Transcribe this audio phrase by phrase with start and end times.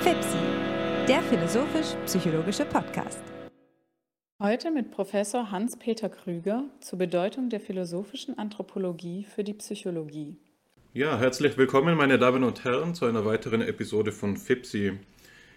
[0.00, 0.38] FIPSI,
[1.08, 3.22] der philosophisch-psychologische Podcast.
[4.42, 10.36] Heute mit Professor Hans-Peter Krüger zur Bedeutung der philosophischen Anthropologie für die Psychologie.
[10.92, 14.98] Ja, herzlich willkommen, meine Damen und Herren, zu einer weiteren Episode von FIPSI.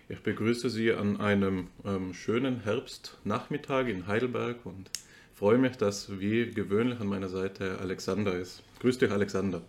[0.09, 4.89] Ich begrüße Sie an einem ähm, schönen Herbstnachmittag in Heidelberg und
[5.33, 8.63] freue mich, dass wie gewöhnlich an meiner Seite Alexander ist.
[8.79, 9.61] Grüß dich, Alexander.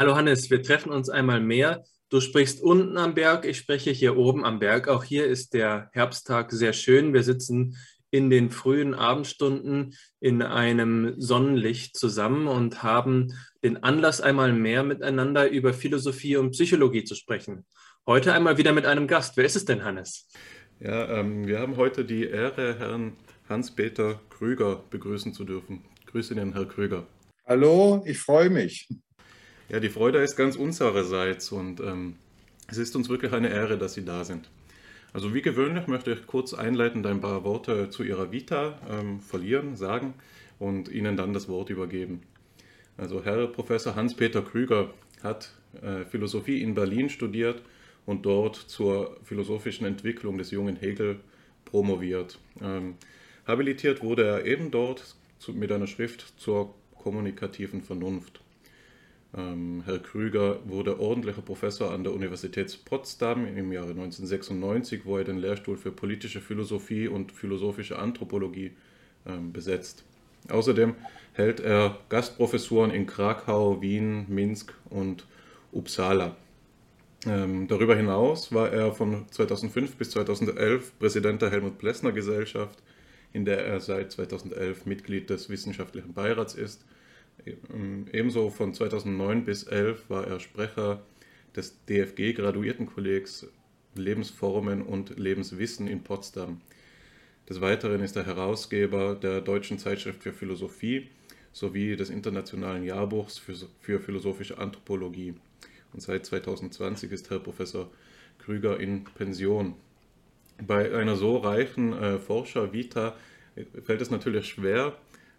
[0.00, 1.84] Hallo Hannes, wir treffen uns einmal mehr.
[2.08, 4.88] Du sprichst unten am Berg, ich spreche hier oben am Berg.
[4.88, 7.12] Auch hier ist der Herbsttag sehr schön.
[7.12, 7.76] Wir sitzen
[8.10, 15.50] in den frühen Abendstunden in einem Sonnenlicht zusammen und haben den Anlass, einmal mehr miteinander
[15.50, 17.66] über Philosophie und Psychologie zu sprechen.
[18.06, 19.36] Heute einmal wieder mit einem Gast.
[19.36, 20.28] Wer ist es denn, Hannes?
[20.78, 23.18] Ja, ähm, wir haben heute die Ehre, Herrn
[23.50, 25.84] Hans-Peter Krüger begrüßen zu dürfen.
[26.06, 27.06] Grüße Ihnen, Herr Krüger.
[27.46, 28.88] Hallo, ich freue mich.
[29.70, 32.16] Ja, die Freude ist ganz unsererseits und ähm,
[32.66, 34.50] es ist uns wirklich eine Ehre, dass Sie da sind.
[35.12, 39.76] Also wie gewöhnlich möchte ich kurz einleitend ein paar Worte zu Ihrer Vita ähm, verlieren,
[39.76, 40.14] sagen
[40.58, 42.22] und Ihnen dann das Wort übergeben.
[42.96, 47.62] Also Herr Professor Hans-Peter Krüger hat äh, Philosophie in Berlin studiert
[48.06, 51.20] und dort zur philosophischen Entwicklung des jungen Hegel
[51.64, 52.40] promoviert.
[52.60, 52.96] Ähm,
[53.46, 58.40] habilitiert wurde er eben dort zu, mit einer Schrift zur kommunikativen Vernunft.
[59.36, 65.24] Ähm, Herr Krüger wurde ordentlicher Professor an der Universität Potsdam im Jahre 1996, wo er
[65.24, 68.72] den Lehrstuhl für politische Philosophie und philosophische Anthropologie
[69.26, 70.04] ähm, besetzt.
[70.48, 70.94] Außerdem
[71.34, 75.26] hält er Gastprofessuren in Krakau, Wien, Minsk und
[75.70, 76.34] Uppsala.
[77.26, 82.82] Ähm, darüber hinaus war er von 2005 bis 2011 Präsident der Helmut Plessner Gesellschaft,
[83.32, 86.84] in der er seit 2011 Mitglied des wissenschaftlichen Beirats ist
[88.12, 91.02] ebenso von 2009 bis 2011 war er Sprecher
[91.56, 93.48] des DFG-Graduiertenkollegs
[93.94, 96.60] Lebensformen und Lebenswissen in Potsdam.
[97.48, 101.08] Des Weiteren ist er Herausgeber der Deutschen Zeitschrift für Philosophie
[101.52, 105.34] sowie des Internationalen Jahrbuchs für, für philosophische Anthropologie.
[105.92, 107.90] Und seit 2020 ist Herr Professor
[108.38, 109.74] Krüger in Pension.
[110.64, 113.16] Bei einer so reichen äh, Forscher-Vita
[113.56, 114.96] äh, fällt es natürlich schwer,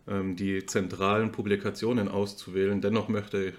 [0.08, 2.82] die zentralen Publikationen auszuwählen.
[2.82, 3.54] Dennoch möchte ich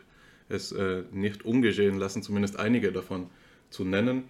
[0.48, 3.28] es äh, nicht ungeschehen lassen, zumindest einige davon
[3.70, 4.25] zu nennen.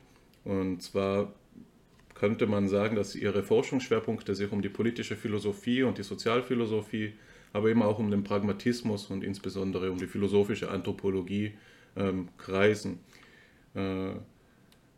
[0.45, 1.33] Und zwar
[2.15, 7.15] könnte man sagen, dass ihre Forschungsschwerpunkte sich um die politische Philosophie und die Sozialphilosophie,
[7.53, 11.55] aber eben auch um den Pragmatismus und insbesondere um die philosophische Anthropologie
[11.97, 13.01] ähm, kreisen.
[13.75, 14.13] Äh,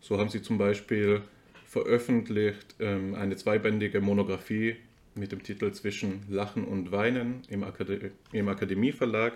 [0.00, 1.22] so haben sie zum Beispiel
[1.64, 4.76] veröffentlicht ähm, eine zweibändige Monographie
[5.14, 9.34] mit dem Titel Zwischen Lachen und Weinen im, Akade im Akademieverlag.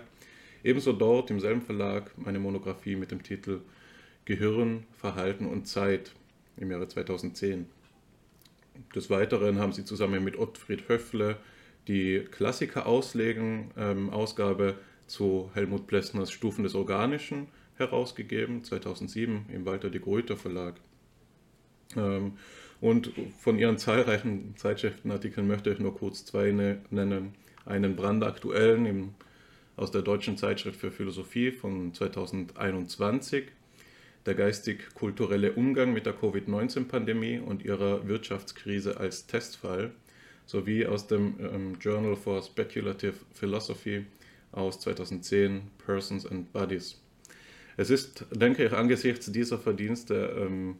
[0.63, 3.61] Ebenso dort im selben Verlag eine Monographie mit dem Titel
[4.25, 6.13] Gehirn, Verhalten und Zeit
[6.57, 7.65] im Jahre 2010.
[8.95, 11.37] Des Weiteren haben sie zusammen mit Ottfried Höffle
[11.87, 14.11] die Klassiker auslegen, ähm,
[15.07, 17.47] zu Helmut Plessners Stufen des Organischen
[17.77, 20.75] herausgegeben, 2007 im Walter de Gruyter Verlag.
[22.81, 27.33] Und von ihren zahlreichen Zeitschriftenartikeln möchte ich nur kurz zwei ne-, nennen.
[27.65, 29.09] Einen brandaktuellen im,
[29.75, 33.45] aus der Deutschen Zeitschrift für Philosophie von 2021,
[34.25, 39.91] der geistig-kulturelle Umgang mit der Covid-19-Pandemie und ihrer Wirtschaftskrise als Testfall,
[40.45, 44.05] sowie aus dem ähm, Journal for Speculative Philosophy
[44.51, 46.99] aus 2010, Persons and Bodies.
[47.77, 50.77] Es ist, denke ich, angesichts dieser Verdienste ähm,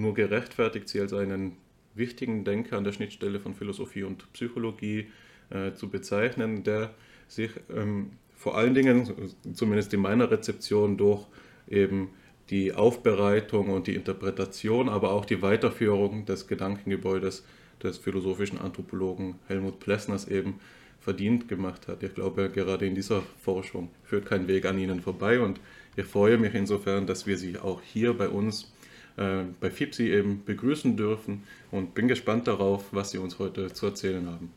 [0.00, 1.56] nur gerechtfertigt, sie als einen
[1.94, 5.08] wichtigen Denker an der Schnittstelle von Philosophie und Psychologie
[5.50, 6.94] äh, zu bezeichnen, der
[7.28, 11.26] sich ähm, vor allen Dingen, zumindest in meiner Rezeption, durch
[11.68, 12.10] eben
[12.48, 17.44] die Aufbereitung und die Interpretation, aber auch die Weiterführung des Gedankengebäudes
[17.82, 20.58] des philosophischen Anthropologen Helmut Plessners eben
[21.00, 22.02] verdient gemacht hat.
[22.02, 25.60] Ich glaube, gerade in dieser Forschung führt kein Weg an Ihnen vorbei und
[25.96, 28.72] ich freue mich insofern, dass wir Sie auch hier bei uns
[29.16, 33.86] äh, bei FIPSI eben begrüßen dürfen und bin gespannt darauf, was Sie uns heute zu
[33.86, 34.52] erzählen haben.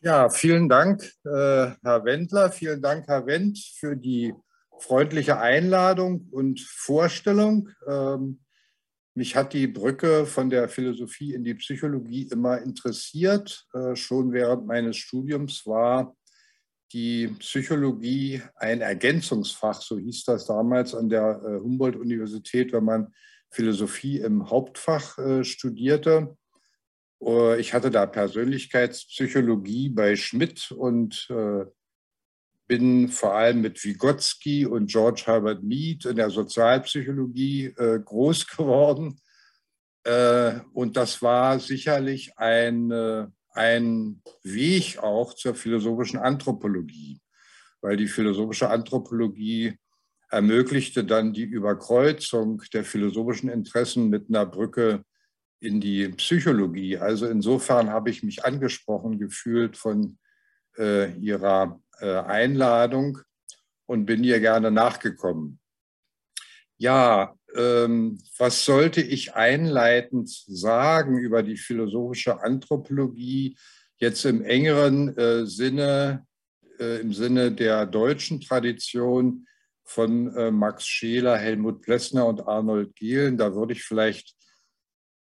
[0.00, 2.50] Ja, vielen Dank, äh, Herr Wendler.
[2.50, 4.34] Vielen Dank, Herr Wendt, für die
[4.78, 7.70] freundliche Einladung und Vorstellung.
[7.88, 8.40] Ähm,
[9.14, 13.66] mich hat die Brücke von der Philosophie in die Psychologie immer interessiert.
[13.72, 16.14] Äh, schon während meines Studiums war
[16.92, 23.14] die Psychologie ein Ergänzungsfach, so hieß das damals an der Humboldt-Universität, wenn man
[23.54, 26.36] Philosophie im Hauptfach äh, studierte.
[27.20, 31.64] Uh, ich hatte da Persönlichkeitspsychologie bei Schmidt und äh,
[32.66, 39.20] bin vor allem mit Vygotsky und George Herbert Mead in der Sozialpsychologie äh, groß geworden.
[40.04, 47.20] Äh, und das war sicherlich ein, äh, ein Weg auch zur philosophischen Anthropologie,
[47.80, 49.78] weil die philosophische Anthropologie
[50.34, 55.04] ermöglichte dann die Überkreuzung der philosophischen Interessen mit einer Brücke
[55.60, 56.98] in die Psychologie.
[56.98, 60.18] Also insofern habe ich mich angesprochen gefühlt von
[60.76, 63.18] äh, Ihrer äh, Einladung
[63.86, 65.60] und bin ihr gerne nachgekommen.
[66.78, 73.56] Ja, ähm, was sollte ich einleitend sagen über die philosophische Anthropologie
[73.98, 76.26] jetzt im engeren äh, Sinne,
[76.80, 79.46] äh, im Sinne der deutschen Tradition
[79.84, 83.36] von äh, Max Scheler, Helmut Plessner und Arnold Gehlen?
[83.36, 84.34] Da würde ich vielleicht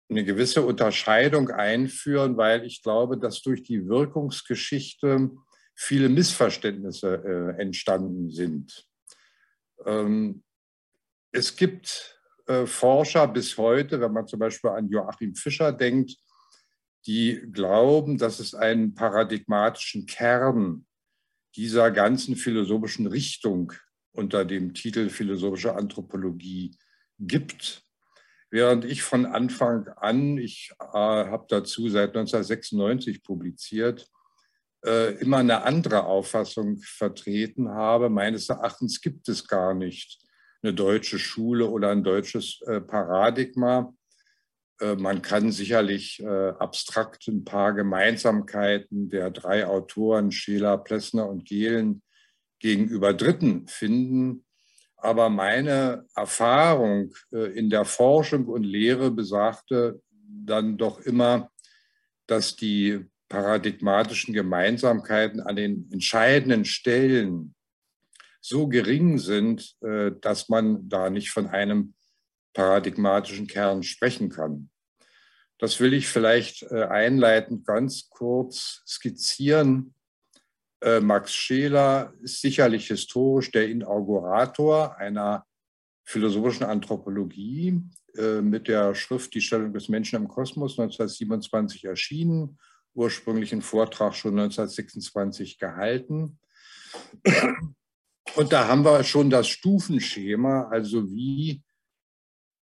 [0.09, 5.31] eine gewisse Unterscheidung einführen, weil ich glaube, dass durch die Wirkungsgeschichte
[5.73, 8.85] viele Missverständnisse äh, entstanden sind.
[9.85, 10.43] Ähm,
[11.31, 16.17] es gibt äh, Forscher bis heute, wenn man zum Beispiel an Joachim Fischer denkt,
[17.07, 20.85] die glauben, dass es einen paradigmatischen Kern
[21.55, 23.73] dieser ganzen philosophischen Richtung
[24.13, 26.77] unter dem Titel philosophische Anthropologie
[27.19, 27.83] gibt.
[28.49, 34.11] Während ich von Anfang an, ich äh, habe dazu seit 1996 publiziert,
[34.85, 38.09] äh, immer eine andere Auffassung vertreten habe.
[38.09, 40.19] Meines Erachtens gibt es gar nicht
[40.63, 43.93] eine deutsche Schule oder ein deutsches äh, Paradigma.
[44.81, 52.01] Äh, man kann sicherlich abstrakt ein paar Gemeinsamkeiten der drei Autoren, Scheler, Plessner und Gehlen,
[52.61, 54.45] gegenüber Dritten finden.
[54.97, 59.99] Aber meine Erfahrung in der Forschung und Lehre besagte
[60.45, 61.51] dann doch immer,
[62.27, 67.55] dass die paradigmatischen Gemeinsamkeiten an den entscheidenden Stellen
[68.41, 71.93] so gering sind, äh, dass man da nicht von einem
[72.53, 74.69] paradigmatischen Kern sprechen kann.
[75.59, 79.93] Das will ich vielleicht äh, einleitend ganz kurz skizzieren.
[80.81, 85.45] Äh, Max Scheler ist sicherlich historisch der Inaugurator einer
[86.03, 87.79] philosophischen Anthropologie
[88.41, 92.57] mit der Schrift Die Stellung des Menschen im Kosmos 1927 erschienen
[92.93, 96.39] ursprünglichen Vortrag schon 1926 gehalten.
[98.35, 101.63] Und da haben wir schon das Stufenschema, also wie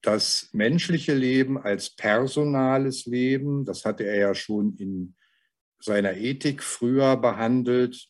[0.02, 5.14] das menschliche Leben als personales Leben, das hatte er ja schon in
[5.80, 8.08] seiner Ethik früher behandelt,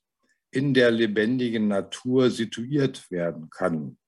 [0.50, 3.98] in der lebendigen Natur situiert werden kann.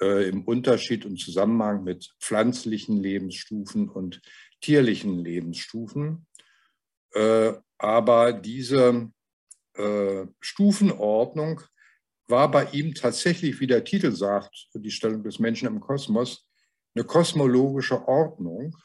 [0.00, 4.22] Äh, Im Unterschied und Zusammenhang mit pflanzlichen Lebensstufen und
[4.60, 6.26] tierlichen Lebensstufen.
[7.12, 9.10] Äh, aber diese
[9.74, 11.60] äh, Stufenordnung
[12.26, 16.46] war bei ihm tatsächlich, wie der Titel sagt, die Stellung des Menschen im Kosmos,
[16.94, 18.76] eine kosmologische Ordnung,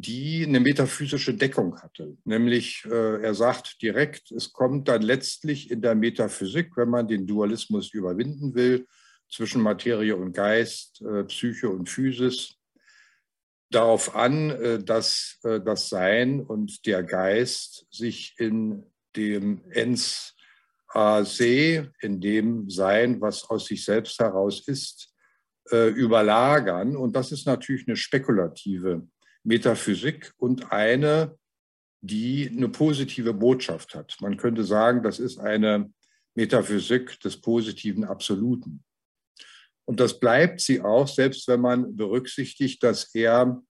[0.00, 2.16] die eine metaphysische Deckung hatte.
[2.24, 7.26] Nämlich, äh, er sagt direkt, es kommt dann letztlich in der Metaphysik, wenn man den
[7.26, 8.86] Dualismus überwinden will,
[9.28, 12.56] zwischen Materie und Geist, Psyche und Physis,
[13.70, 18.84] darauf an, äh, dass äh, das Sein und der Geist sich in
[19.16, 20.32] dem Ens
[21.24, 25.12] Se, in dem Sein, was aus sich selbst heraus ist,
[25.70, 26.96] äh, überlagern.
[26.96, 29.06] Und das ist natürlich eine spekulative
[29.46, 31.38] Metaphysik und eine,
[32.00, 34.16] die eine positive Botschaft hat.
[34.20, 35.92] Man könnte sagen, das ist eine
[36.34, 38.84] Metaphysik des positiven Absoluten.
[39.84, 43.62] Und das bleibt sie auch, selbst wenn man berücksichtigt, dass er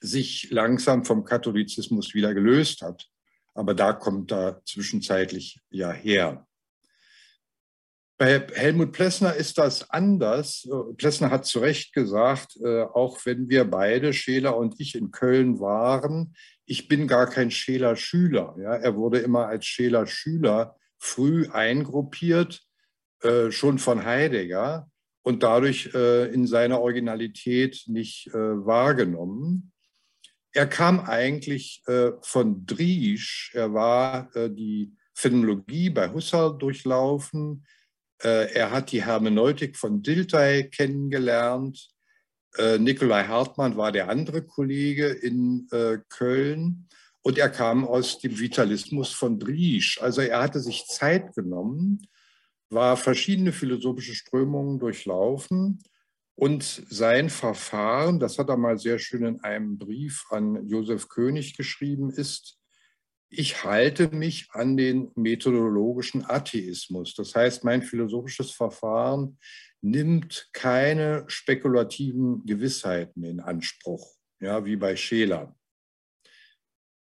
[0.00, 3.08] sich langsam vom Katholizismus wieder gelöst hat.
[3.54, 6.46] Aber da kommt er zwischenzeitlich ja her.
[8.22, 10.68] Bei Helmut Plessner ist das anders.
[10.96, 15.58] Plessner hat zu Recht gesagt, äh, auch wenn wir beide, Scheler und ich, in Köln
[15.58, 18.54] waren, ich bin gar kein Scheler-Schüler.
[18.60, 22.62] Ja, er wurde immer als Scheler-Schüler früh eingruppiert,
[23.22, 24.88] äh, schon von Heidegger
[25.22, 29.72] und dadurch äh, in seiner Originalität nicht wahrgenommen.
[30.52, 31.82] Er kam eigentlich
[32.20, 33.50] von Driesch.
[33.52, 37.64] Er war die Phänomenologie bei Husserl durchlaufen.
[38.22, 41.88] Äh, er hat die Hermeneutik von Dilthey kennengelernt.
[42.56, 45.68] Äh, Nikolai Hartmann war der andere Kollege in
[46.08, 46.88] Köln.
[47.22, 50.00] Und er kam aus dem Vitalismus von Driesch.
[50.02, 52.06] Also er hatte sich Zeit genommen,
[52.68, 55.78] war verschiedene philosophische Strömungen durchlaufen.
[56.34, 61.56] Und sein Verfahren, das hat er mal sehr schön in einem Brief an Josef König
[61.56, 62.58] geschrieben, ist,
[63.32, 67.14] ich halte mich an den methodologischen Atheismus.
[67.14, 69.38] Das heißt, mein philosophisches Verfahren
[69.80, 74.06] nimmt keine spekulativen Gewissheiten in Anspruch,
[74.38, 75.56] ja, wie bei Scheler.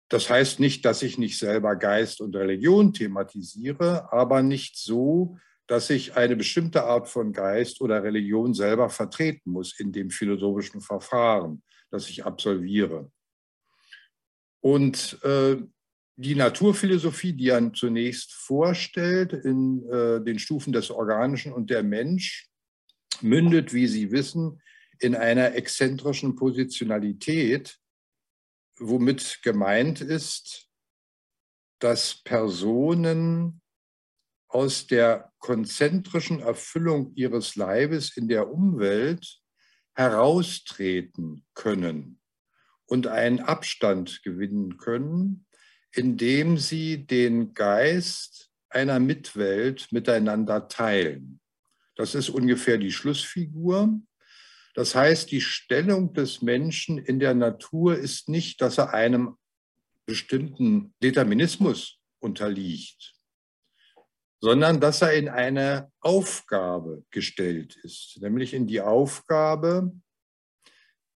[0.09, 5.91] Das heißt nicht, dass ich nicht selber Geist und Religion thematisiere, aber nicht so, dass
[5.91, 11.63] ich eine bestimmte Art von Geist oder Religion selber vertreten muss in dem philosophischen Verfahren,
[11.91, 13.11] das ich absolviere.
[14.61, 15.57] Und äh,
[16.17, 22.49] die Naturphilosophie, die er zunächst vorstellt in äh, den Stufen des Organischen und der Mensch,
[23.21, 24.61] mündet, wie Sie wissen,
[24.99, 27.79] in einer exzentrischen Positionalität,
[28.79, 30.69] womit gemeint ist,
[31.81, 33.61] dass Personen
[34.49, 39.41] aus der konzentrischen Erfüllung ihres Leibes in der Umwelt
[39.95, 42.21] heraustreten können
[42.87, 45.47] und einen Abstand gewinnen können,
[45.95, 51.41] indem sie den Geist einer Mitwelt miteinander teilen.
[51.97, 54.01] Das ist ungefähr die Schlussfigur.
[54.75, 59.37] Das heißt, die Stellung des Menschen in der Natur ist nicht, dass er einem
[60.05, 63.15] bestimmten Determinismus unterliegt,
[64.41, 69.93] sondern dass er in eine Aufgabe gestellt ist, nämlich in die Aufgabe,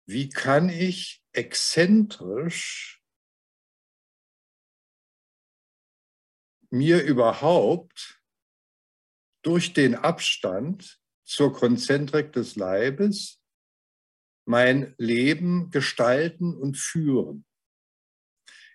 [0.06, 2.97] wie kann ich exzentrisch
[6.70, 8.20] mir überhaupt
[9.42, 13.40] durch den Abstand zur Konzentrik des Leibes
[14.46, 17.44] mein Leben gestalten und führen.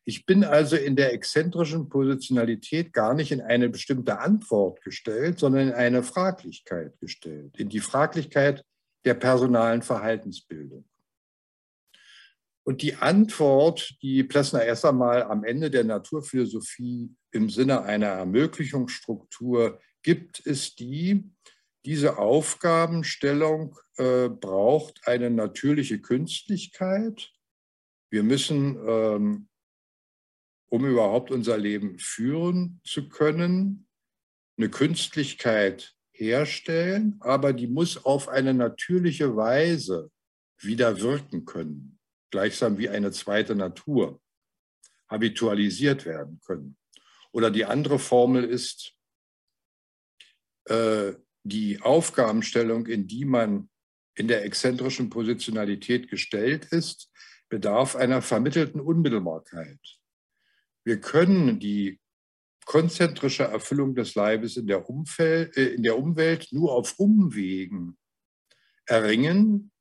[0.05, 5.69] Ich bin also in der exzentrischen Positionalität gar nicht in eine bestimmte Antwort gestellt, sondern
[5.69, 8.63] in eine Fraglichkeit gestellt, in die Fraglichkeit
[9.05, 10.85] der personalen Verhaltensbildung.
[12.65, 19.81] Und die Antwort, die Plessner erst einmal am Ende der Naturphilosophie im Sinne einer Ermöglichungsstruktur
[20.01, 21.29] gibt, ist die,
[21.85, 27.33] diese Aufgabenstellung äh, braucht eine natürliche Künstlichkeit.
[28.09, 29.49] Wir müssen, ähm,
[30.69, 33.87] um überhaupt unser Leben führen zu können,
[34.57, 40.11] eine Künstlichkeit herstellen, aber die muss auf eine natürliche Weise
[40.61, 41.99] wieder wirken können
[42.33, 44.19] gleichsam wie eine zweite Natur
[45.07, 46.77] habitualisiert werden können.
[47.31, 48.95] Oder die andere Formel ist
[50.65, 51.13] äh,
[51.43, 53.69] die Aufgabenstellung, in die man
[54.15, 57.11] in der exzentrischen Positionalität gestellt ist,
[57.49, 59.79] bedarf einer vermittelten Unmittelbarkeit.
[60.83, 61.99] Wir können die
[62.65, 67.95] konzentrische Erfüllung des Leibes in der, Umfeld, äh, in der Umwelt nur auf Umwegen
[68.87, 69.71] erringen,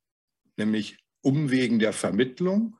[0.55, 2.77] nämlich Umwegen der Vermittlung.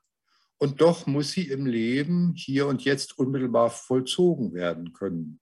[0.59, 5.39] Und doch muss sie im Leben hier und jetzt unmittelbar vollzogen werden können.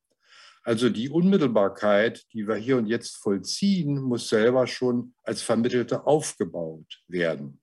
[0.63, 7.03] Also die Unmittelbarkeit, die wir hier und jetzt vollziehen, muss selber schon als Vermittelte aufgebaut
[7.07, 7.59] werden.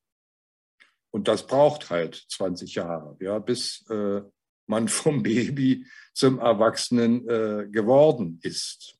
[1.10, 4.20] Und das braucht halt 20 Jahre, ja, bis äh,
[4.66, 8.97] man vom Baby zum Erwachsenen äh, geworden ist.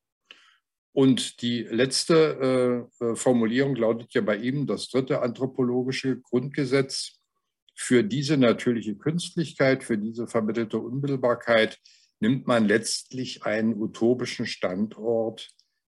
[0.98, 7.20] Und die letzte äh, äh, Formulierung lautet ja bei ihm, das dritte anthropologische Grundgesetz,
[7.72, 11.78] für diese natürliche Künstlichkeit, für diese vermittelte Unmittelbarkeit
[12.18, 15.50] nimmt man letztlich einen utopischen Standort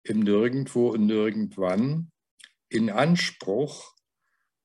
[0.03, 2.11] im Nirgendwo und Nirgendwann
[2.69, 3.95] in Anspruch.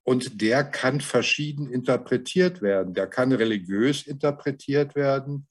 [0.02, 2.92] Und der kann verschieden interpretiert werden.
[2.92, 5.48] Der kann religiös interpretiert werden,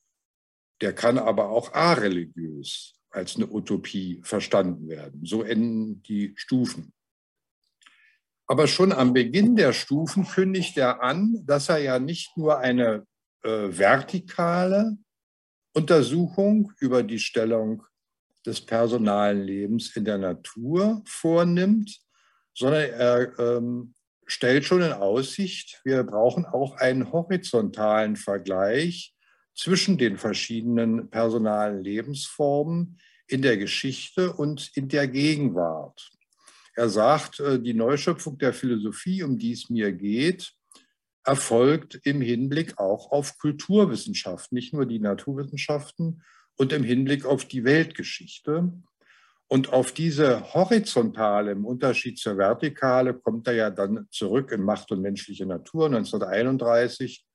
[0.82, 5.26] der kann aber auch areligiös als eine Utopie verstanden werden.
[5.26, 6.94] So enden die Stufen.
[8.48, 13.06] Aber schon am Beginn der Stufen kündigt er an, dass er ja nicht nur eine
[13.44, 14.98] äh, vertikale
[15.74, 17.84] Untersuchung über die Stellung
[18.46, 22.00] des personalen Lebens in der Natur vornimmt,
[22.54, 23.96] sondern er ähm,
[24.28, 29.15] stellt schon in Aussicht, wir brauchen auch einen horizontalen Vergleich
[29.56, 36.12] zwischen den verschiedenen personalen Lebensformen in der Geschichte und in der Gegenwart.
[36.76, 40.54] Er sagt, äh, die Neuschöpfung der Philosophie, um die es mir geht,
[41.24, 46.22] erfolgt im Hinblick auch auf Kulturwissenschaften, nicht nur die Naturwissenschaften
[46.56, 48.72] und im Hinblick auf die Weltgeschichte.
[49.48, 54.92] Und auf diese horizontale, im Unterschied zur Vertikale, kommt er ja dann zurück in Macht
[54.92, 57.26] und menschliche Natur 1931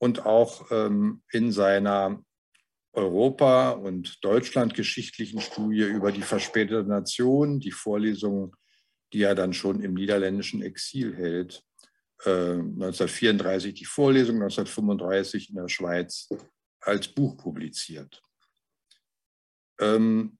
[0.00, 2.24] und auch ähm, in seiner
[2.92, 8.52] Europa- und Deutschland-geschichtlichen Studie über die verspätete Nation, die Vorlesungen,
[9.12, 11.62] die er dann schon im niederländischen Exil hält.
[12.24, 16.28] 1934 äh, die Vorlesung, 1935 in der Schweiz
[16.80, 18.22] als Buch publiziert.
[19.80, 20.38] Ähm,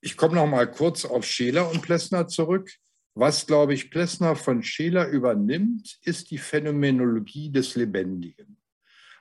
[0.00, 2.70] ich komme noch mal kurz auf Scheler und Plessner zurück.
[3.14, 8.56] Was, glaube ich, Plessner von Scheler übernimmt, ist die Phänomenologie des Lebendigen.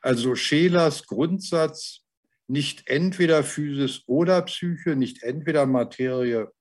[0.02, 2.02] Also Schelers Grundsatz,
[2.48, 6.52] nicht entweder Physis oder Psyche, nicht entweder Materie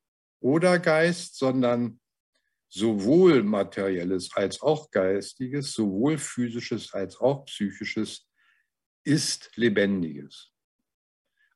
[0.41, 2.01] oder Geist, sondern
[2.69, 8.29] sowohl materielles als auch geistiges, sowohl physisches als auch psychisches
[9.05, 10.52] ist lebendiges.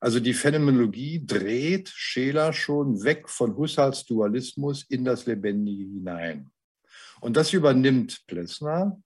[0.01, 6.51] Also die Phänomenologie dreht Scheler schon weg von Husserls Dualismus in das Lebendige hinein.
[7.21, 9.01] Und das übernimmt Plessner.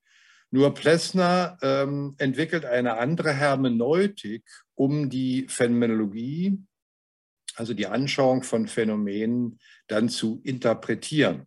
[0.51, 4.45] Nur Plessner ähm, entwickelt eine andere Hermeneutik,
[4.75, 6.59] um die Phänomenologie,
[7.55, 11.47] also die Anschauung von Phänomenen, dann zu interpretieren.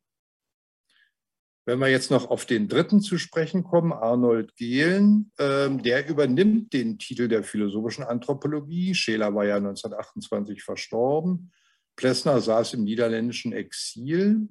[1.65, 6.73] Wenn wir jetzt noch auf den dritten zu sprechen kommen, Arnold Gehlen, äh, der übernimmt
[6.73, 8.93] den Titel der philosophischen Anthropologie.
[8.93, 11.51] Scheler war ja 1928 verstorben.
[11.95, 14.49] Plessner saß im niederländischen Exil.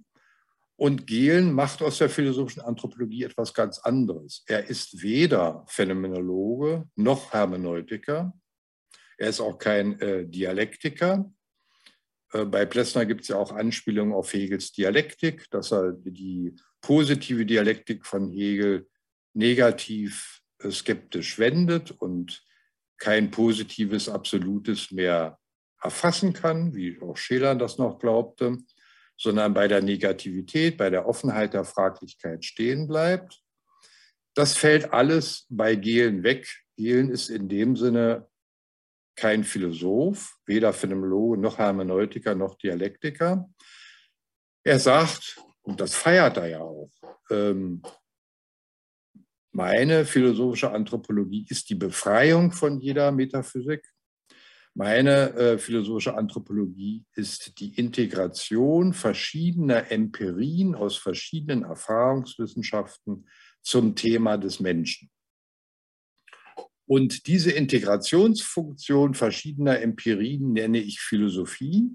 [0.76, 4.42] Und Gehlen macht aus der philosophischen Anthropologie etwas ganz anderes.
[4.46, 8.32] Er ist weder Phänomenologe noch Hermeneutiker.
[9.18, 11.30] Er ist auch kein äh, Dialektiker.
[12.32, 17.46] Äh, bei Plessner gibt es ja auch Anspielungen auf Hegels Dialektik, dass er die positive
[17.46, 18.88] Dialektik von Hegel
[19.34, 22.44] negativ äh, skeptisch wendet und
[22.98, 25.38] kein positives Absolutes mehr
[25.82, 28.58] erfassen kann, wie auch Scheler das noch glaubte,
[29.16, 33.40] sondern bei der Negativität, bei der Offenheit der Fraglichkeit stehen bleibt.
[34.34, 36.48] Das fällt alles bei Gehlen weg.
[36.76, 38.28] Gehlen ist in dem Sinne
[39.16, 43.50] kein Philosoph, weder Phänomenologe noch Hermeneutiker noch Dialektiker.
[44.64, 46.90] Er sagt, und das feiert er ja auch.
[47.30, 47.82] Ähm,
[49.52, 53.86] meine philosophische Anthropologie ist die Befreiung von jeder Metaphysik.
[54.74, 63.28] Meine äh, philosophische Anthropologie ist die Integration verschiedener Empirien aus verschiedenen Erfahrungswissenschaften
[63.60, 65.10] zum Thema des Menschen.
[66.86, 71.90] Und diese Integrationsfunktion verschiedener Empirien nenne ich Philosophie.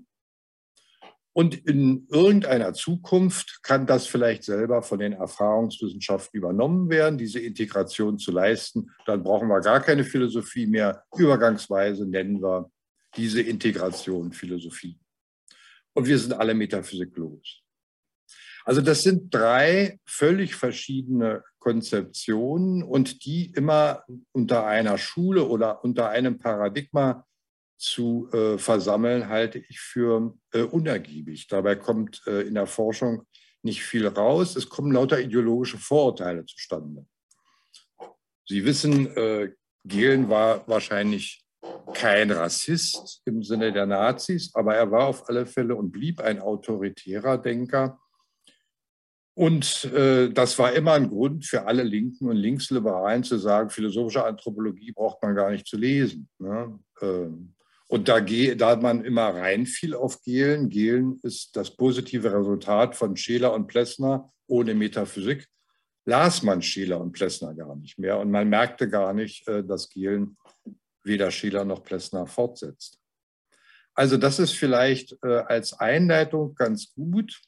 [1.38, 8.18] Und in irgendeiner Zukunft kann das vielleicht selber von den Erfahrungswissenschaften übernommen werden, diese Integration
[8.18, 8.90] zu leisten.
[9.06, 11.04] Dann brauchen wir gar keine Philosophie mehr.
[11.16, 12.72] Übergangsweise nennen wir
[13.16, 14.98] diese Integration Philosophie.
[15.94, 17.62] Und wir sind alle metaphysiklos.
[18.66, 26.10] Also das sind drei völlig verschiedene Konzeptionen und die immer unter einer Schule oder unter
[26.10, 27.27] einem Paradigma
[27.78, 31.48] zu äh, versammeln, halte ich für äh, unergiebig.
[31.48, 33.24] Dabei kommt äh, in der Forschung
[33.62, 34.56] nicht viel raus.
[34.56, 37.06] Es kommen lauter ideologische Vorurteile zustande.
[38.46, 39.52] Sie wissen, äh,
[39.84, 41.46] Gehlen war wahrscheinlich
[41.94, 46.40] kein Rassist im Sinne der Nazis, aber er war auf alle Fälle und blieb ein
[46.40, 48.00] autoritärer Denker.
[49.34, 54.26] Und äh, das war immer ein Grund für alle Linken und Linksliberalen zu sagen, philosophische
[54.26, 56.28] Anthropologie braucht man gar nicht zu lesen.
[56.40, 56.80] Ne?
[57.02, 57.54] Ähm,
[57.88, 63.54] und da, da man immer reinfiel auf Gehlen, Gehlen ist das positive Resultat von Scheler
[63.54, 65.48] und Plessner ohne Metaphysik,
[66.06, 68.20] las man Scheler und Plessner gar nicht mehr.
[68.20, 70.38] Und man merkte gar nicht, äh, dass Gehlen
[71.04, 73.00] weder Scheler noch Plessner fortsetzt.
[73.94, 77.42] Also das ist vielleicht äh, als Einleitung ganz gut.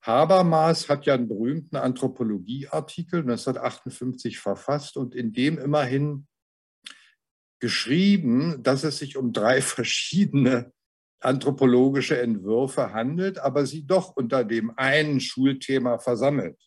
[0.00, 6.26] Habermas hat ja einen berühmten Anthropologieartikel 1958 verfasst und in dem immerhin
[7.60, 10.72] geschrieben, dass es sich um drei verschiedene
[11.20, 16.60] anthropologische Entwürfe handelt, aber sie doch unter dem einen Schulthema versammelt.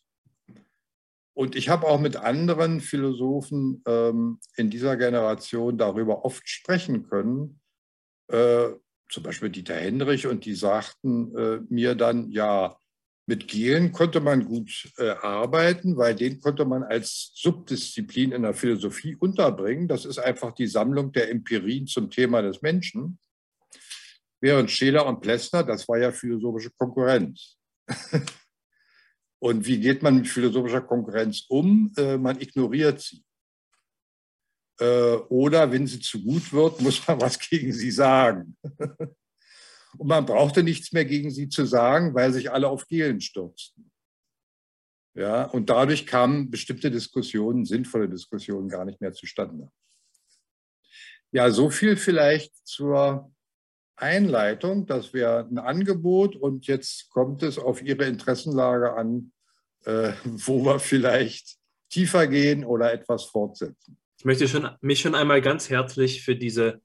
[1.34, 7.60] Und ich habe auch mit anderen Philosophen ähm, in dieser Generation darüber oft sprechen können,
[8.28, 8.68] äh,
[9.08, 12.76] zum Beispiel Dieter Hendrich, und die sagten äh, mir dann, ja,
[13.30, 18.54] mit Gehlen konnte man gut äh, arbeiten, weil den konnte man als Subdisziplin in der
[18.54, 19.86] Philosophie unterbringen.
[19.86, 23.20] Das ist einfach die Sammlung der Empirien zum Thema des Menschen.
[24.40, 27.56] Während Scheler und Plessner, das war ja philosophische Konkurrenz.
[29.38, 31.92] und wie geht man mit philosophischer Konkurrenz um?
[31.96, 33.22] Äh, man ignoriert sie.
[34.80, 38.56] Äh, oder wenn sie zu gut wird, muss man was gegen sie sagen.
[39.98, 43.90] Und man brauchte nichts mehr gegen sie zu sagen, weil sich alle auf Gehlen stürzten.
[45.14, 49.70] Ja, und dadurch kamen bestimmte Diskussionen, sinnvolle Diskussionen gar nicht mehr zustande.
[51.32, 53.32] Ja, so viel vielleicht zur
[53.96, 54.86] Einleitung.
[54.86, 59.32] Das wäre ein Angebot und jetzt kommt es auf Ihre Interessenlage an,
[59.84, 61.56] äh, wo wir vielleicht
[61.88, 63.98] tiefer gehen oder etwas fortsetzen.
[64.16, 66.80] Ich möchte schon, mich schon einmal ganz herzlich für diese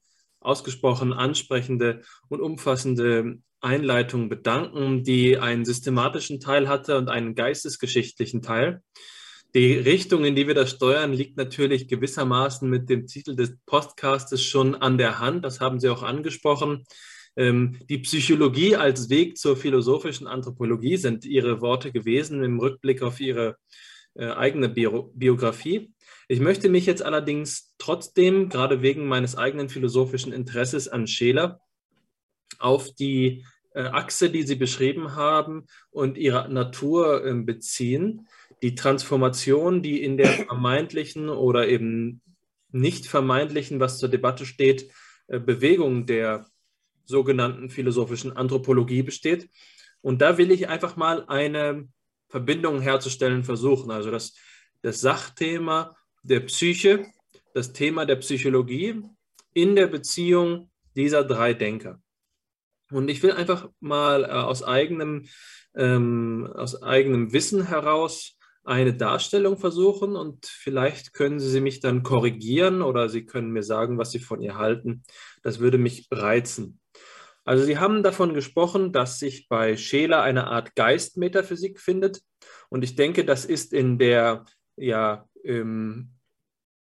[0.46, 8.82] ausgesprochen ansprechende und umfassende Einleitung bedanken, die einen systematischen Teil hatte und einen geistesgeschichtlichen Teil.
[9.54, 14.42] Die Richtung, in die wir das steuern, liegt natürlich gewissermaßen mit dem Titel des Podcastes
[14.42, 15.44] schon an der Hand.
[15.44, 16.84] Das haben Sie auch angesprochen.
[17.36, 23.20] Ähm, die Psychologie als Weg zur philosophischen Anthropologie sind Ihre Worte gewesen im Rückblick auf
[23.20, 23.56] Ihre
[24.14, 25.92] äh, eigene Bio Biografie.
[26.28, 31.60] Ich möchte mich jetzt allerdings trotzdem, gerade wegen meines eigenen philosophischen Interesses an Scheler,
[32.58, 38.26] auf die äh, Achse, die Sie beschrieben haben und ihre Natur äh, beziehen.
[38.62, 42.22] Die Transformation, die in der vermeintlichen oder eben
[42.72, 44.90] nicht vermeintlichen, was zur Debatte steht,
[45.28, 46.46] äh, Bewegung der
[47.04, 49.48] sogenannten philosophischen Anthropologie besteht.
[50.00, 51.86] Und da will ich einfach mal eine
[52.28, 53.92] Verbindung herzustellen versuchen.
[53.92, 54.34] Also das,
[54.82, 55.96] das Sachthema
[56.28, 57.06] der Psyche,
[57.54, 59.02] das Thema der Psychologie
[59.54, 62.00] in der Beziehung dieser drei Denker.
[62.90, 65.26] Und ich will einfach mal äh, aus, eigenem,
[65.74, 72.82] ähm, aus eigenem Wissen heraus eine Darstellung versuchen und vielleicht können Sie mich dann korrigieren
[72.82, 75.04] oder Sie können mir sagen, was Sie von ihr halten.
[75.42, 76.80] Das würde mich reizen.
[77.44, 82.20] Also Sie haben davon gesprochen, dass sich bei Scheler eine Art Geistmetaphysik findet.
[82.68, 84.44] Und ich denke, das ist in der,
[84.76, 86.15] ja, ähm,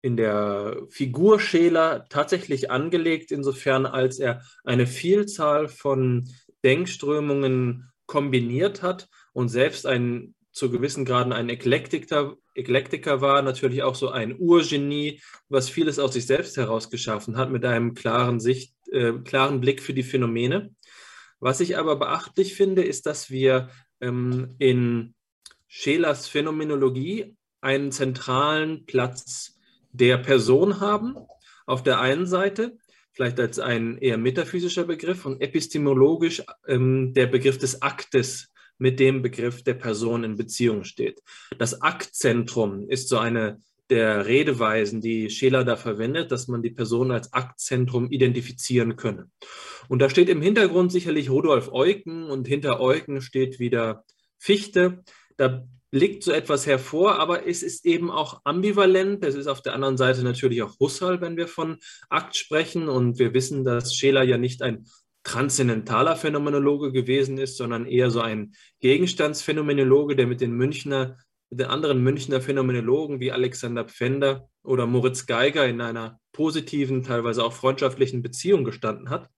[0.06, 6.30] in der Figur Scheler tatsächlich angelegt, insofern als er eine Vielzahl von
[6.64, 13.96] Denkströmungen kombiniert hat und selbst ein zu gewissen Graden ein Eklektiker, Eklektiker war, natürlich auch
[13.96, 19.14] so ein Urgenie, was vieles aus sich selbst herausgeschaffen hat, mit einem klaren, Sicht, äh,
[19.24, 20.76] klaren Blick für die Phänomene.
[21.40, 23.70] Was ich aber beachtlich finde, ist, dass wir
[24.02, 25.16] ähm, in
[25.68, 29.55] Schelers Phänomenologie einen zentralen Platz
[29.98, 31.16] der Person haben,
[31.66, 32.78] auf der einen Seite,
[33.12, 39.22] vielleicht als ein eher metaphysischer Begriff und epistemologisch ähm, der Begriff des Aktes mit dem
[39.22, 41.22] Begriff der Person in Beziehung steht.
[41.58, 47.12] Das Aktzentrum ist so eine der Redeweisen, die Scheler da verwendet, dass man die Person
[47.12, 49.30] als Aktzentrum identifizieren könne.
[49.88, 54.04] Und da steht im Hintergrund sicherlich Rudolf Eucken und hinter Eucken steht wieder
[54.38, 55.04] Fichte.
[55.38, 59.24] Da blickt so etwas hervor, aber es ist eben auch ambivalent.
[59.24, 61.78] Es ist auf der anderen Seite natürlich auch Husserl, wenn wir von
[62.10, 62.90] Akt sprechen.
[62.90, 64.88] Und wir wissen, dass Scheler ja nicht ein
[65.24, 71.18] transzendentaler Phänomenologe gewesen ist, sondern eher so ein Gegenstandsphänomenologe, der mit den Münchner,
[71.50, 77.42] mit den anderen Münchner Phänomenologen wie Alexander Pfänder oder Moritz Geiger in einer positiven, teilweise
[77.42, 79.30] auch freundschaftlichen Beziehung gestanden hat.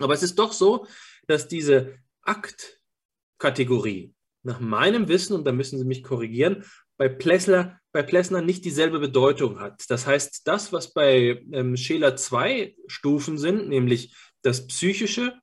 [0.00, 0.88] Aber es ist doch so,
[1.28, 4.15] dass diese Aktkategorie
[4.46, 6.64] nach meinem Wissen, und da müssen Sie mich korrigieren,
[6.96, 9.84] bei Plessner, bei Plessner nicht dieselbe Bedeutung hat.
[9.88, 15.34] Das heißt, das, was bei ähm, Scheler zwei Stufen sind, nämlich das Psychische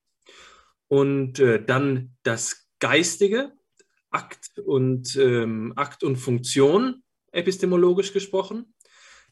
[0.88, 3.52] und äh, dann das Geistige,
[4.10, 8.74] Akt und, ähm, Akt und Funktion, epistemologisch gesprochen.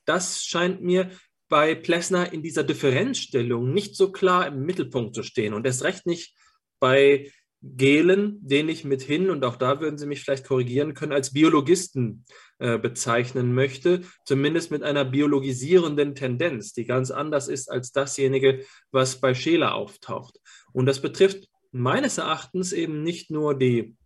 [0.04, 1.10] Das scheint mir
[1.48, 6.06] bei Plessner in dieser Differenzstellung nicht so klar im Mittelpunkt zu stehen und erst recht
[6.06, 6.36] nicht
[6.80, 7.30] bei
[7.64, 12.24] Gehlen, den ich mithin, und auch da würden Sie mich vielleicht korrigieren können, als Biologisten
[12.58, 19.20] äh, bezeichnen möchte, zumindest mit einer biologisierenden Tendenz, die ganz anders ist als dasjenige, was
[19.20, 20.40] bei Scheler auftaucht.
[20.72, 23.96] Und das betrifft meines Erachtens eben nicht nur die,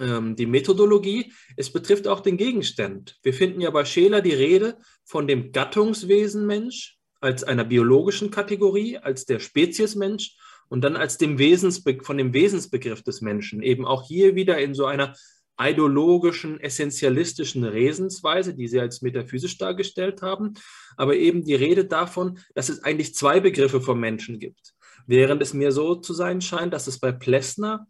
[0.00, 3.16] ähm, die Methodologie, es betrifft auch den Gegenstand.
[3.22, 8.98] Wir finden ja bei Scheler die Rede von dem Gattungswesen Mensch als einer biologischen Kategorie,
[8.98, 10.36] als der Spezies Mensch
[10.68, 14.74] und dann als dem Wesensbe von dem Wesensbegriff des Menschen, eben auch hier wieder in
[14.74, 15.14] so einer
[15.58, 20.54] ideologischen, essentialistischen Resensweise, die Sie als metaphysisch dargestellt haben,
[20.96, 24.74] aber eben die Rede davon, dass es eigentlich zwei Begriffe vom Menschen gibt,
[25.06, 27.86] während es mir so zu sein scheint, dass es bei Plessner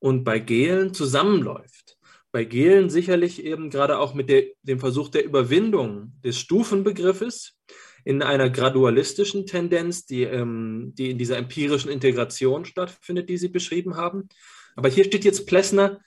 [0.00, 1.96] und bei Gehlen zusammenläuft.
[2.32, 7.56] Bei Gehlen sicherlich eben gerade auch mit der, dem Versuch der Überwindung des Stufenbegriffes,
[8.04, 13.96] in einer gradualistischen Tendenz, die, ähm, die in dieser empirischen Integration stattfindet, die Sie beschrieben
[13.96, 14.28] haben.
[14.76, 16.00] Aber hier steht jetzt Plessner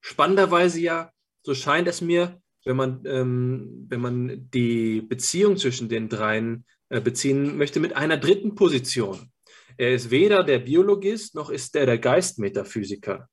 [0.00, 1.10] spannenderweise ja,
[1.42, 7.00] so scheint es mir, wenn man, ähm, wenn man die Beziehung zwischen den dreien äh,
[7.00, 9.30] beziehen möchte, mit einer dritten Position.
[9.76, 13.28] Er ist weder der Biologist noch ist er der Geistmetaphysiker.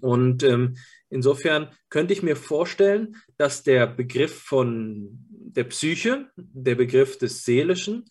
[0.00, 0.76] Und ähm,
[1.10, 8.04] insofern könnte ich mir vorstellen, dass der Begriff von der Psyche, der Begriff des Seelischen,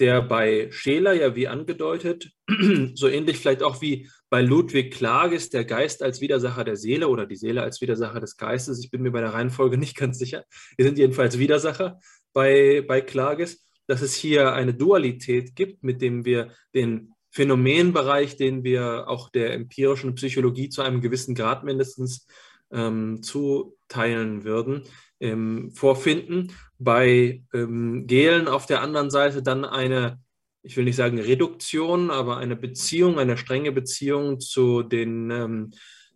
[0.00, 2.32] der bei Scheler ja wie angedeutet,
[2.94, 7.26] so ähnlich vielleicht auch wie bei Ludwig Klages, der Geist als Widersacher der Seele oder
[7.26, 10.44] die Seele als Widersacher des Geistes, ich bin mir bei der Reihenfolge nicht ganz sicher,
[10.76, 11.98] wir sind jedenfalls Widersacher,
[12.32, 18.62] bei, bei Klages, dass es hier eine Dualität gibt, mit dem wir den Phänomenbereich, den
[18.62, 22.28] wir auch der empirischen Psychologie zu einem gewissen Grad mindestens
[22.72, 24.84] ähm, zuteilen würden,
[25.18, 26.52] ähm, vorfinden.
[26.78, 30.20] Bei ähm, Gelen auf der anderen Seite dann eine,
[30.62, 35.70] ich will nicht sagen Reduktion, aber eine Beziehung, eine strenge Beziehung zu den ähm,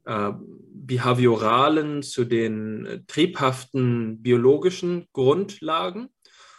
[0.05, 0.31] äh,
[0.73, 6.11] behavioralen, zu den äh, triebhaften biologischen Grundlagen.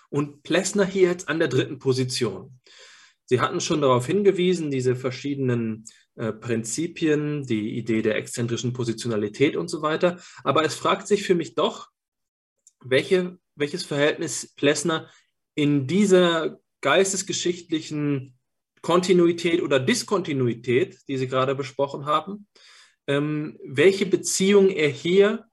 [0.09, 2.59] Und Plessner hier jetzt an der dritten Position.
[3.29, 9.67] Sie hatten schon darauf hingewiesen, diese verschiedenen äh, Prinzipien, die Idee der exzentrischen Positionalität und
[9.67, 10.19] so weiter.
[10.43, 11.89] Aber es fragt sich für mich doch,
[12.83, 15.11] welche, welches Verhältnis Plessner
[15.53, 18.35] in dieser geistesgeschichtlichen
[18.81, 22.47] Kontinuität oder Diskontinuität, die Sie gerade besprochen haben,
[23.05, 25.45] ähm, welche Beziehung er hier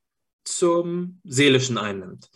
[0.44, 2.30] zum Seelischen einnimmt.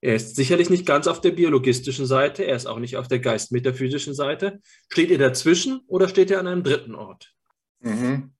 [0.00, 3.18] Er ist sicherlich nicht ganz auf der biologistischen Seite, er ist auch nicht auf der
[3.18, 4.60] geistmetaphysischen Seite.
[4.88, 7.34] Steht er dazwischen oder steht er an einem dritten Ort?
[7.80, 8.32] Mhm.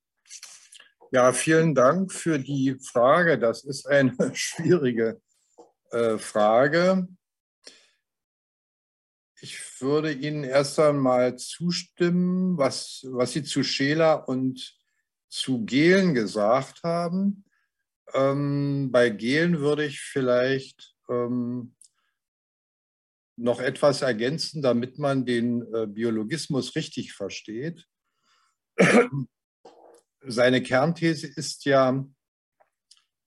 [1.11, 3.37] Ja, vielen Dank für die Frage.
[3.39, 5.21] Das ist eine schwierige
[5.91, 7.07] äh, Frage.
[9.41, 14.77] Ich würde Ihnen erst einmal zustimmen, was, was Sie zu Scheler und
[15.29, 17.45] zu Gehlen gesagt haben.
[18.13, 21.75] Ähm, bei Gehlen würde ich vielleicht ähm,
[23.39, 27.85] noch etwas ergänzen, damit man den äh, Biologismus richtig versteht.
[30.21, 32.05] Seine Kernthese ist ja,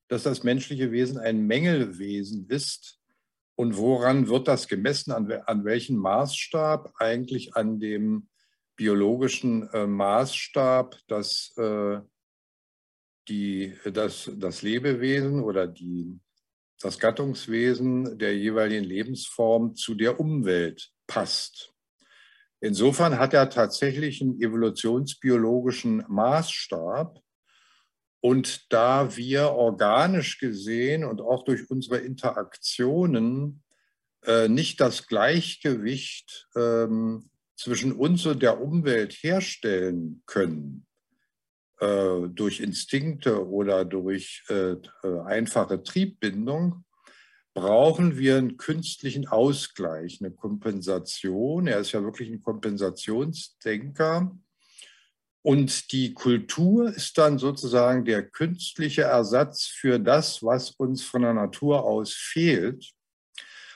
[0.08, 3.00] dass das menschliche Wesen ein Mängelwesen ist.
[3.54, 5.12] Und woran wird das gemessen?
[5.12, 6.92] An, an welchem Maßstab?
[6.98, 8.28] Eigentlich an dem
[8.76, 12.00] biologischen äh, Maßstab, dass äh,
[13.28, 16.18] die, das, das Lebewesen oder die,
[16.82, 21.72] das Gattungswesen der jeweiligen Lebensform zu der Umwelt passt.
[22.60, 27.20] Insofern hat er tatsächlich einen evolutionsbiologischen Maßstab.
[28.20, 33.64] Und da wir organisch gesehen und auch durch unsere Interaktionen
[34.24, 40.86] äh, nicht das Gleichgewicht ähm, zwischen uns und der Umwelt herstellen können,
[41.82, 46.84] äh, durch Instinkte oder durch äh, äh, einfache Triebbindung,
[47.54, 51.66] brauchen wir einen künstlichen Ausgleich, eine Kompensation.
[51.66, 54.30] Er ist ja wirklich ein Kompensationsdenker.
[55.44, 61.34] Und die Kultur ist dann sozusagen der künstliche Ersatz für das, was uns von der
[61.34, 62.92] Natur aus fehlt.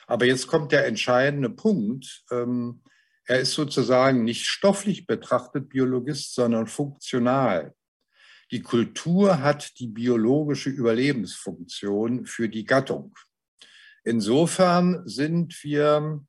[0.07, 2.23] Aber jetzt kommt der entscheidende Punkt.
[2.31, 2.81] Ähm,
[3.25, 7.75] er ist sozusagen nicht stofflich betrachtet Biologist, sondern funktional.
[8.51, 13.13] Die Kultur hat die biologische Überlebensfunktion für die Gattung.
[14.03, 16.23] Insofern sind wir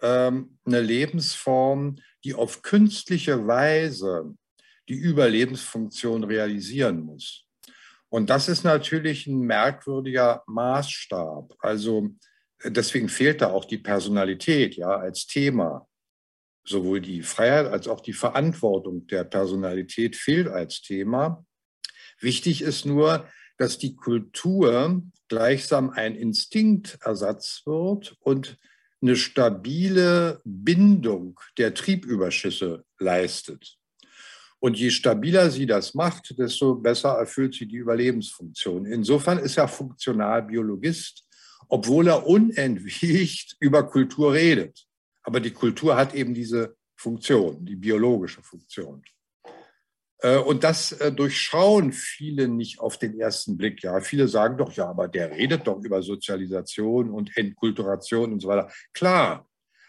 [0.00, 4.34] ähm, eine Lebensform, die auf künstliche Weise
[4.88, 7.44] die Überlebensfunktion realisieren muss.
[8.08, 11.54] Und das ist natürlich ein merkwürdiger Maßstab.
[11.58, 12.08] Also
[12.64, 15.86] deswegen fehlt da auch die Personalität ja als Thema.
[16.64, 21.44] Sowohl die Freiheit als auch die Verantwortung der Personalität fehlt als Thema.
[22.20, 23.26] Wichtig ist nur,
[23.58, 28.58] dass die Kultur gleichsam ein Instinktersatz wird und
[29.00, 33.76] eine stabile Bindung der Triebüberschüsse leistet.
[34.60, 38.86] Und je stabiler sie das macht, desto besser erfüllt sie die Überlebensfunktion.
[38.86, 41.24] Insofern ist er funktional Biologist,
[41.68, 44.84] obwohl er unentwegt über Kultur redet.
[45.22, 49.02] Aber die Kultur hat eben diese Funktion, die biologische Funktion.
[50.20, 53.82] Äh, und das äh, durchschauen viele nicht auf den ersten Blick.
[53.82, 58.48] Ja, viele sagen doch, ja, aber der redet doch über Sozialisation und Entkulturation und so
[58.48, 58.70] weiter.
[58.92, 59.48] Klar,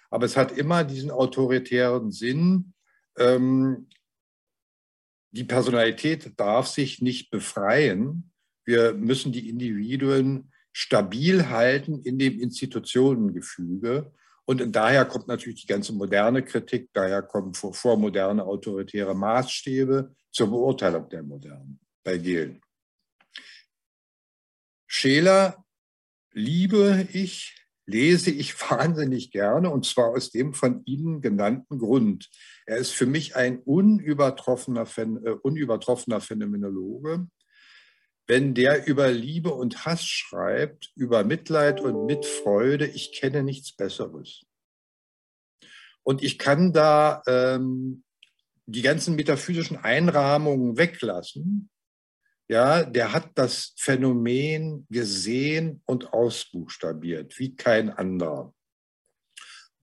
[0.10, 2.74] aber es hat immer diesen autoritären Sinn.
[3.18, 3.88] Ähm,
[5.32, 8.32] die Personalität darf sich nicht befreien.
[8.66, 14.12] Wir müssen die Individuen stabil halten in dem Institutionengefüge.
[14.50, 20.48] Und daher kommt natürlich die ganze moderne Kritik, daher kommen vor, vor autoritäre Maßstäbe zur
[20.48, 22.60] Beurteilung der Moderne bei Gehlen.
[24.88, 25.64] Scheler
[26.32, 32.28] liebe ich, lese ich wahnsinnig gerne und zwar aus dem von Ihnen genannten Grund.
[32.66, 37.28] Er ist für mich ein unübertroffener, äh, unübertroffener Phänomenologe
[38.30, 44.46] wenn der über Liebe und Hass schreibt, über Mitleid und Mitfreude, ich kenne nichts Besseres.
[46.04, 48.04] Und ich kann da ähm,
[48.68, 51.72] die ganzen metaphysischen Einrahmungen weglassen.
[52.48, 58.54] Ja, der hat das Phänomen gesehen und ausbuchstabiert, wie kein anderer.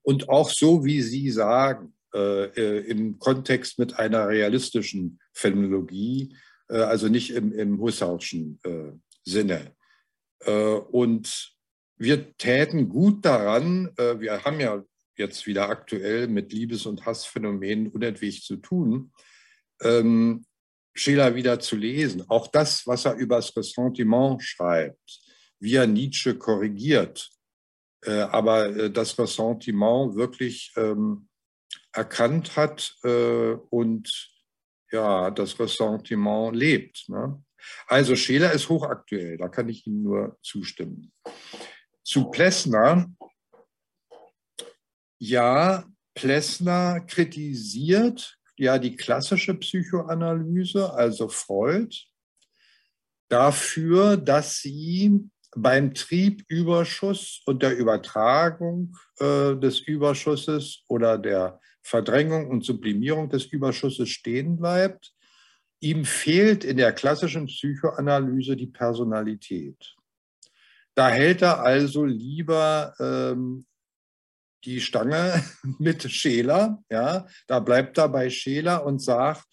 [0.03, 6.37] und auch so, wie Sie sagen, äh, äh, im Kontext mit einer realistischen Phänomenologie,
[6.69, 8.93] äh, also nicht im, im Husserlschen äh,
[9.25, 9.75] Sinne.
[10.41, 11.55] Äh, und
[11.97, 14.85] wir täten gut daran, äh, wir haben ja
[15.17, 19.13] jetzt wieder aktuell mit Liebes- und Hassphänomenen unentwegt zu tun,
[19.83, 20.45] ähm,
[20.95, 22.25] Schiller wieder zu lesen.
[22.29, 25.21] Auch das, was er über das Ressentiment schreibt,
[25.59, 27.31] wie er Nietzsche korrigiert,
[28.05, 31.29] äh, aber äh, das Ressentiment wirklich ähm,
[31.93, 34.36] erkannt hat äh, und
[34.91, 37.09] ja, das Ressentiment lebt.
[37.09, 37.43] Ne?
[37.87, 41.13] Also Scheler ist hochaktuell, da kann ich Ihnen nur zustimmen.
[42.03, 43.11] Zu Plessner.
[45.19, 51.95] Ja, Plessner kritisiert ja die klassische Psychoanalyse, also Freud,
[53.29, 62.65] dafür, dass sie beim Triebüberschuss und der Übertragung äh, des Überschusses oder der Verdrängung und
[62.65, 65.15] Sublimierung des Überschusses stehen bleibt.
[65.79, 69.95] Ihm fehlt in der klassischen Psychoanalyse die Personalität.
[70.97, 73.67] Da hält er also lieber ähm,
[74.65, 75.45] die Stange
[75.79, 79.47] mit Scheler, ja, da bleibt er bei Scheler und sagt,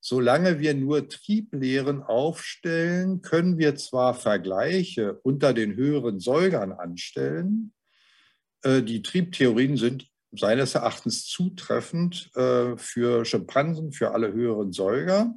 [0.00, 7.72] solange wir nur Trieblehren aufstellen, können wir zwar Vergleiche unter den höheren Säugern anstellen,
[8.64, 15.34] äh, die Triebtheorien sind seines Erachtens zutreffend äh, für Schimpansen, für alle höheren Säuger.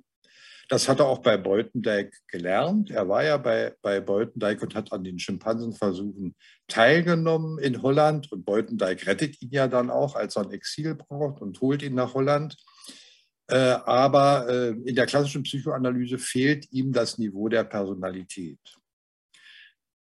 [0.70, 2.92] Das hat er auch bei Beutendijk gelernt.
[2.92, 6.36] Er war ja bei, bei Beutendijk und hat an den Schimpansenversuchen
[6.68, 8.32] teilgenommen in Holland.
[8.32, 11.96] Und Beutendijk rettet ihn ja dann auch, als er ein Exil braucht und holt ihn
[11.96, 12.58] nach Holland.
[13.50, 18.60] Äh, aber äh, in der klassischen Psychoanalyse fehlt ihm das Niveau der Personalität.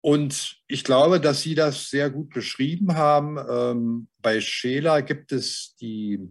[0.00, 3.36] Und ich glaube, dass Sie das sehr gut beschrieben haben.
[3.48, 6.30] Ähm, bei Scheler gibt es die,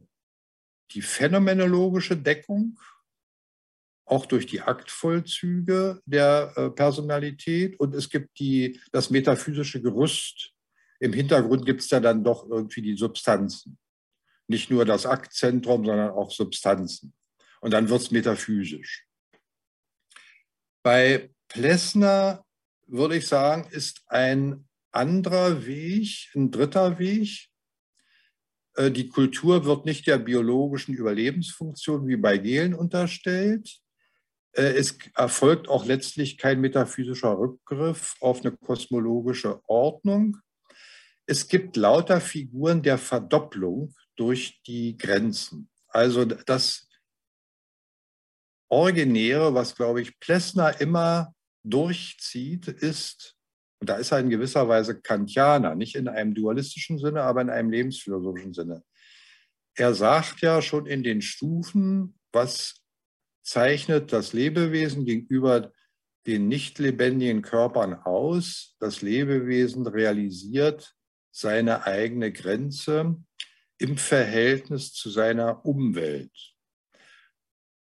[0.91, 2.79] die phänomenologische Deckung,
[4.05, 7.77] auch durch die Aktvollzüge der äh, Personalität.
[7.79, 10.53] Und es gibt die, das metaphysische Gerüst.
[10.99, 13.77] Im Hintergrund gibt es da dann doch irgendwie die Substanzen.
[14.47, 17.13] Nicht nur das Aktzentrum, sondern auch Substanzen.
[17.59, 19.05] Und dann wird es metaphysisch.
[20.83, 22.46] Bei Plessner
[22.87, 27.49] würde ich sagen, ist ein anderer Weg, ein dritter Weg.
[28.75, 33.79] Äh, die Kultur wird nicht der biologischen Überlebensfunktion wie bei Gehlen unterstellt.
[34.53, 40.37] Äh, es erfolgt auch letztlich kein metaphysischer Rückgriff auf eine kosmologische Ordnung.
[41.25, 45.69] Es gibt lauter Figuren der Verdopplung durch die Grenzen.
[45.89, 46.87] Also das
[48.69, 51.33] Originäre, was, glaube ich, Plessner immer
[51.69, 53.35] durchzieht, ist,
[53.79, 57.49] und da ist er in gewisser Weise Kantianer, nicht in einem dualistischen Sinne, aber in
[57.49, 58.83] einem lebensphilosophischen Sinne.
[59.75, 62.81] Er sagt ja schon in den Stufen, was
[63.43, 65.71] zeichnet das Lebewesen gegenüber
[66.25, 68.75] den nicht lebendigen Körpern aus.
[68.79, 70.93] Das Lebewesen realisiert
[71.31, 73.15] seine eigene Grenze
[73.77, 76.55] im Verhältnis zu seiner Umwelt.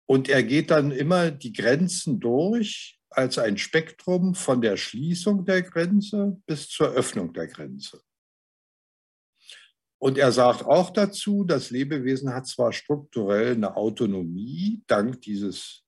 [0.08, 5.62] Und er geht dann immer die Grenzen durch, als ein Spektrum von der Schließung der
[5.62, 8.00] Grenze bis zur Öffnung der Grenze.
[9.98, 15.82] Und er sagt auch dazu, das Lebewesen hat zwar strukturell eine Autonomie dank dieses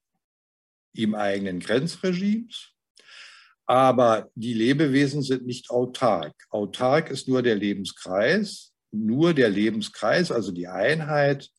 [0.95, 2.73] ihm eigenen Grenzregimes,
[3.67, 6.35] aber die Lebewesen sind nicht autark.
[6.49, 11.51] Autark ist nur der Lebenskreis, nur der Lebenskreis, also die Einheit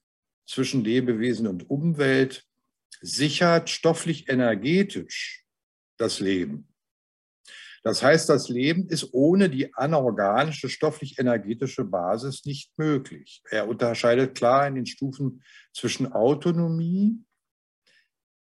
[0.47, 2.43] zwischen Lebewesen und Umwelt,
[3.01, 5.45] sichert stofflich energetisch
[5.99, 6.67] das Leben.
[7.83, 13.41] Das heißt, das Leben ist ohne die anorganische stofflich-energetische Basis nicht möglich.
[13.49, 17.23] Er unterscheidet klar in den Stufen zwischen Autonomie,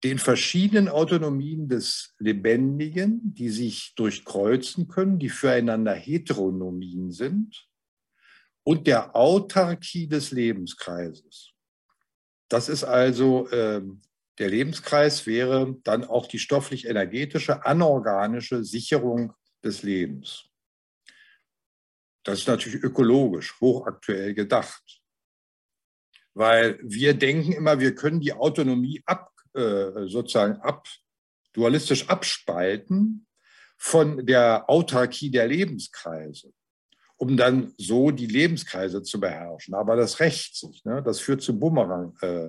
[0.03, 7.69] den verschiedenen Autonomien des Lebendigen, die sich durchkreuzen können, die füreinander Heteronomien sind,
[8.65, 11.53] und der Autarkie des Lebenskreises.
[12.49, 14.03] Das ist also ähm,
[14.39, 20.49] der Lebenskreis wäre dann auch die stofflich-energetische, anorganische Sicherung des Lebens.
[22.25, 25.01] Das ist natürlich ökologisch, hochaktuell gedacht.
[26.35, 30.87] Weil wir denken immer, wir können die Autonomie ab, äh, sozusagen ab,
[31.53, 33.27] dualistisch abspalten
[33.77, 36.53] von der Autarkie der Lebenskreise,
[37.17, 39.75] um dann so die Lebenskreise zu beherrschen.
[39.75, 40.85] Aber das rächt sich.
[40.85, 41.03] Ne?
[41.03, 42.17] Das führt zu Bumerang.
[42.23, 42.49] Äh,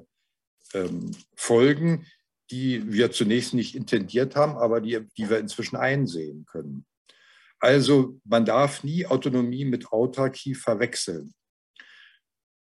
[0.74, 2.05] ähm, Folgen,
[2.51, 6.86] die wir zunächst nicht intendiert haben, aber die, die wir inzwischen einsehen können.
[7.59, 11.34] Also man darf nie Autonomie mit Autarkie verwechseln.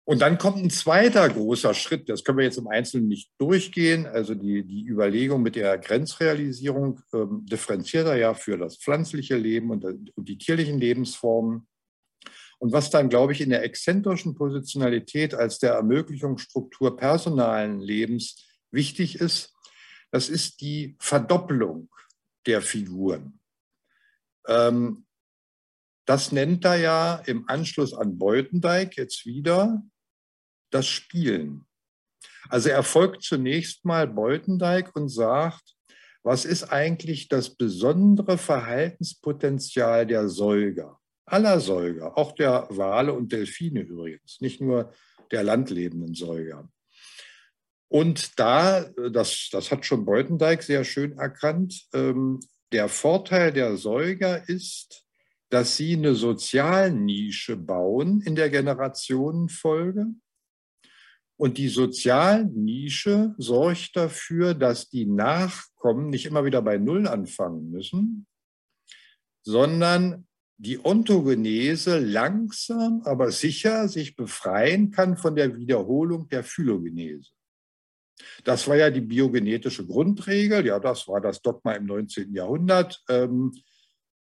[0.05, 4.07] Und dann kommt ein zweiter großer Schritt, das können wir jetzt im Einzelnen nicht durchgehen,
[4.07, 9.71] also die, die Überlegung mit der Grenzrealisierung ähm, differenziert er ja für das pflanzliche Leben
[9.71, 11.69] und, und die tierlichen Lebensformen.
[12.63, 18.37] Und was dann, glaube ich, in der exzentrischen Positionalität als der Ermöglichungsstruktur personalen Lebens
[18.71, 19.53] wichtig ist,
[20.13, 21.91] das ist die Verdoppelung
[22.47, 23.41] der Figuren.
[24.47, 25.07] Ähm,
[26.07, 29.83] das nennt er ja im Anschluss an Beutendijk jetzt wieder
[30.71, 31.67] das Spielen.
[32.49, 35.75] Also er folgt zunächst mal Beutendijk und sagt,
[36.23, 41.02] was ist eigentlich das besondere Verhaltenspotenzial der Säuger?
[41.33, 44.93] Aller Säuger, auch der Wale und Delfine übrigens, nicht nur
[45.31, 46.69] der landlebenden Säuger.
[47.89, 52.41] Und da, das, das hat schon Beutendijk sehr schön erkannt, ähm,
[52.73, 55.07] der Vorteil der Säuger ist,
[55.49, 60.07] dass sie eine Sozialnische bauen in der Generationenfolge.
[61.37, 68.27] Und die Sozialnische sorgt dafür, dass die Nachkommen nicht immer wieder bei Null anfangen müssen,
[69.43, 70.27] sondern
[70.63, 77.33] die Ontogenese langsam, aber sicher sich befreien kann von der Wiederholung der Phylogenese.
[78.45, 82.33] Das war ja die biogenetische Grundregel, ja, das war das Dogma im 19.
[82.33, 83.03] Jahrhundert.
[83.09, 83.53] Ähm,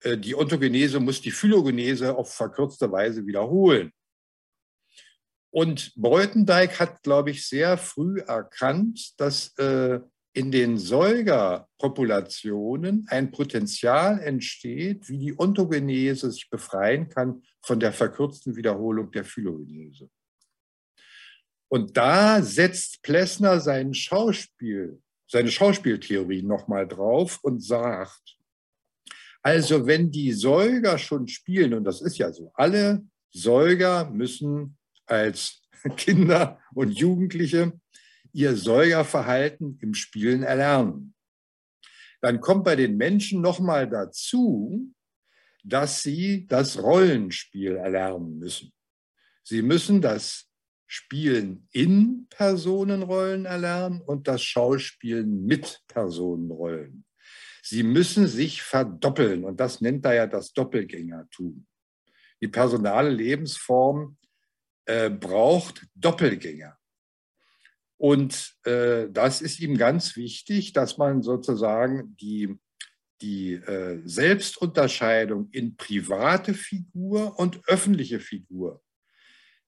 [0.02, 3.92] äh, die Ontogenese muss die Phylogenese auf verkürzte Weise wiederholen.
[5.50, 9.98] Und Beutendijk hat, glaube ich, sehr früh erkannt, dass äh,
[10.38, 18.54] in den Säugerpopulationen ein Potenzial entsteht, wie die Ontogenese sich befreien kann von der verkürzten
[18.54, 20.08] Wiederholung der Phylogenese.
[21.66, 28.38] Und da setzt Plessner sein Schauspiel, seine Schauspieltheorie nochmal drauf und sagt,
[29.42, 35.62] also wenn die Säuger schon spielen, und das ist ja so, alle Säuger müssen als
[35.96, 37.72] Kinder und Jugendliche
[38.32, 41.14] ihr Säugerverhalten im Spielen erlernen.
[42.20, 44.92] Dann kommt bei den Menschen nochmal dazu,
[45.64, 48.72] dass sie das Rollenspiel erlernen müssen.
[49.42, 50.48] Sie müssen das
[50.86, 57.04] Spielen in Personenrollen erlernen und das Schauspielen mit Personenrollen.
[57.62, 61.66] Sie müssen sich verdoppeln und das nennt er ja das Doppelgängertum.
[62.40, 64.16] Die personale Lebensform
[64.86, 66.77] äh, braucht Doppelgänger.
[67.98, 72.56] Und äh, das ist ihm ganz wichtig, dass man sozusagen die,
[73.20, 78.80] die äh, Selbstunterscheidung in private Figur und öffentliche Figur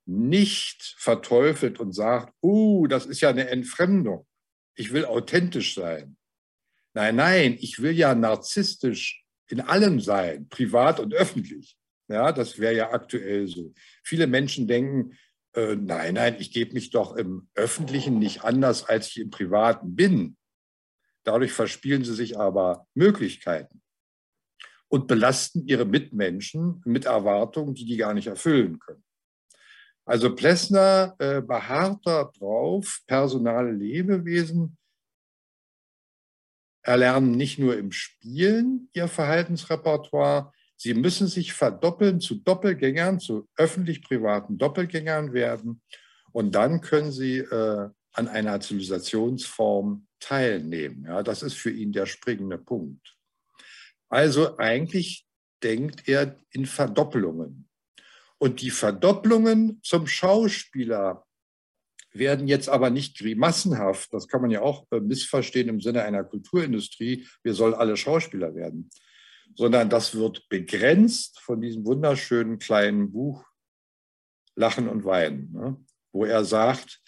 [0.07, 4.27] nicht verteufelt und sagt, oh, das ist ja eine Entfremdung.
[4.75, 6.17] Ich will authentisch sein.
[6.95, 11.77] Nein, nein, ich will ja narzisstisch in allem sein, privat und öffentlich.
[12.09, 13.73] Ja, das wäre ja aktuell so.
[14.03, 15.17] Viele Menschen denken,
[15.55, 19.97] äh, nein, nein, ich gebe mich doch im Öffentlichen nicht anders, als ich im Privaten
[19.97, 20.37] bin.
[21.25, 23.83] Dadurch verspielen sie sich aber Möglichkeiten
[24.89, 29.05] und belasten ihre Mitmenschen mit Erwartungen, die die gar nicht erfüllen können.
[30.05, 34.77] Also Plessner äh, beharrt darauf, personale Lebewesen
[36.83, 44.57] erlernen nicht nur im Spielen ihr Verhaltensrepertoire, sie müssen sich verdoppeln zu Doppelgängern, zu öffentlich-privaten
[44.57, 45.83] Doppelgängern werden
[46.33, 51.05] und dann können sie äh, an einer Zivilisationsform teilnehmen.
[51.07, 53.15] Ja, das ist für ihn der springende Punkt.
[54.09, 55.27] Also eigentlich
[55.63, 57.69] denkt er in Verdoppelungen.
[58.39, 61.27] Und die Verdopplungen zum Schauspieler
[62.13, 66.25] werden jetzt aber nicht grimassenhaft, das kann man ja auch äh, missverstehen im Sinne einer
[66.25, 68.89] Kulturindustrie, wir sollen alle Schauspieler werden,
[69.55, 73.45] sondern das wird begrenzt von diesem wunderschönen kleinen Buch
[74.57, 75.85] Lachen und Weinen, ne?
[76.13, 77.01] wo er sagt,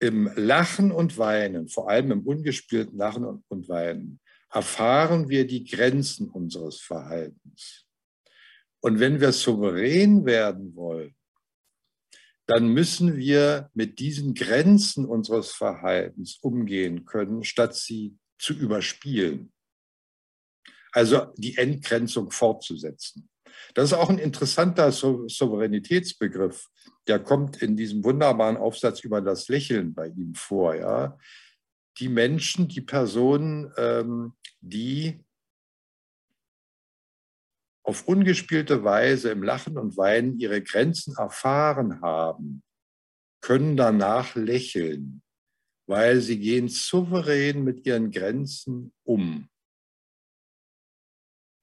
[0.00, 6.28] im Lachen und Weinen, vor allem im ungespielten Lachen und Weinen, erfahren wir die Grenzen
[6.30, 7.86] unseres Verhaltens.
[8.80, 11.16] Und wenn wir souverän werden wollen,
[12.46, 19.52] dann müssen wir mit diesen Grenzen unseres Verhaltens umgehen können, statt sie zu überspielen.
[20.92, 23.28] Also die Entgrenzung fortzusetzen.
[23.74, 26.68] Das ist auch ein interessanter Souveränitätsbegriff.
[27.06, 30.74] Der kommt in diesem wunderbaren Aufsatz über das Lächeln bei ihm vor.
[30.74, 31.18] Ja?
[31.98, 35.20] Die Menschen, die Personen, ähm, die
[37.82, 42.62] auf ungespielte Weise im Lachen und Weinen ihre Grenzen erfahren haben,
[43.40, 45.22] können danach lächeln,
[45.86, 49.48] weil sie gehen souverän mit ihren Grenzen um.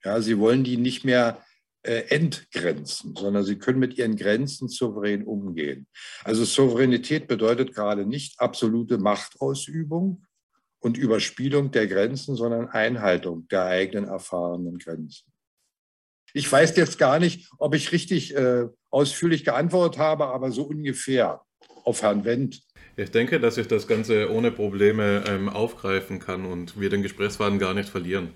[0.06, 1.41] Ja, sie wollen die nicht mehr
[1.82, 5.88] äh, entgrenzen, sondern sie können mit ihren Grenzen souverän umgehen.
[6.24, 10.24] Also Souveränität bedeutet gerade nicht absolute Machtausübung
[10.80, 15.32] und Überspielung der Grenzen, sondern Einhaltung der eigenen erfahrenen Grenzen.
[16.34, 21.41] Ich weiß jetzt gar nicht, ob ich richtig äh, ausführlich geantwortet habe, aber so ungefähr
[21.84, 22.62] auf Herrn Wendt.
[22.97, 27.60] Ich denke, dass ich das Ganze ohne Probleme ähm, aufgreifen kann und wir den Gesprächsfaden
[27.60, 28.34] gar nicht verlieren.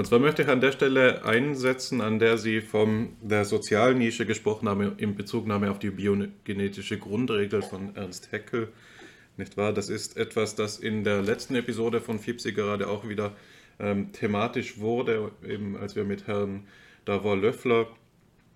[0.00, 4.66] Und zwar möchte ich an der Stelle einsetzen, an der Sie von der Sozialnische gesprochen
[4.66, 8.68] haben, in Bezugnahme auf die biogenetische Grundregel von Ernst Haeckel.
[9.36, 9.74] Nicht wahr?
[9.74, 13.36] Das ist etwas, das in der letzten Episode von FIPSI gerade auch wieder
[13.78, 16.66] ähm, thematisch wurde, eben als wir mit Herrn
[17.04, 17.86] Davor Löffler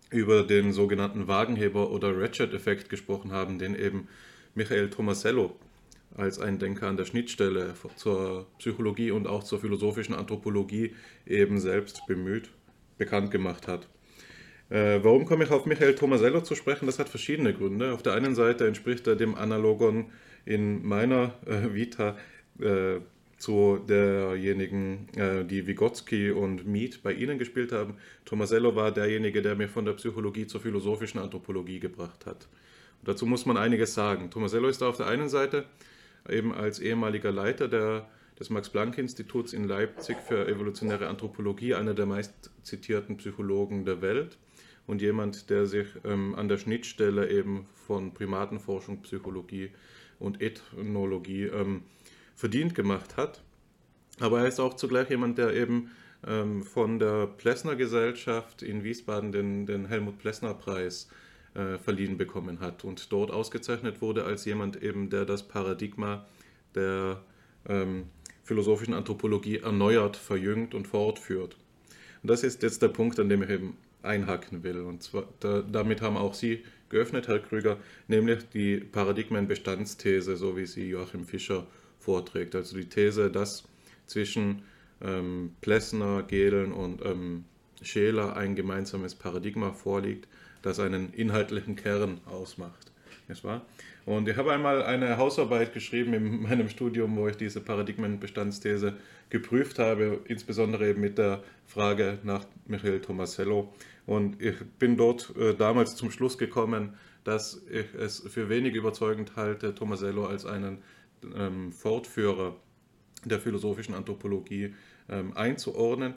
[0.09, 4.09] über den sogenannten Wagenheber- oder Ratchet-Effekt gesprochen haben, den eben
[4.55, 5.55] Michael Tomasello
[6.17, 10.95] als ein Denker an der Schnittstelle zur Psychologie und auch zur philosophischen Anthropologie
[11.27, 12.51] eben selbst bemüht,
[12.99, 13.89] bekannt gemacht hat.
[14.71, 16.87] Äh, warum komme ich auf Michael Tomasello zu sprechen?
[16.87, 17.93] Das hat verschiedene Gründe.
[17.93, 20.07] Auf der einen Seite entspricht er dem Analogon
[20.47, 22.17] in meiner äh, Vita
[22.61, 23.01] äh,
[23.37, 27.97] zu derjenigen, äh, die Vygotsky und Mead bei Ihnen gespielt haben.
[28.25, 32.49] Tomasello war derjenige, der mir von der Psychologie zur philosophischen Anthropologie gebracht hat.
[33.01, 34.31] Und dazu muss man einiges sagen.
[34.31, 35.67] Tomasello ist da auf der einen Seite
[36.29, 38.09] eben als ehemaliger Leiter der,
[38.39, 44.39] des Max-Planck-Instituts in Leipzig für evolutionäre Anthropologie einer der meist zitierten Psychologen der Welt
[44.87, 49.71] und jemand, der sich ähm, an der Schnittstelle eben von Primatenforschung, Psychologie
[50.19, 51.83] und Ethnologie ähm,
[52.35, 53.43] verdient gemacht hat.
[54.21, 55.91] Aber er ist auch zugleich jemand, der eben
[56.27, 62.59] ähm, von der Plessner Gesellschaft in Wiesbaden den, den Helmut Plessner Preis äh, verliehen bekommen
[62.59, 66.27] hat und dort ausgezeichnet wurde als jemand eben, der das Paradigma
[66.75, 67.23] der
[67.69, 68.07] ähm,
[68.43, 71.57] philosophischen Anthropologie erneuert, verjüngt und fortführt.
[72.23, 74.81] Und das ist jetzt der Punkt, an dem ich eben einhaken will.
[74.81, 77.79] Und zwar, da, damit haben auch Sie geöffnet, Herr Krüger,
[78.09, 81.67] nämlich die Paradigmenbestandsthese, so wie sie Joachim Fischer
[81.99, 82.55] vorträgt.
[82.55, 83.65] Also die These, dass
[84.07, 84.63] zwischen
[85.01, 87.45] ähm, Plessner, Gehlen und ähm,
[87.83, 90.29] Scheler ein gemeinsames Paradigma vorliegt,
[90.65, 92.93] das einen inhaltlichen Kern ausmacht.
[93.29, 93.63] Nicht wahr?
[94.07, 98.95] Und ich habe einmal eine Hausarbeit geschrieben in meinem Studium, wo ich diese Paradigmenbestandsthese
[99.31, 103.73] geprüft habe, insbesondere eben mit der Frage nach Michael Tomasello.
[104.07, 106.95] Und ich bin dort äh, damals zum Schluss gekommen,
[107.25, 110.79] dass ich es für wenig überzeugend halte, Tomasello als einen
[111.35, 112.57] ähm, Fortführer
[113.25, 114.75] der philosophischen Anthropologie
[115.09, 116.15] ähm, einzuordnen,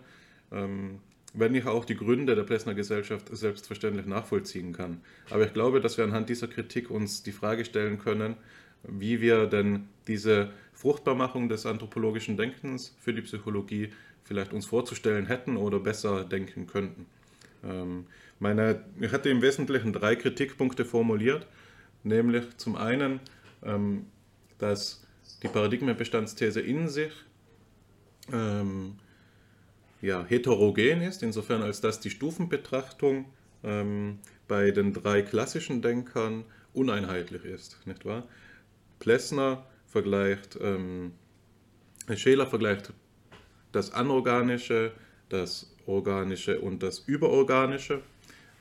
[0.51, 0.99] ähm,
[1.37, 5.01] wenn ich auch die Gründe der Plessner Gesellschaft selbstverständlich nachvollziehen kann.
[5.29, 8.35] Aber ich glaube, dass wir anhand dieser Kritik uns die Frage stellen können,
[8.83, 13.89] wie wir denn diese Fruchtbarmachung des anthropologischen Denkens für die Psychologie
[14.23, 17.05] vielleicht uns vorzustellen hätten oder besser denken könnten.
[17.63, 18.05] Ähm,
[18.39, 21.47] meine, ich hatte im Wesentlichen drei Kritikpunkte formuliert,
[22.03, 23.19] nämlich zum einen
[23.63, 24.05] ähm,
[24.57, 25.05] dass
[25.43, 27.11] die Paradigmenbestandsthese in sich
[28.31, 28.95] ähm,
[30.01, 33.25] ja, heterogen ist, insofern als dass die Stufenbetrachtung
[33.63, 38.27] ähm, bei den drei klassischen Denkern uneinheitlich ist, nicht wahr?
[38.99, 41.13] Plessner vergleicht, ähm,
[42.15, 42.93] Scheler vergleicht
[43.71, 44.91] das Anorganische,
[45.29, 48.01] das Organische und das Überorganische,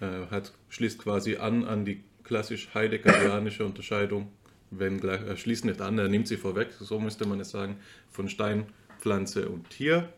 [0.00, 4.28] äh, hat, schließt quasi an an die klassisch heideggerianische Unterscheidung
[4.70, 7.76] wenn gleich, er schließt nicht an, er nimmt sie vorweg, so müsste man es sagen,
[8.10, 8.66] von Stein,
[8.98, 10.08] Pflanze und Tier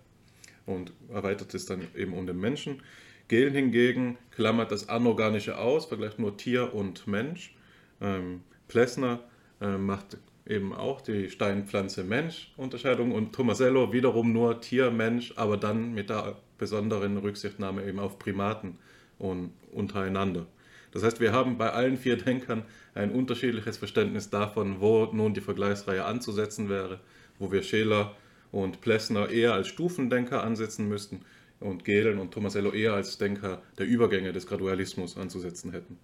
[0.68, 2.82] und erweitert es dann eben um den Menschen.
[3.28, 7.54] Gehlen hingegen klammert das Anorganische aus, vergleicht nur Tier und Mensch.
[8.00, 9.20] Ähm, Plessner
[9.60, 16.36] äh, macht eben auch die Stein-Pflanze-Mensch-Unterscheidung und Tomasello wiederum nur Tier-Mensch, aber dann mit der
[16.56, 18.78] besonderen Rücksichtnahme eben auf Primaten
[19.18, 20.46] und untereinander.
[20.92, 22.62] Das heißt, wir haben bei allen vier Denkern
[22.94, 27.00] ein unterschiedliches Verständnis davon, wo nun die Vergleichsreihe anzusetzen wäre,
[27.38, 28.16] wo wir Scheler
[28.52, 31.20] und Plessner eher als Stufendenker ansetzen müssten
[31.60, 35.98] und Gehlen und Tomasello eher als Denker der Übergänge des Gradualismus anzusetzen hätten.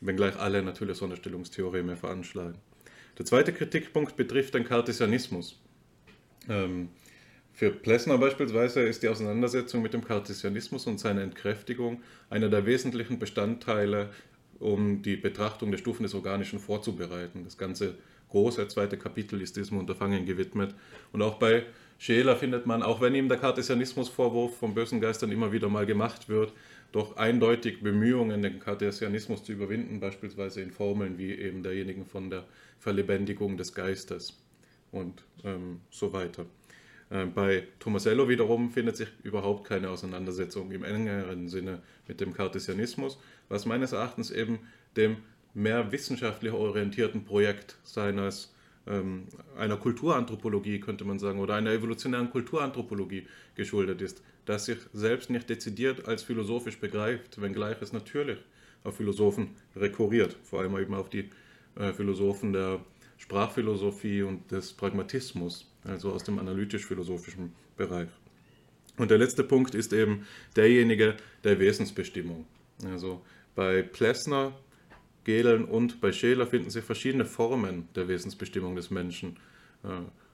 [0.00, 2.58] Wenngleich alle natürlich Sonderstellungstheoreme veranschlagen.
[3.18, 5.60] Der zweite Kritikpunkt betrifft den Kartesianismus.
[6.48, 6.88] Ähm,
[7.52, 13.18] für Plessner beispielsweise ist die Auseinandersetzung mit dem Kartesianismus und seine Entkräftigung einer der wesentlichen
[13.18, 14.10] Bestandteile,
[14.60, 17.42] um die Betrachtung der Stufen des Organischen vorzubereiten.
[17.42, 17.96] Das ganze
[18.28, 20.74] große zweite Kapitel ist diesem Unterfangen gewidmet.
[21.12, 21.64] Und auch bei
[21.98, 26.28] Scheler findet man, auch wenn ihm der Kartesianismusvorwurf von bösen Geistern immer wieder mal gemacht
[26.28, 26.52] wird,
[26.92, 32.44] doch eindeutig Bemühungen, den Kartesianismus zu überwinden, beispielsweise in Formeln wie eben derjenigen von der
[32.78, 34.38] Verlebendigung des Geistes
[34.92, 36.46] und ähm, so weiter.
[37.10, 43.18] Äh, bei Tomasello wiederum findet sich überhaupt keine Auseinandersetzung im engeren Sinne mit dem Cartesianismus,
[43.48, 44.60] was meines Erachtens eben
[44.96, 45.16] dem
[45.58, 48.54] mehr wissenschaftlich orientierten Projekt seines
[48.86, 55.30] ähm, einer Kulturanthropologie, könnte man sagen, oder einer evolutionären Kulturanthropologie geschuldet ist, das sich selbst
[55.30, 58.38] nicht dezidiert als philosophisch begreift, wenngleich es natürlich
[58.84, 61.28] auf Philosophen rekurriert, vor allem eben auf die
[61.76, 62.80] äh, Philosophen der
[63.18, 68.08] Sprachphilosophie und des Pragmatismus, also aus dem analytisch-philosophischen Bereich.
[68.96, 72.46] Und der letzte Punkt ist eben derjenige der Wesensbestimmung.
[72.84, 73.22] Also
[73.54, 74.52] bei Plessner,
[75.28, 79.36] Gehlen und bei Scheler finden sich verschiedene Formen der Wesensbestimmung des Menschen.
[79.84, 79.88] Äh,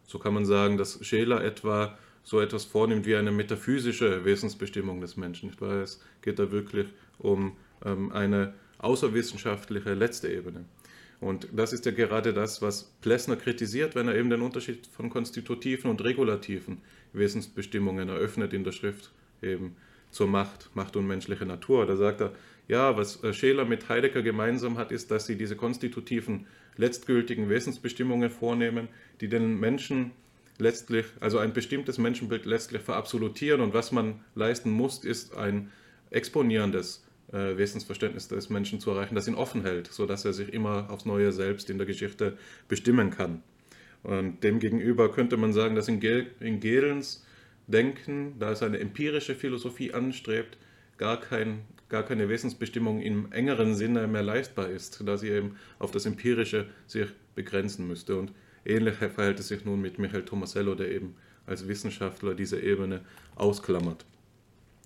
[0.06, 5.16] so kann man sagen, dass Scheler etwa so etwas vornimmt wie eine metaphysische Wesensbestimmung des
[5.16, 5.50] Menschen.
[5.82, 6.86] Es geht da wirklich
[7.18, 10.64] um ähm, eine außerwissenschaftliche letzte Ebene.
[11.18, 15.10] Und das ist ja gerade das, was Plessner kritisiert, wenn er eben den Unterschied von
[15.10, 16.82] konstitutiven und regulativen
[17.12, 19.10] Wesensbestimmungen eröffnet in der Schrift
[19.42, 19.74] eben
[20.12, 21.84] zur Macht, Macht und menschliche Natur.
[21.84, 22.32] Da sagt er,
[22.68, 26.46] ja, was äh, Scheler mit Heidegger gemeinsam hat, ist, dass sie diese konstitutiven,
[26.76, 28.88] letztgültigen Wesensbestimmungen vornehmen,
[29.20, 30.12] die den Menschen
[30.58, 35.70] letztlich, also ein bestimmtes Menschenbild letztlich verabsolutieren und was man leisten muss, ist ein
[36.10, 40.90] exponierendes äh, Wesensverständnis des Menschen zu erreichen, das ihn offen hält, sodass er sich immer
[40.90, 42.38] aufs Neue selbst in der Geschichte
[42.68, 43.42] bestimmen kann.
[44.02, 47.24] Und demgegenüber könnte man sagen, dass in, Gel in Gelens
[47.66, 50.58] Denken, da es eine empirische Philosophie anstrebt,
[50.98, 51.62] gar, kein,
[51.94, 56.66] gar keine Wesensbestimmung im engeren Sinne mehr leistbar ist, da sie eben auf das Empirische
[56.88, 58.16] sich begrenzen müsste.
[58.16, 58.32] Und
[58.64, 61.14] ähnlich verhält es sich nun mit Michael Tomasello, der eben
[61.46, 63.02] als Wissenschaftler diese Ebene
[63.36, 64.04] ausklammert.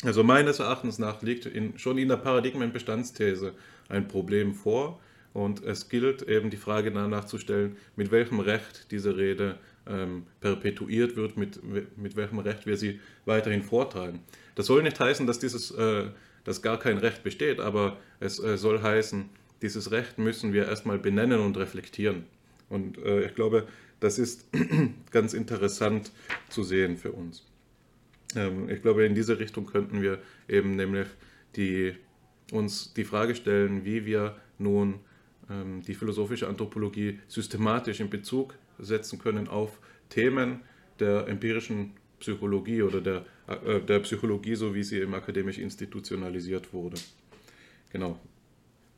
[0.05, 3.55] Also meines Erachtens nach liegt in, schon in der Paradigmenbestandsthese
[3.89, 5.01] ein Problem vor
[5.33, 9.57] und es gilt eben die Frage danach zu stellen, mit welchem Recht diese Rede
[9.87, 11.59] ähm, perpetuiert wird, mit,
[11.97, 14.21] mit welchem Recht wir sie weiterhin vortragen.
[14.57, 16.09] Das soll nicht heißen, dass, dieses, äh,
[16.49, 19.29] dass gar kein Recht besteht, aber es äh, soll heißen,
[19.61, 22.25] dieses Recht müssen wir erstmal benennen und reflektieren.
[22.71, 23.69] Und äh, ich glaube,
[24.01, 24.49] das ist
[25.11, 26.11] ganz interessant
[26.49, 27.45] zu sehen für uns.
[28.35, 31.09] Ähm, ich glaube, in diese Richtung könnten wir eben nämlich
[31.55, 31.95] die,
[32.51, 35.01] uns die Frage stellen, wie wir nun
[35.51, 40.61] ähm, die philosophische Anthropologie systematisch in Bezug setzen können auf Themen
[40.99, 46.97] der empirischen Psychologie oder der, äh, der Psychologie, so wie sie eben akademisch institutionalisiert wurde.
[47.93, 48.19] Genau.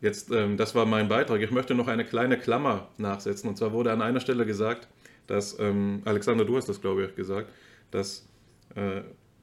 [0.01, 1.43] Jetzt, ähm, das war mein Beitrag.
[1.43, 3.49] Ich möchte noch eine kleine Klammer nachsetzen.
[3.49, 4.89] Und zwar wurde an einer Stelle gesagt,
[5.27, 7.51] dass, ähm, Alexander, du hast das, glaube ich, gesagt,
[7.91, 8.27] dass
[8.75, 9.03] äh,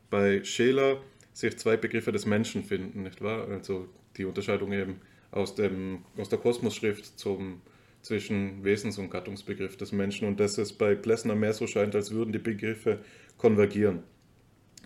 [0.10, 1.02] bei Scheler
[1.34, 3.48] sich zwei Begriffe des Menschen finden, nicht wahr?
[3.48, 5.00] Also die Unterscheidung eben
[5.32, 7.62] aus, dem, aus der Kosmosschrift zum,
[8.02, 12.12] zwischen Wesens- und Gattungsbegriff des Menschen und dass es bei Plessner mehr so scheint, als
[12.12, 13.00] würden die Begriffe
[13.38, 14.04] konvergieren.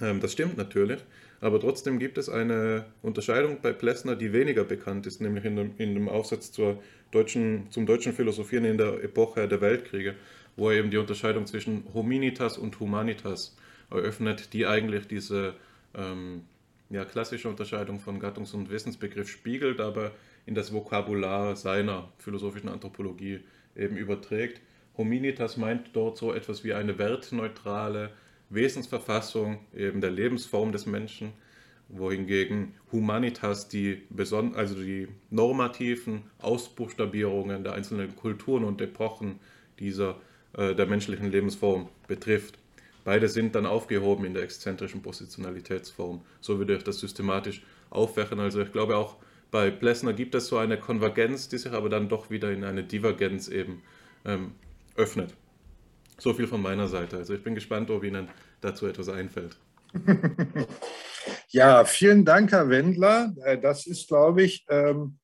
[0.02, 1.00] Ähm, das stimmt natürlich,
[1.40, 5.72] aber trotzdem gibt es eine Unterscheidung bei Plessner, die weniger bekannt ist, nämlich in dem,
[5.78, 6.82] in dem Aufsatz zur
[7.12, 10.16] deutschen, zum deutschen Philosophieren in der Epoche der Weltkriege,
[10.56, 13.58] wo er eben die Unterscheidung zwischen Hominitas und Humanitas
[13.90, 15.56] eröffnet, die eigentlich diese
[15.96, 16.44] ähm,
[16.90, 20.12] ja, klassische Unterscheidung von Gattungs- und Wissensbegriff spiegelt, aber
[20.46, 23.42] in das Vokabular seiner philosophischen Anthropologie
[23.76, 24.62] eben überträgt.
[24.98, 28.12] Hominitas meint dort so etwas wie eine wertneutrale
[28.52, 31.34] Wesensverfassung eben der Lebensform des Menschen,
[31.90, 34.02] wohingegen Humanitas die,
[34.54, 39.40] also die normativen Ausbuchstabierungen der einzelnen Kulturen und Epochen
[39.80, 40.20] dieser,
[40.54, 42.58] äh, der menschlichen Lebensform betrifft.
[43.04, 46.22] Beide sind dann aufgehoben in der exzentrischen Positionalitätsform.
[46.40, 48.40] So würde ich das systematisch aufwerfen.
[48.40, 49.18] Also ich glaube auch
[49.50, 52.84] bei Plessner gibt es so eine Konvergenz, die sich aber dann doch wieder in eine
[52.84, 53.82] Divergenz eben
[54.24, 54.52] ähm,
[54.96, 55.34] öffnet.
[56.22, 57.18] So viel von meiner Seite.
[57.18, 58.30] Also ich bin gespannt, ob Ihnen
[58.62, 59.58] dazu etwas einfällt.
[61.54, 63.34] Ja, vielen Dank, Herr Wendler.
[63.44, 65.20] Äh, das ist, glaube ich, ähm,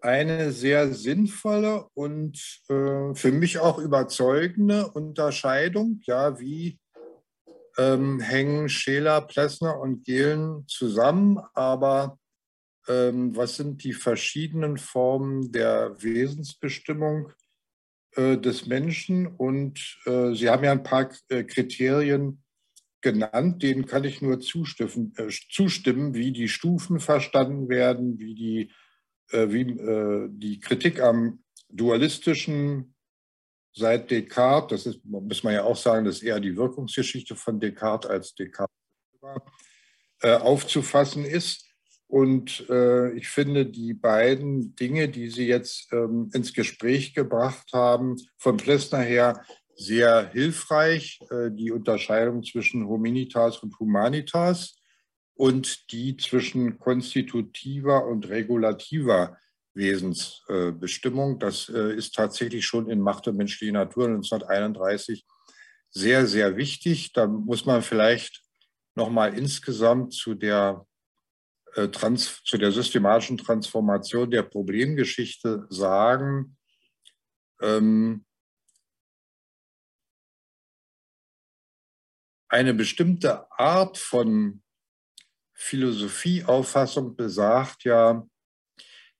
[0.00, 2.36] eine sehr sinnvolle und
[2.68, 6.80] äh, für mich auch überzeugende Unterscheidung, ja, wie
[7.76, 12.18] ähm, hängen Scheler, Plessner und Gehlen zusammen, aber
[12.88, 17.32] ähm, was sind die verschiedenen Formen der Wesensbestimmung
[18.18, 19.26] des Menschen?
[19.26, 22.42] Und äh, Sie haben ja ein paar äh, Kriterien
[23.00, 28.72] genannt, denen kann ich nur zustimmen, äh, zustimmen wie die Stufen verstanden werden, wie die,
[29.30, 32.94] äh, wie, äh, die Kritik am dualistischen
[33.72, 37.60] seit Descartes, das ist, muss man ja auch sagen, das ist eher die Wirkungsgeschichte von
[37.60, 38.74] Descartes als Descartes
[40.20, 41.67] äh, aufzufassen ist.
[42.08, 48.16] Und äh, ich finde, die beiden Dinge, die Sie jetzt ähm, ins Gespräch gebracht haben,
[48.38, 49.44] von Plessner her,
[49.76, 54.80] sehr hilfreich, äh, die Unterscheidung zwischen Hominitas und Humanitas
[55.34, 59.38] und die zwischen konstitutiver und regulativer
[59.74, 61.38] Wesensbestimmung.
[61.38, 65.24] Das äh, ist tatsächlich schon in Macht und menschliche Natur 1931
[65.90, 67.12] sehr, sehr wichtig.
[67.12, 68.42] Da muss man vielleicht
[68.96, 70.86] noch mal insgesamt zu der,
[71.92, 76.56] Trans zu der systematischen Transformation der Problemgeschichte sagen,
[77.60, 78.24] ähm,
[82.48, 84.62] eine bestimmte Art von
[85.54, 88.26] Philosophieauffassung besagt ja,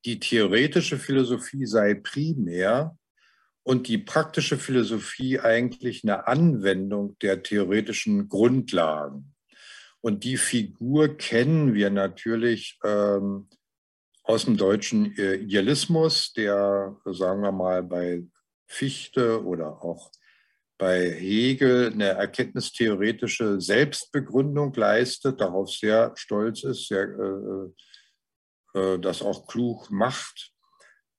[0.05, 2.97] die theoretische Philosophie sei primär
[3.65, 9.35] und die praktische Philosophie eigentlich eine Anwendung der theoretischen Grundlagen.
[10.01, 13.49] Und die Figur kennen wir natürlich ähm,
[14.23, 18.25] aus dem deutschen äh, Idealismus, der, sagen wir mal, bei
[18.67, 20.13] Fichte oder auch
[20.77, 29.49] bei Hegel eine erkenntnistheoretische Selbstbegründung leistet, darauf sehr stolz ist, sehr, äh, äh, das auch
[29.49, 30.53] klug macht.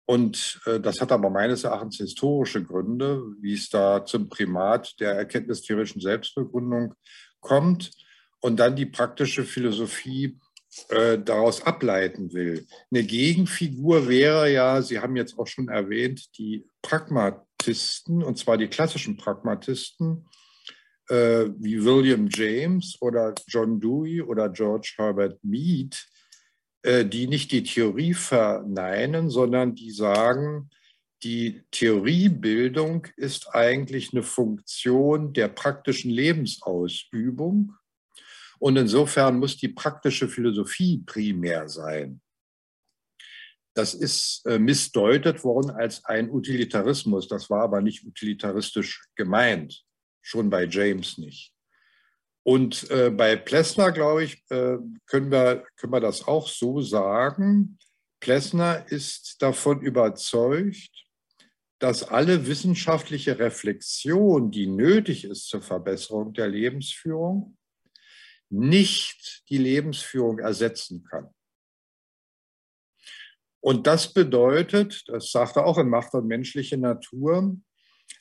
[0.05, 5.15] Und äh, das hat aber meines Erachtens historische Gründe, wie es da zum Primat der
[5.15, 6.93] erkenntnistheoretischen Selbstbegründung
[7.41, 7.91] kommt
[8.41, 10.37] und dann die praktische Philosophie
[10.89, 12.65] äh, daraus ableiten will.
[12.91, 18.57] Eine Gegenfigur wäre ja, Sie haben jetzt auch schon erwähnt, die Pragmat Pragmatisten, und zwar
[18.57, 20.25] die klassischen Pragmatisten,
[21.09, 26.07] äh, wie William James oder John Dewey oder George Herbert Mead,
[26.83, 30.69] äh, die nicht die Theorie verneinen, sondern die sagen,
[31.21, 37.73] die Theoriebildung ist eigentlich eine Funktion der praktischen Lebensausübung.
[38.59, 42.21] Und insofern muss die praktische Philosophie primär sein.
[43.73, 47.27] Das ist äh, missdeutet worden als ein Utilitarismus.
[47.27, 49.85] Das war aber nicht utilitaristisch gemeint,
[50.21, 51.53] schon bei James nicht.
[52.43, 57.77] Und äh, bei Plessner, glaube ich, äh, können, wir, können wir das auch so sagen.
[58.19, 60.89] Plessner ist davon überzeugt,
[61.79, 67.57] dass alle wissenschaftliche Reflexion, die nötig ist zur Verbesserung der Lebensführung,
[68.49, 71.33] nicht die Lebensführung ersetzen kann.
[73.61, 77.57] Und das bedeutet, das sagt er auch in Macht und menschliche Natur,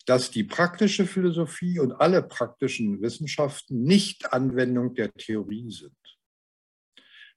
[0.06, 5.96] dass die praktische Philosophie und alle praktischen Wissenschaften nicht Anwendung der Theorie sind,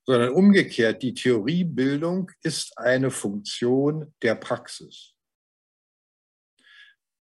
[0.06, 5.14] sondern umgekehrt, die Theoriebildung ist eine Funktion der Praxis.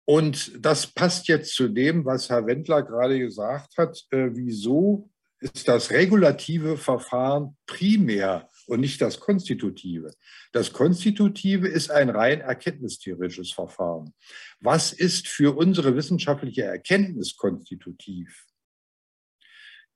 [0.04, 4.04] Und das passt jetzt zu dem, was Herr Wendler gerade gesagt hat.
[4.10, 5.11] Äh, wieso
[5.42, 10.12] ist das regulative Verfahren primär und nicht das konstitutive.
[10.52, 14.14] Das konstitutive ist ein rein erkenntnistheoretisches Verfahren.
[14.60, 18.46] Was ist für unsere wissenschaftliche Erkenntnis konstitutiv?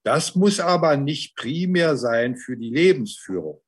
[0.03, 3.61] Das muss aber nicht primär sein für die Lebensführung.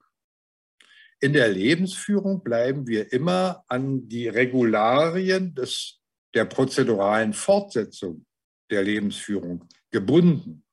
[1.20, 6.00] In der Lebensführung bleiben wir immer an die Regularien des,
[6.34, 8.24] der prozeduralen Fortsetzung
[8.70, 10.64] der Lebensführung gebunden.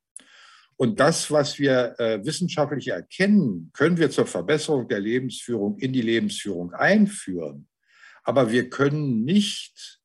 [0.78, 6.02] Und das, was wir äh, wissenschaftlich erkennen, können wir zur Verbesserung der Lebensführung in die
[6.02, 7.68] Lebensführung einführen.
[8.24, 10.02] Aber wir können nicht,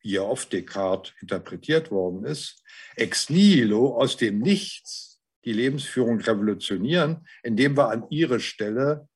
[0.00, 2.62] wie oft Descartes interpretiert worden ist,
[2.94, 9.08] ex nihilo aus dem Nichts die Lebensführung revolutionieren, indem wir an ihre Stelle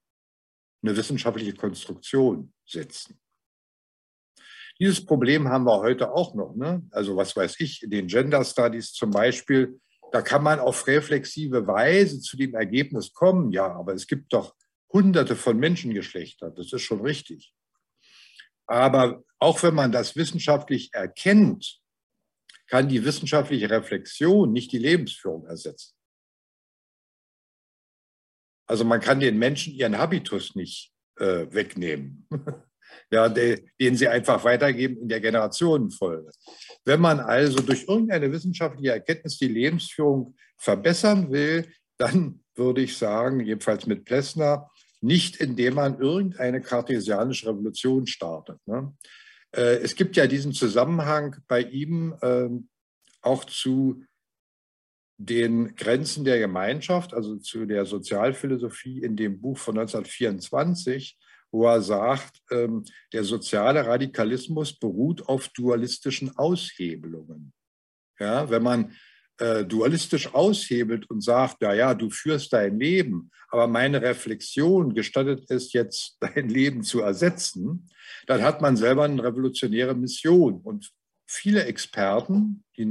[0.83, 3.21] eine wissenschaftliche Konstruktion setzen.
[4.81, 6.55] Dieses Problem haben wir heute auch noch.
[6.55, 6.87] Ne?
[6.91, 9.81] Also was weiß ich, in den Gender Studies zum Beispiel
[10.13, 14.55] da kann man auf reflexive Weise zu dem Ergebnis kommen, ja, aber es gibt doch
[14.93, 17.55] hunderte von Menschengeschlechtern, das ist schon richtig.
[18.67, 21.81] Aber auch wenn man das wissenschaftlich erkennt,
[22.67, 25.95] kann die wissenschaftliche Reflexion nicht die Lebensführung ersetzen.
[28.67, 32.29] Also man kann den Menschen ihren Habitus nicht äh, wegnehmen.
[33.11, 36.31] ja, den sie einfach weitergeben in der Generationenfolge.
[36.85, 41.67] Wenn man also durch irgendeine wissenschaftliche Erkenntnis die Lebensführung verbessern will,
[41.97, 44.71] dann würde ich sagen, jedenfalls mit Plessner,
[45.01, 48.59] nicht indem man irgendeine kartesianische Revolution startet.
[48.67, 48.93] Ne?
[49.53, 52.69] Äh, es gibt ja diesen Zusammenhang bei ihm ähm,
[53.23, 54.03] auch zu
[55.19, 61.19] den Grenzen der Gemeinschaft, also zu der Sozialphilosophie in dem Buch von 1924,
[61.51, 67.53] wo er sagt, ähm, der soziale Radikalismus beruht auf dualistischen Aushebelungen.
[68.19, 68.93] Ja, wenn man
[69.39, 75.51] äh, dualistisch aushebelt und sagt, ja, ja, du führst dein Leben, aber meine Reflexion gestattet
[75.51, 77.89] es jetzt, dein Leben zu ersetzen,
[78.27, 80.91] dann hat man selber eine revolutionäre Mission und
[81.27, 82.87] viele Experten, die,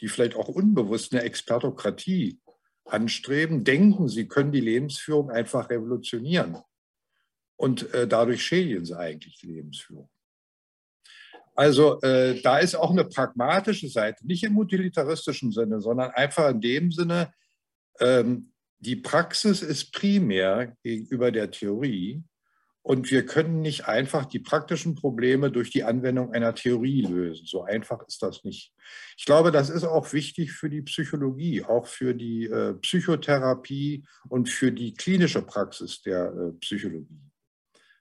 [0.00, 2.38] die vielleicht auch unbewusst eine Expertokratie
[2.84, 6.58] anstreben, denken, sie können die Lebensführung einfach revolutionieren.
[7.60, 10.08] Und äh, dadurch schädigen sie eigentlich die Lebensführung.
[11.54, 16.62] Also äh, da ist auch eine pragmatische Seite, nicht im utilitaristischen Sinne, sondern einfach in
[16.62, 17.34] dem Sinne,
[17.98, 22.22] ähm, die Praxis ist primär gegenüber der Theorie
[22.80, 27.44] und wir können nicht einfach die praktischen Probleme durch die Anwendung einer Theorie lösen.
[27.44, 28.72] So einfach ist das nicht.
[29.18, 34.48] Ich glaube, das ist auch wichtig für die Psychologie, auch für die äh, Psychotherapie und
[34.48, 37.29] für die klinische Praxis der äh, Psychologie.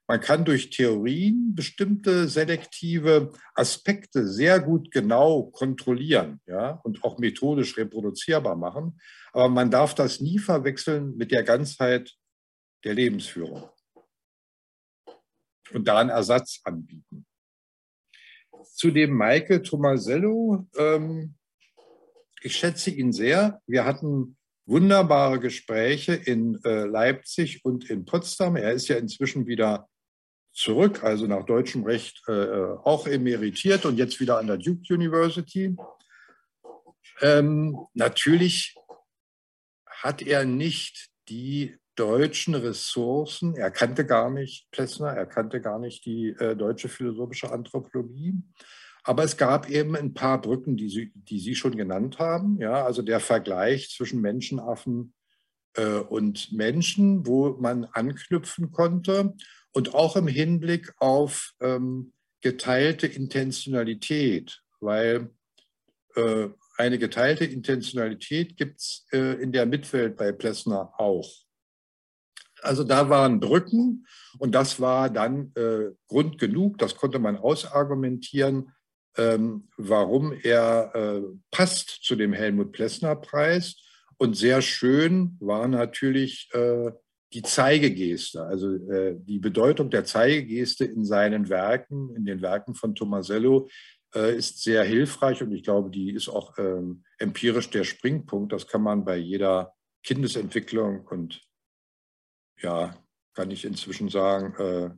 [0.10, 7.78] Man kann durch Theorien bestimmte selektive Aspekte sehr gut genau kontrollieren ja, und auch methodisch
[7.78, 8.99] reproduzierbar machen.
[9.34, 12.18] Aber man darf das nie verwechseln mit der Ganzheit
[12.84, 13.70] der Lebensführung
[15.74, 17.28] und da einen Ersatz anbieten.
[18.74, 21.36] Zu dem Michael Tomasello, ähm,
[22.41, 23.62] ich schätze ihn sehr.
[23.68, 28.55] Wir hatten wunderbare Gespräche in äh, Leipzig und in Potsdam.
[28.55, 29.88] Er ist ja inzwischen wieder
[30.60, 34.93] zurück, also nach deutschem Recht äh, äh, auch emeritiert und jetzt wieder an der Duke
[34.93, 35.76] University.
[37.22, 38.76] Ähm, natürlich
[39.88, 46.05] hat er nicht die deutschen Ressourcen, er kannte gar nicht Plessner, er kannte gar nicht
[46.05, 48.36] die äh, deutsche philosophische Anthropologie.
[49.03, 52.60] Aber es gab eben ein paar Brücken, die Sie, die Sie schon genannt haben.
[52.60, 55.14] Ja, also der Vergleich zwischen Menschenaffen
[55.76, 59.36] äh, und Menschen, wo man anknüpfen konnte
[59.74, 65.30] und auch im Hinblick auf ähm, geteilte Intentionalität, weil
[66.15, 66.47] äh,
[66.78, 71.30] eine geteilte Intentionalität gibt es äh, in der Mitwelt bei Plessner auch.
[72.61, 74.05] Also da waren Brücken
[74.38, 78.72] und das war dann äh, Grund genug, das konnte man ausargumentieren,
[79.17, 83.76] ähm, warum er äh, passt zu dem Helmut Plessner Preis.
[84.17, 86.91] Und sehr schön war natürlich äh,
[87.34, 92.96] die Zeigegeste, also äh, die Bedeutung der Zeigegeste in seinen Werken, in den Werken von
[92.96, 93.70] Tomasello,
[94.16, 98.52] äh, ist sehr hilfreich und ich glaube, die ist auch ähm, empirisch der Springpunkt.
[98.52, 99.74] Das kann man bei jeder
[100.04, 101.42] Kindesentwicklung und
[102.62, 102.96] ja,
[103.34, 104.90] kann ich inzwischen sagen, äh,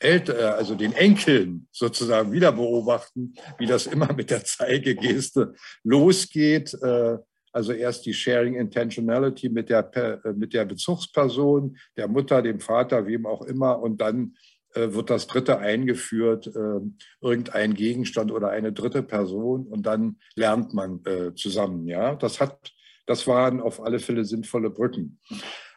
[0.00, 5.54] Eltern, äh, also den Enkeln sozusagen wieder beobachten, wie das immer mit der Zeigegeste
[5.84, 6.74] losgeht.
[6.82, 7.18] Äh,
[7.52, 9.90] also erst die Sharing Intentionality mit der,
[10.24, 13.80] äh, mit der Bezugsperson, der Mutter, dem Vater, wem auch immer.
[13.80, 14.36] Und dann
[14.74, 16.80] äh, wird das dritte eingeführt, äh,
[17.20, 19.66] irgendein Gegenstand oder eine dritte Person.
[19.66, 21.00] Und dann lernt man
[21.34, 21.86] zusammen.
[21.86, 22.72] Ja, das hat,
[23.06, 25.18] das waren auf alle Fälle sinnvolle Brücken.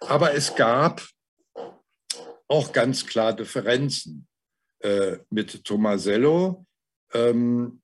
[0.02, 1.02] Aber es gab
[2.48, 4.28] auch ganz klar Differenzen
[5.30, 6.66] mit Tomasello.
[7.14, 7.82] Ähm,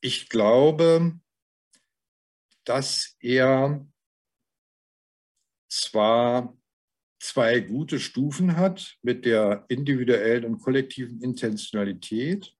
[0.00, 1.18] ich glaube,
[2.64, 3.86] dass er
[5.68, 6.56] zwar
[7.20, 12.54] zwei gute Stufen hat mit der individuellen und kollektiven Intentionalität,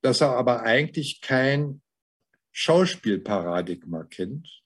[0.00, 1.82] dass er aber eigentlich kein
[2.52, 4.62] Schauspielparadigma kennt.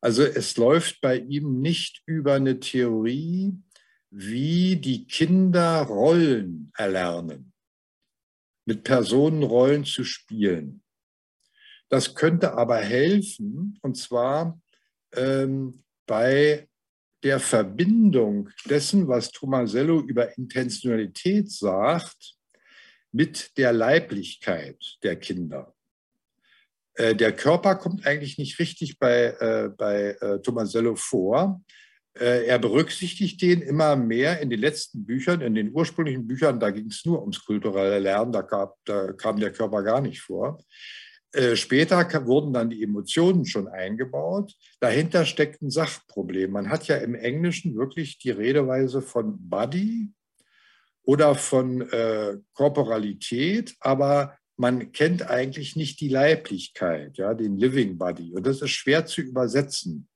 [0.00, 3.54] Also es läuft bei ihm nicht über eine Theorie,
[4.10, 7.52] wie die Kinder Rollen erlernen,
[8.66, 10.82] mit Personenrollen zu spielen.
[11.88, 14.60] Das könnte aber helfen, und zwar
[15.14, 16.68] ähm, bei
[17.22, 22.34] der Verbindung dessen, was Tomasello über Intentionalität sagt,
[23.12, 25.74] mit der Leiblichkeit der Kinder.
[26.94, 31.62] Äh, der Körper kommt eigentlich nicht richtig bei, äh, bei äh, Tomasello vor.
[32.14, 36.70] Äh, er berücksichtigt den immer mehr in den letzten Büchern, in den ursprünglichen Büchern, da
[36.70, 40.62] ging es nur ums kulturelle Lernen, da, gab, da kam der Körper gar nicht vor.
[41.36, 44.54] Äh, später wurden dann die Emotionen schon eingebaut.
[44.80, 46.50] Dahinter steckt ein Sachproblem.
[46.50, 50.08] Man hat ja im Englischen wirklich die Redeweise von Body
[51.02, 58.32] oder von äh, Korporalität, aber man kennt eigentlich nicht die Leiblichkeit, ja, den Living Body.
[58.32, 60.08] Und das ist schwer zu übersetzen.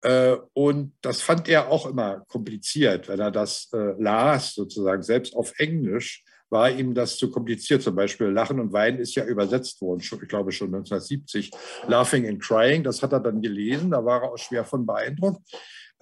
[0.00, 5.36] Äh, und das fand er auch immer kompliziert, wenn er das äh, las, sozusagen, selbst
[5.36, 7.82] auf Englisch war ihm das zu kompliziert.
[7.82, 11.50] Zum Beispiel Lachen und Weinen ist ja übersetzt worden, ich glaube schon 1970.
[11.88, 15.42] Laughing and Crying, das hat er dann gelesen, da war er auch schwer von beeindruckt.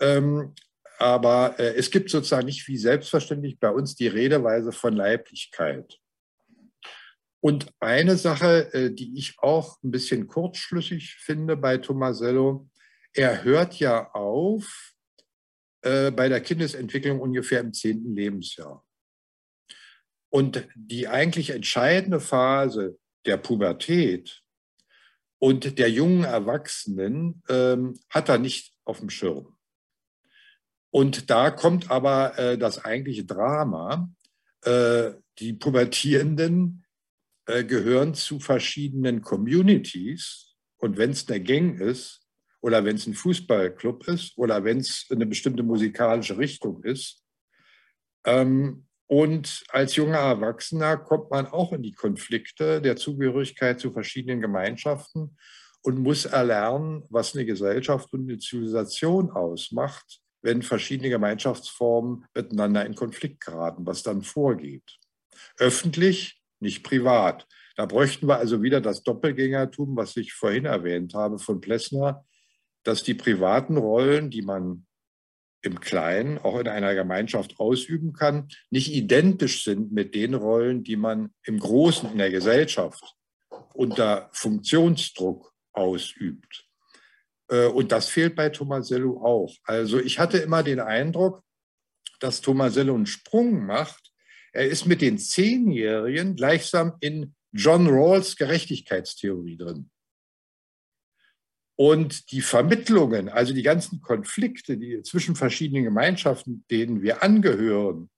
[0.00, 0.54] Ähm,
[0.98, 5.98] aber äh, es gibt sozusagen nicht wie selbstverständlich bei uns die Redeweise von Leiblichkeit.
[7.40, 12.68] Und eine Sache, äh, die ich auch ein bisschen kurzschlüssig finde bei Tomasello,
[13.12, 14.94] er hört ja auf
[15.82, 18.83] äh, bei der Kindesentwicklung ungefähr im zehnten Lebensjahr.
[20.34, 24.42] Und die eigentlich entscheidende Phase der Pubertät
[25.38, 29.56] und der jungen Erwachsenen ähm, hat er nicht auf dem Schirm.
[30.90, 34.12] Und da kommt aber äh, das eigentliche Drama.
[34.62, 36.84] Äh, die Pubertierenden
[37.46, 40.56] äh, gehören zu verschiedenen Communities.
[40.78, 42.26] Und wenn es eine Gang ist
[42.60, 47.22] oder wenn es ein Fußballclub ist oder wenn es eine bestimmte musikalische Richtung ist,
[48.26, 54.40] ähm, und als junger Erwachsener kommt man auch in die Konflikte der Zugehörigkeit zu verschiedenen
[54.40, 55.36] Gemeinschaften
[55.82, 62.94] und muss erlernen, was eine Gesellschaft und eine Zivilisation ausmacht, wenn verschiedene Gemeinschaftsformen miteinander in
[62.94, 64.98] Konflikt geraten, was dann vorgeht.
[65.58, 67.46] Öffentlich, nicht privat.
[67.76, 72.24] Da bräuchten wir also wieder das Doppelgängertum, was ich vorhin erwähnt habe von Plessner,
[72.84, 74.86] dass die privaten Rollen, die man
[75.64, 80.96] im Kleinen auch in einer Gemeinschaft ausüben kann, nicht identisch sind mit den Rollen, die
[80.96, 83.02] man im Großen in der Gesellschaft
[83.72, 86.66] unter Funktionsdruck ausübt.
[87.48, 89.54] Äh, und das fehlt bei Tomasello auch.
[89.64, 91.42] Also ich hatte immer den Eindruck,
[92.20, 94.12] dass Tomasello einen Sprung macht.
[94.52, 99.90] Er ist mit den Zehnjährigen gleichsam in John Rawls Gerechtigkeitstheorie drin.
[101.76, 108.10] Und die Vermittlungen, also die ganzen Konflikte die zwischen verschiedenen Gemeinschaften, denen wir angehören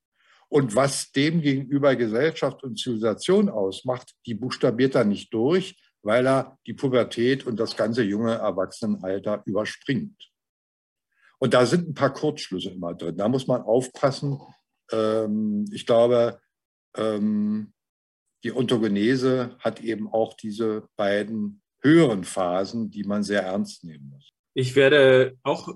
[0.49, 6.59] und was dem gegenüber Gesellschaft und Zivilisation ausmacht, die buchstabiert er nicht durch, weil er
[6.67, 10.31] die Pubertät und das ganze junge Erwachsenenalter überspringt.
[11.39, 13.17] Und da sind ein paar Kurzschlüsse immer drin.
[13.17, 14.39] Da muss man aufpassen.
[14.93, 16.41] Ähm, ich glaube,
[16.97, 17.73] ähm,
[18.45, 24.29] die Ontogenese hat eben auch diese beiden höheren Phasen, die man sehr ernst nehmen muss.
[24.55, 25.69] Ich werde auch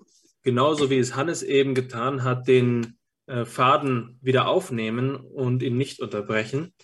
[0.43, 6.01] genauso wie es Hannes eben getan hat, den äh, Faden wieder aufnehmen und ihn nicht
[6.01, 6.75] unterbrechen.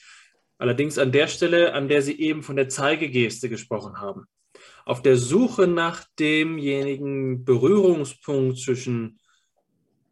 [0.59, 4.25] Allerdings an der Stelle, an der Sie eben von der Zeigegeste gesprochen haben.
[4.85, 9.19] Auf der Suche nach demjenigen Berührungspunkt zwischen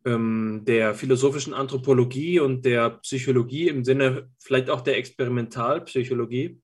[0.04, 6.60] ähm, der philosophischen Anthropologie und der Psychologie im Sinne vielleicht auch der Experimentalpsychologie,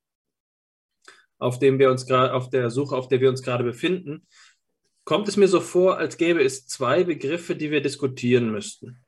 [1.41, 4.26] auf dem wir uns gerade, auf der Suche, auf der wir uns gerade befinden,
[5.05, 8.99] kommt es mir so vor, als gäbe es zwei Begriffe, die wir diskutieren müssten.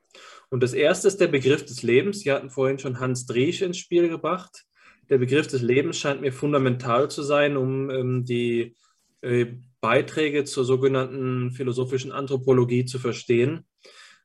[0.50, 2.20] Und das erste ist der Begriff des Lebens.
[2.20, 4.64] Sie hatten vorhin schon Hans Driesch ins Spiel gebracht.
[5.08, 8.74] Der Begriff des Lebens scheint mir fundamental zu sein, um ähm, die
[9.20, 9.46] äh,
[9.80, 13.64] Beiträge zur sogenannten philosophischen Anthropologie zu verstehen.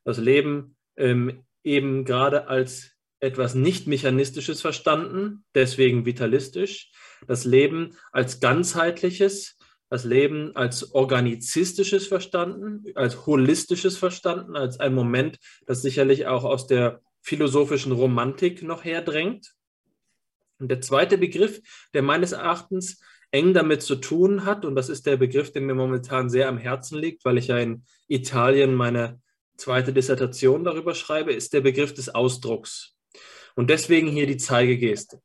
[0.04, 6.90] Das Leben ähm, eben gerade als etwas nicht mechanistisches verstanden, deswegen vitalistisch,
[7.26, 9.56] das Leben als ganzheitliches,
[9.90, 16.66] das Leben als organizistisches verstanden, als holistisches verstanden, als ein Moment, das sicherlich auch aus
[16.66, 19.54] der philosophischen Romantik noch herdrängt.
[20.58, 21.60] Und der zweite Begriff,
[21.94, 23.00] der meines Erachtens
[23.30, 26.58] eng damit zu tun hat, und das ist der Begriff, der mir momentan sehr am
[26.58, 29.20] Herzen liegt, weil ich ja in Italien meine
[29.56, 32.94] zweite Dissertation darüber schreibe, ist der Begriff des Ausdrucks.
[33.54, 35.20] Und deswegen hier die Zeigegeste.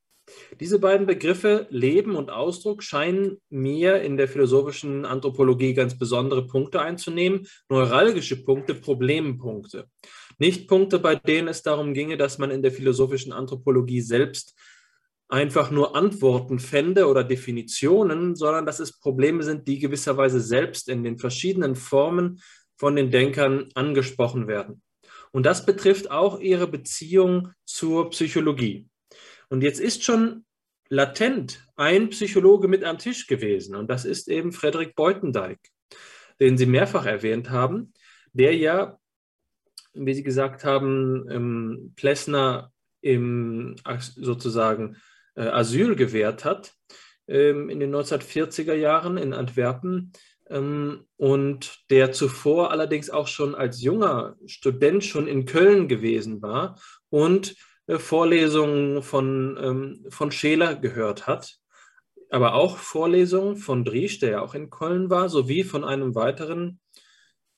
[0.59, 6.81] Diese beiden Begriffe Leben und Ausdruck scheinen mir in der philosophischen Anthropologie ganz besondere Punkte
[6.81, 9.87] einzunehmen, neuralgische Punkte, Problempunkte.
[10.37, 14.55] Nicht Punkte, bei denen es darum ginge, dass man in der philosophischen Anthropologie selbst
[15.29, 21.03] einfach nur Antworten fände oder Definitionen, sondern dass es Probleme sind, die gewisserweise selbst in
[21.03, 22.39] den verschiedenen Formen
[22.77, 24.81] von den Denkern angesprochen werden.
[25.31, 28.87] Und das betrifft auch ihre Beziehung zur Psychologie.
[29.53, 30.45] Und jetzt ist schon
[30.89, 33.75] latent ein Psychologe mit am Tisch gewesen.
[33.75, 35.59] Und das ist eben Frederik Beutendijk,
[36.39, 37.93] den Sie mehrfach erwähnt haben,
[38.31, 38.97] der ja,
[39.93, 43.75] wie Sie gesagt haben, ähm, Plessner im
[44.15, 44.97] sozusagen
[45.35, 46.73] äh, Asyl gewährt hat
[47.27, 50.13] ähm, in den 1940er Jahren in Antwerpen
[50.49, 56.79] ähm, und der zuvor allerdings auch schon als junger Student schon in Köln gewesen war
[57.09, 57.55] und
[57.87, 61.57] Vorlesungen von, ähm, von Scheler gehört hat,
[62.29, 66.79] aber auch Vorlesungen von Driesch, der ja auch in Köln war, sowie von einem weiteren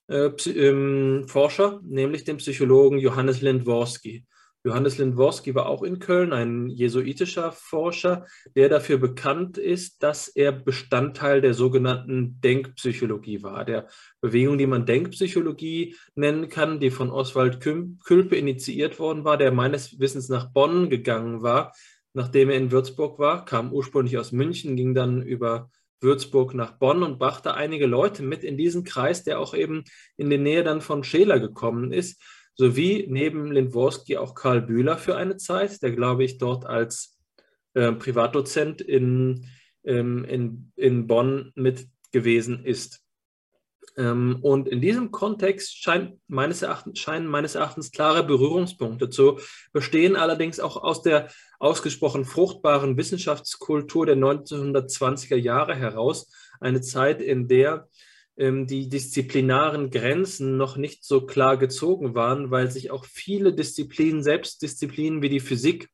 [0.08, 4.26] äh, ähm, Forscher, nämlich dem Psychologen Johannes Lindworski.
[4.66, 10.52] Johannes Lindworski war auch in Köln, ein jesuitischer Forscher, der dafür bekannt ist, dass er
[10.52, 13.88] Bestandteil der sogenannten Denkpsychologie war, der
[14.22, 20.00] Bewegung, die man Denkpsychologie nennen kann, die von Oswald Külpe initiiert worden war, der meines
[20.00, 21.72] Wissens nach Bonn gegangen war,
[22.14, 25.70] nachdem er in Würzburg war, kam ursprünglich aus München, ging dann über
[26.02, 29.84] Würzburg nach Bonn und brachte einige Leute mit in diesen Kreis, der auch eben
[30.18, 32.20] in die Nähe dann von Scheler gekommen ist
[32.56, 37.18] sowie neben Lindworski auch Karl Bühler für eine Zeit, der, glaube ich, dort als
[37.74, 39.48] äh, Privatdozent in,
[39.84, 43.02] ähm, in, in Bonn mit gewesen ist.
[43.98, 49.40] Ähm, und in diesem Kontext scheint meines Erachtens, scheinen meines Erachtens klare Berührungspunkte zu
[49.72, 51.30] bestehen, allerdings auch aus der
[51.60, 57.88] ausgesprochen fruchtbaren Wissenschaftskultur der 1920er Jahre heraus, eine Zeit, in der
[58.38, 65.22] die disziplinaren Grenzen noch nicht so klar gezogen waren, weil sich auch viele Disziplinen, Selbstdisziplinen
[65.22, 65.90] wie die Physik,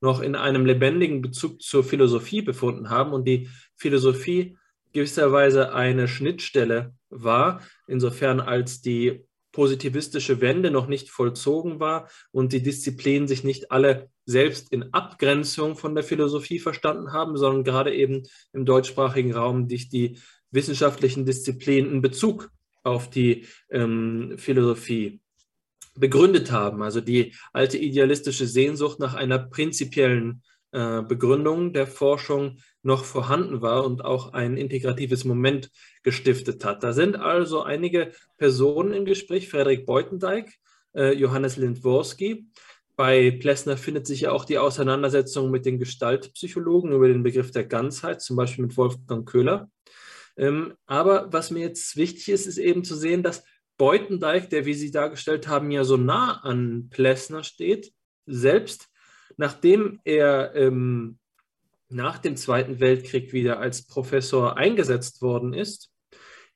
[0.00, 4.56] noch in einem lebendigen Bezug zur Philosophie befunden haben und die Philosophie
[4.92, 12.62] gewisserweise eine Schnittstelle war, insofern als die positivistische Wende noch nicht vollzogen war und die
[12.62, 18.24] Disziplinen sich nicht alle selbst in Abgrenzung von der Philosophie verstanden haben, sondern gerade eben
[18.52, 20.18] im deutschsprachigen Raum sich die
[20.54, 22.50] wissenschaftlichen Disziplinen in Bezug
[22.82, 25.20] auf die ähm, Philosophie
[25.96, 26.82] begründet haben.
[26.82, 30.42] Also die alte idealistische Sehnsucht nach einer prinzipiellen
[30.72, 35.70] äh, Begründung der Forschung noch vorhanden war und auch ein integratives Moment
[36.02, 36.82] gestiftet hat.
[36.82, 40.52] Da sind also einige Personen im Gespräch, Frederik Beutendijk,
[40.94, 42.48] äh, Johannes Lindworski.
[42.96, 47.64] Bei Plessner findet sich ja auch die Auseinandersetzung mit den Gestaltpsychologen über den Begriff der
[47.64, 49.68] Ganzheit, zum Beispiel mit Wolfgang Köhler.
[50.36, 53.44] Ähm, aber was mir jetzt wichtig ist, ist eben zu sehen, dass
[53.76, 57.92] Beutendijk, der, wie Sie dargestellt haben, ja so nah an Plessner steht,
[58.26, 58.88] selbst
[59.36, 61.18] nachdem er ähm,
[61.88, 65.90] nach dem Zweiten Weltkrieg wieder als Professor eingesetzt worden ist,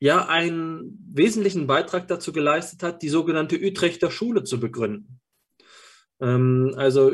[0.01, 5.21] ja einen wesentlichen Beitrag dazu geleistet hat, die sogenannte Utrechter Schule zu begründen.
[6.21, 7.11] Ähm, also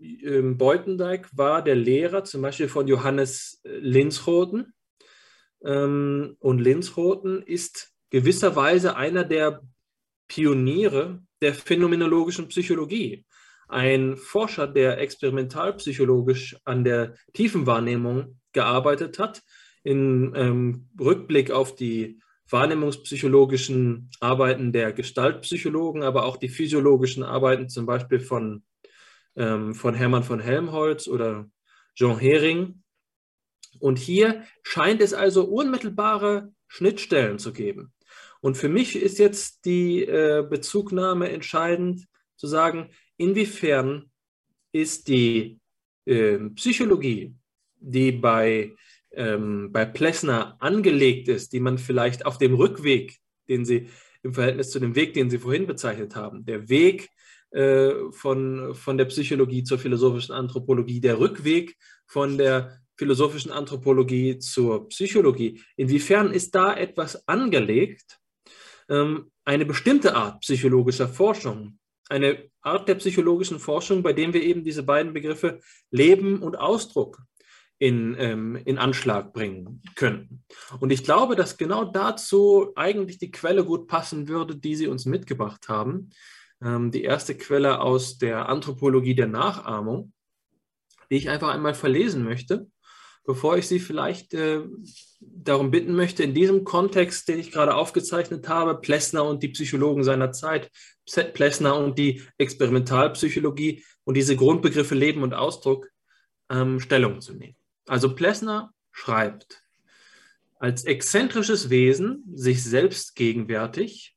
[0.00, 4.72] ähm, Beutendijk war der Lehrer zum Beispiel von Johannes Linsroten.
[5.66, 9.62] Ähm, und Linsroten ist gewisserweise einer der
[10.28, 13.26] Pioniere der phänomenologischen Psychologie
[13.68, 19.42] ein Forscher, der experimentalpsychologisch an der Tiefenwahrnehmung gearbeitet hat,
[19.82, 27.86] im ähm, Rückblick auf die wahrnehmungspsychologischen Arbeiten der Gestaltpsychologen, aber auch die physiologischen Arbeiten zum
[27.86, 28.62] Beispiel von,
[29.34, 31.48] ähm, von Hermann von Helmholtz oder
[31.94, 32.82] Jean Hering.
[33.80, 37.92] Und hier scheint es also unmittelbare Schnittstellen zu geben.
[38.40, 42.06] Und für mich ist jetzt die äh, Bezugnahme entscheidend,
[42.36, 44.10] zu sagen, inwiefern
[44.72, 45.58] ist die
[46.04, 47.34] äh, Psychologie,
[47.78, 48.74] die bei,
[49.12, 53.18] ähm, bei Plessner angelegt ist, die man vielleicht auf dem Rückweg,
[53.48, 53.88] den Sie
[54.22, 57.08] im Verhältnis zu dem Weg, den Sie vorhin bezeichnet haben, der Weg
[57.50, 64.88] äh, von, von der Psychologie zur philosophischen Anthropologie, der Rückweg von der philosophischen Anthropologie zur
[64.88, 68.18] Psychologie, inwiefern ist da etwas angelegt,
[68.88, 71.78] ähm, eine bestimmte Art psychologischer Forschung,
[72.08, 77.20] eine Art der psychologischen Forschung, bei dem wir eben diese beiden Begriffe Leben und Ausdruck
[77.78, 80.44] in, ähm, in Anschlag bringen könnten.
[80.80, 85.04] Und ich glaube, dass genau dazu eigentlich die Quelle gut passen würde, die Sie uns
[85.04, 86.10] mitgebracht haben.
[86.62, 90.12] Ähm, die erste Quelle aus der Anthropologie der Nachahmung,
[91.10, 92.66] die ich einfach einmal verlesen möchte
[93.26, 94.62] bevor ich Sie vielleicht äh,
[95.20, 100.04] darum bitten möchte, in diesem Kontext, den ich gerade aufgezeichnet habe, Plessner und die Psychologen
[100.04, 100.70] seiner Zeit,
[101.34, 105.88] Plessner und die Experimentalpsychologie und diese Grundbegriffe Leben und Ausdruck
[106.50, 107.56] ähm, Stellung zu nehmen.
[107.86, 109.62] Also Plessner schreibt,
[110.58, 114.16] als exzentrisches Wesen sich selbst gegenwärtig,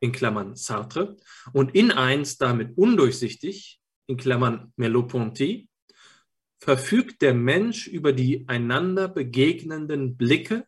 [0.00, 1.16] in Klammern Sartre,
[1.52, 5.68] und in eins damit undurchsichtig, in Klammern Merleau-Ponty,
[6.64, 10.66] verfügt der Mensch über die einander begegnenden Blicke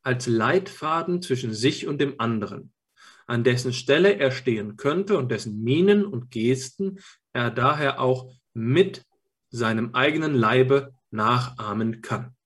[0.00, 2.72] als Leitfaden zwischen sich und dem anderen,
[3.26, 7.00] an dessen Stelle er stehen könnte und dessen Mienen und Gesten
[7.32, 9.04] er daher auch mit
[9.50, 12.36] seinem eigenen Leibe nachahmen kann.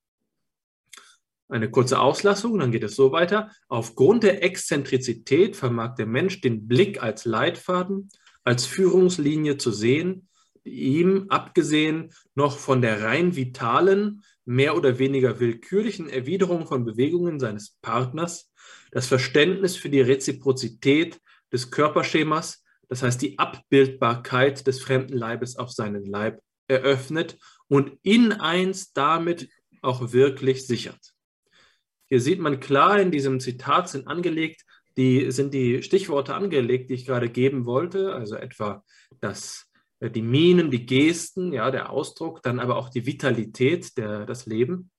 [1.50, 3.50] Eine kurze Auslassung, dann geht es so weiter.
[3.68, 8.08] Aufgrund der Exzentrizität vermag der Mensch den Blick als Leitfaden,
[8.42, 10.28] als Führungslinie zu sehen,
[10.66, 17.76] ihm, abgesehen noch von der rein vitalen, mehr oder weniger willkürlichen Erwiderung von Bewegungen seines
[17.82, 18.50] Partners,
[18.92, 21.20] das Verständnis für die Reziprozität
[21.52, 27.38] des Körperschemas, das heißt die Abbildbarkeit des fremden Leibes auf seinen Leib, eröffnet
[27.68, 29.48] und in eins damit
[29.82, 31.12] auch wirklich sichert.
[32.08, 34.62] Hier sieht man klar, in diesem Zitat sind angelegt,
[34.96, 38.84] die sind die Stichworte angelegt, die ich gerade geben wollte, also etwa
[39.20, 39.66] das
[40.00, 44.90] die Minen, die Gesten, ja, der Ausdruck, dann aber auch die Vitalität, der, das Leben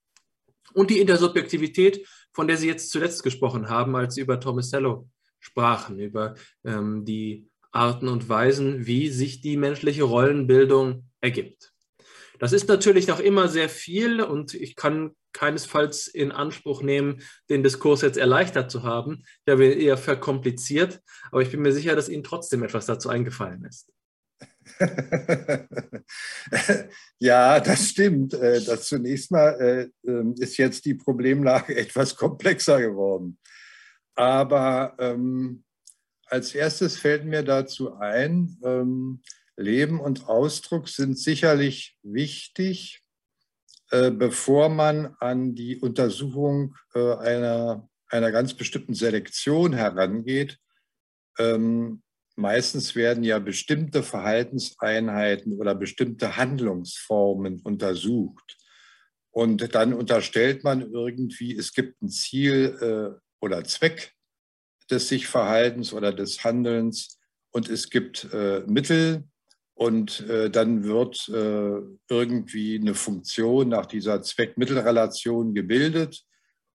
[0.74, 5.10] und die Intersubjektivität, von der Sie jetzt zuletzt gesprochen haben, als Sie über Tomasello
[5.40, 11.74] sprachen, über ähm, die Arten und Weisen, wie sich die menschliche Rollenbildung ergibt.
[12.40, 17.64] Das ist natürlich noch immer sehr viel und ich kann keinesfalls in Anspruch nehmen, den
[17.64, 19.24] Diskurs jetzt erleichtert zu haben.
[19.48, 21.02] Habe ihn eher verkompliziert,
[21.32, 23.92] aber ich bin mir sicher, dass Ihnen trotzdem etwas dazu eingefallen ist.
[27.20, 28.34] ja, das stimmt.
[28.34, 33.38] Äh, das zunächst mal äh, ähm, ist jetzt die Problemlage etwas komplexer geworden.
[34.16, 35.64] Aber ähm,
[36.26, 39.22] als erstes fällt mir dazu ein, ähm,
[39.56, 43.04] Leben und Ausdruck sind sicherlich wichtig,
[43.90, 50.60] äh, bevor man an die Untersuchung äh, einer, einer ganz bestimmten Selektion herangeht.
[51.40, 52.04] Ähm,
[52.38, 58.58] meistens werden ja bestimmte Verhaltenseinheiten oder bestimmte Handlungsformen untersucht.
[59.32, 64.14] Und dann unterstellt man irgendwie, es gibt ein Ziel äh, oder Zweck
[64.90, 67.20] des Sich-Verhaltens oder des Handelns
[67.52, 69.24] und es gibt äh, Mittel
[69.74, 76.24] und äh, dann wird äh, irgendwie eine Funktion nach dieser Zweck-Mittel-Relation gebildet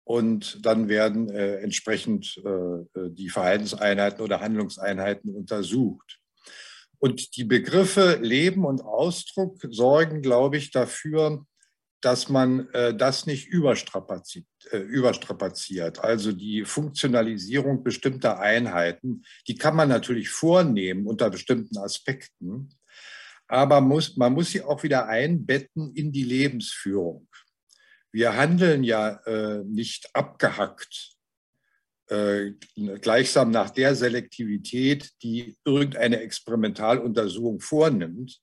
[0.03, 6.19] und dann werden äh, entsprechend äh, die Verhaltenseinheiten oder Handlungseinheiten untersucht.
[6.99, 11.45] Und die Begriffe Leben und Ausdruck sorgen, glaube ich, dafür,
[12.01, 15.99] dass man äh, das nicht überstrapaziert, äh, überstrapaziert.
[15.99, 22.69] Also die Funktionalisierung bestimmter Einheiten, die kann man natürlich vornehmen unter bestimmten Aspekten,
[23.47, 27.27] aber muss, man muss sie auch wieder einbetten in die Lebensführung.
[28.11, 31.15] Wir handeln ja äh, nicht abgehackt,
[32.07, 32.51] äh,
[33.01, 38.41] gleichsam nach der Selektivität, die irgendeine Experimentaluntersuchung vornimmt,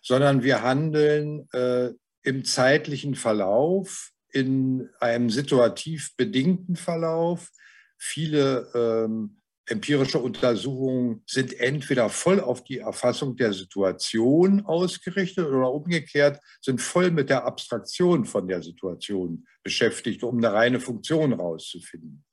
[0.00, 1.90] sondern wir handeln äh,
[2.22, 7.50] im zeitlichen Verlauf, in einem situativ bedingten Verlauf.
[7.98, 16.40] Viele ähm, empirische Untersuchungen sind entweder voll auf die Erfassung der Situation ausgerichtet oder umgekehrt
[16.60, 22.24] sind voll mit der Abstraktion von der Situation beschäftigt, um eine reine Funktion herauszufinden.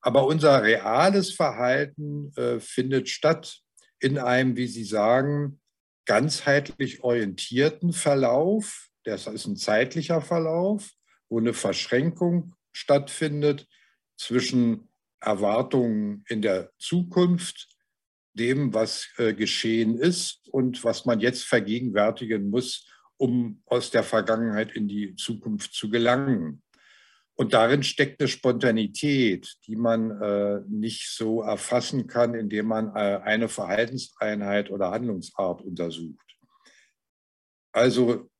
[0.00, 3.60] Aber unser reales Verhalten äh, findet statt
[4.00, 5.60] in einem, wie Sie sagen,
[6.04, 10.90] ganzheitlich orientierten Verlauf, das ist ein zeitlicher Verlauf,
[11.28, 13.66] wo eine Verschränkung stattfindet
[14.16, 14.88] zwischen
[15.26, 17.68] Erwartungen in der Zukunft,
[18.34, 22.86] dem, was äh, geschehen ist und was man jetzt vergegenwärtigen muss,
[23.16, 26.62] um aus der Vergangenheit in die Zukunft zu gelangen.
[27.34, 33.20] Und darin steckt eine Spontanität, die man äh, nicht so erfassen kann, indem man äh,
[33.22, 36.24] eine Verhaltenseinheit oder Handlungsart untersucht.
[37.72, 38.30] Also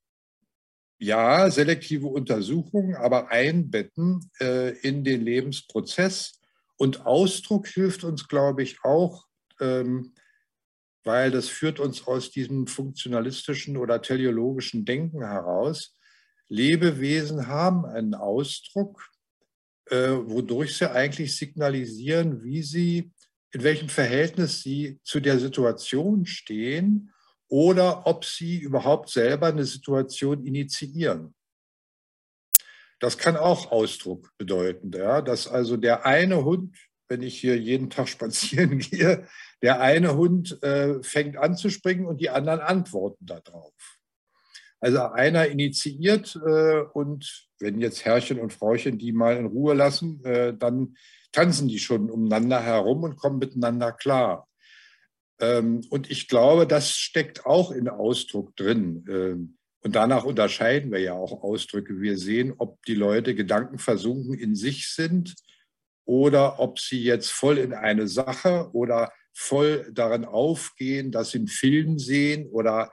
[0.99, 6.41] ja, selektive Untersuchungen, aber einbetten äh, in den Lebensprozess.
[6.77, 9.27] Und Ausdruck hilft uns, glaube ich, auch,
[9.61, 10.15] ähm,
[11.05, 15.97] weil das führt uns aus diesem funktionalistischen oder teleologischen Denken heraus.
[16.49, 19.09] Lebewesen haben einen Ausdruck,
[19.87, 23.13] äh, wodurch sie eigentlich signalisieren, wie sie,
[23.53, 27.13] in welchem Verhältnis sie zu der Situation stehen
[27.49, 31.36] oder ob sie überhaupt selber eine Situation initiieren.
[32.99, 36.77] Das kann auch Ausdruck bedeuten, ja, dass also der eine Hund,
[37.09, 39.27] wenn ich hier jeden Tag spazieren gehe,
[39.63, 43.75] der eine Hund äh, fängt an zu springen und die anderen antworten darauf.
[44.81, 50.23] Also einer initiiert äh, und wenn jetzt Herrchen und Frauchen die mal in Ruhe lassen,
[50.25, 50.97] äh, dann
[51.33, 54.49] tanzen die schon umeinander herum und kommen miteinander klar.
[55.41, 59.05] Ähm, und ich glaube, das steckt auch in Ausdruck drin.
[59.09, 59.56] Ähm,
[59.87, 62.01] und danach unterscheiden wir ja auch Ausdrücke.
[62.01, 65.37] Wir sehen, ob die Leute gedankenversunken in sich sind
[66.05, 71.47] oder ob sie jetzt voll in eine Sache oder voll darin aufgehen, dass sie einen
[71.47, 72.91] Film sehen oder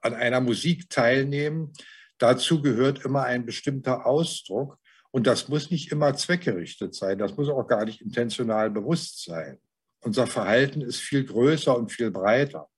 [0.00, 1.72] an einer Musik teilnehmen.
[2.18, 4.78] Dazu gehört immer ein bestimmter Ausdruck.
[5.10, 7.18] Und das muss nicht immer zweckgerichtet sein.
[7.18, 9.58] Das muss auch gar nicht intentional bewusst sein.
[10.02, 12.68] Unser Verhalten ist viel größer und viel breiter.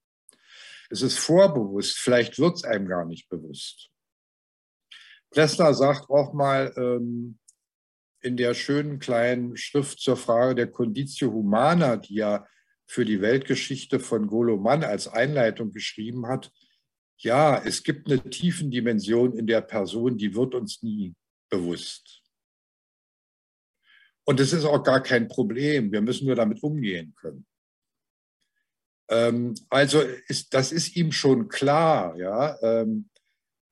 [0.90, 3.90] Es ist vorbewusst, vielleicht wird es einem gar nicht bewusst.
[5.30, 7.38] Plessner sagt auch mal ähm,
[8.20, 12.48] in der schönen kleinen Schrift zur Frage der Conditio Humana, die er
[12.86, 16.50] für die Weltgeschichte von Golo Mann als Einleitung geschrieben hat,
[17.18, 21.14] ja, es gibt eine tiefen Dimension in der Person, die wird uns nie
[21.50, 22.22] bewusst.
[24.24, 25.90] Und es ist auch gar kein Problem.
[25.90, 27.46] Wir müssen nur damit umgehen können.
[29.08, 33.08] Ähm, also ist, das ist ihm schon klar, ja, ähm,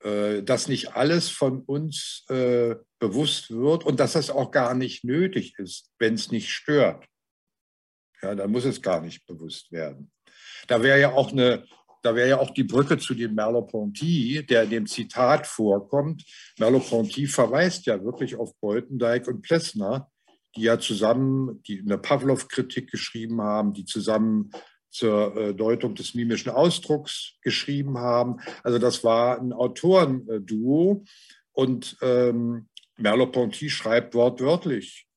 [0.03, 5.03] äh, dass nicht alles von uns äh, bewusst wird und dass das auch gar nicht
[5.03, 7.05] nötig ist, wenn es nicht stört.
[8.21, 10.11] Ja, dann muss es gar nicht bewusst werden.
[10.67, 11.65] Da wäre ja auch eine,
[12.01, 16.23] da wäre ja auch die Brücke zu dem Merleau-Ponty, der in dem Zitat vorkommt.
[16.57, 20.09] Merleau-Ponty verweist ja wirklich auf Beutendijk und Plessner,
[20.55, 24.51] die ja zusammen die eine Pavlov-Kritik geschrieben haben, die zusammen
[24.89, 28.37] zur äh, Deutung des mimischen Ausdrucks geschrieben haben.
[28.63, 31.03] Also das war ein Autorenduo
[31.51, 35.07] und ähm, Merleau-Ponty schreibt wortwörtlich,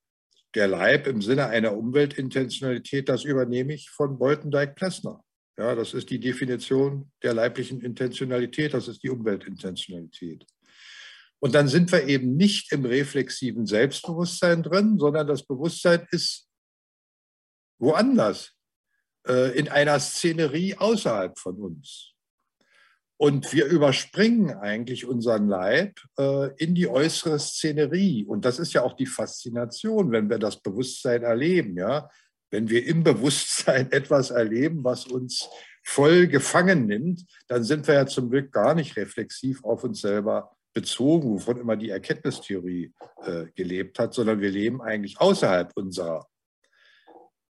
[0.54, 5.22] der Leib im Sinne einer Umweltintentionalität, das übernehme ich von Beutendijk-Plessner.
[5.58, 10.46] Ja, das ist die Definition der leiblichen Intentionalität, das ist die Umweltintentionalität.
[11.38, 16.48] Und dann sind wir eben nicht im reflexiven Selbstbewusstsein drin, sondern das Bewusstsein ist
[17.78, 18.52] woanders,
[19.28, 22.14] in einer Szenerie außerhalb von uns.
[23.20, 28.24] Und wir überspringen eigentlich unseren Leib äh, in die äußere Szenerie.
[28.24, 31.76] Und das ist ja auch die Faszination, wenn wir das Bewusstsein erleben.
[31.76, 32.08] Ja?
[32.50, 35.50] Wenn wir im Bewusstsein etwas erleben, was uns
[35.84, 40.56] voll gefangen nimmt, dann sind wir ja zum Glück gar nicht reflexiv auf uns selber
[40.72, 42.94] bezogen, wovon immer die Erkenntnistheorie
[43.26, 46.26] äh, gelebt hat, sondern wir leben eigentlich außerhalb unserer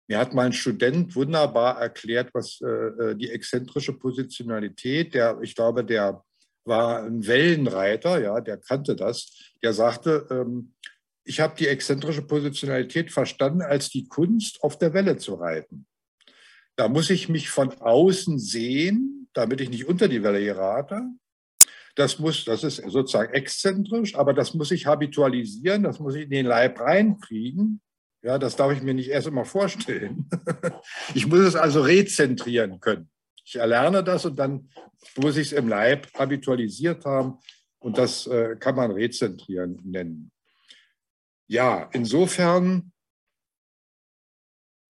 [0.08, 5.54] mir hat mal ein Student wunderbar erklärt, was äh, äh, die exzentrische Positionalität, der, ich
[5.54, 6.24] glaube, der
[6.64, 10.74] war ein Wellenreiter, ja, der kannte das, der sagte, ähm,
[11.24, 15.86] ich habe die exzentrische Positionalität verstanden als die Kunst, auf der Welle zu reiten.
[16.76, 21.02] Da muss ich mich von außen sehen, damit ich nicht unter die Welle gerate.
[21.96, 26.30] Das muss, das ist sozusagen exzentrisch, aber das muss ich habitualisieren, das muss ich in
[26.30, 27.82] den Leib reinkriegen.
[28.28, 30.28] Ja, das darf ich mir nicht erst immer vorstellen.
[31.14, 33.08] Ich muss es also rezentrieren können.
[33.42, 34.68] Ich erlerne das und dann
[35.16, 37.38] muss ich es im Leib habitualisiert haben
[37.78, 40.30] und das äh, kann man rezentrieren nennen.
[41.46, 42.92] Ja, insofern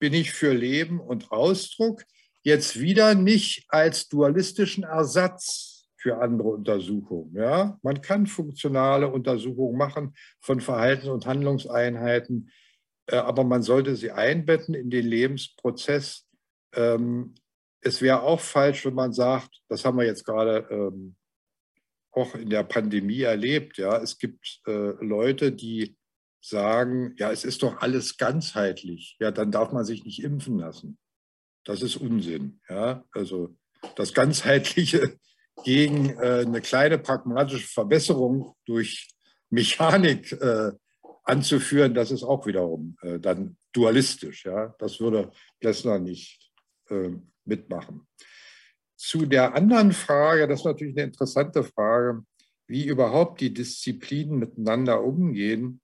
[0.01, 2.02] bin ich für Leben und Ausdruck
[2.43, 7.36] jetzt wieder nicht als dualistischen Ersatz für andere Untersuchungen.
[7.36, 7.78] Ja?
[7.82, 12.51] Man kann funktionale Untersuchungen machen von Verhaltens- und Handlungseinheiten
[13.17, 16.27] aber man sollte sie einbetten in den Lebensprozess.
[16.75, 17.35] Ähm,
[17.81, 21.17] es wäre auch falsch, wenn man sagt, das haben wir jetzt gerade ähm,
[22.13, 25.97] auch in der Pandemie erlebt, ja, es gibt äh, Leute, die
[26.41, 30.99] sagen, ja, es ist doch alles ganzheitlich, ja, dann darf man sich nicht impfen lassen.
[31.65, 33.57] Das ist Unsinn, ja, also
[33.97, 35.19] das Ganzheitliche
[35.65, 39.09] gegen äh, eine kleine pragmatische Verbesserung durch
[39.51, 40.73] Mechanik äh,
[41.29, 44.45] anzuführen, das ist auch wiederum äh, dann dualistisch.
[44.45, 44.75] Ja?
[44.79, 45.31] Das würde
[45.61, 46.51] Plessner nicht
[46.89, 47.11] äh,
[47.45, 48.07] mitmachen.
[48.97, 52.25] Zu der anderen Frage, das ist natürlich eine interessante Frage,
[52.67, 55.81] wie überhaupt die Disziplinen miteinander umgehen.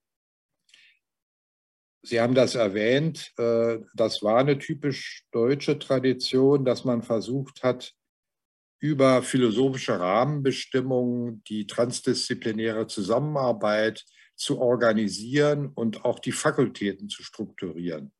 [2.02, 7.94] Sie haben das erwähnt, äh, das war eine typisch deutsche Tradition, dass man versucht hat,
[8.80, 14.04] über philosophische Rahmenbestimmungen die transdisziplinäre Zusammenarbeit
[14.36, 18.12] zu organisieren und auch die Fakultäten zu strukturieren.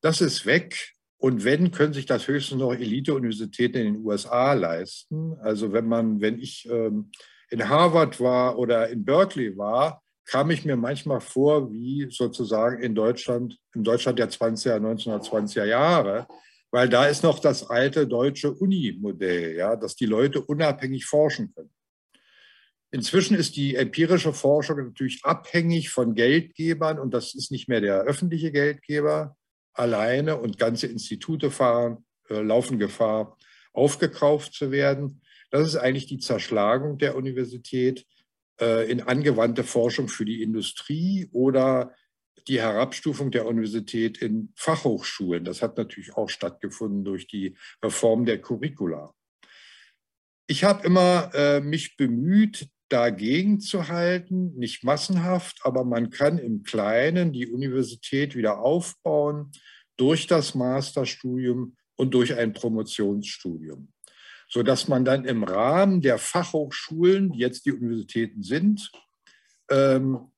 [0.00, 0.94] Das ist weg.
[1.16, 5.36] Und wenn, können sich das höchstens noch Elite-Universitäten in den USA leisten.
[5.40, 7.10] Also wenn man, wenn ich ähm,
[7.50, 12.94] in Harvard war oder in Berkeley war, kam ich mir manchmal vor wie sozusagen in
[12.94, 16.28] Deutschland, im Deutschland der 20er, 1920er Jahre,
[16.70, 21.70] weil da ist noch das alte deutsche Uni-Modell, ja, dass die Leute unabhängig forschen können.
[22.90, 28.00] Inzwischen ist die empirische Forschung natürlich abhängig von Geldgebern und das ist nicht mehr der
[28.02, 29.36] öffentliche Geldgeber
[29.74, 33.36] alleine und ganze Institute fahren, äh, laufen Gefahr,
[33.72, 35.20] aufgekauft zu werden.
[35.50, 38.06] Das ist eigentlich die Zerschlagung der Universität
[38.60, 41.94] äh, in angewandte Forschung für die Industrie oder
[42.48, 45.44] die Herabstufung der Universität in Fachhochschulen.
[45.44, 49.14] Das hat natürlich auch stattgefunden durch die Reform der Curricula.
[50.46, 56.62] Ich habe immer äh, mich bemüht, dagegen zu halten, nicht massenhaft, aber man kann im
[56.62, 59.52] Kleinen die Universität wieder aufbauen
[59.96, 63.92] durch das Masterstudium und durch ein Promotionsstudium,
[64.48, 68.90] sodass man dann im Rahmen der Fachhochschulen, die jetzt die Universitäten sind,
[69.70, 70.30] ähm,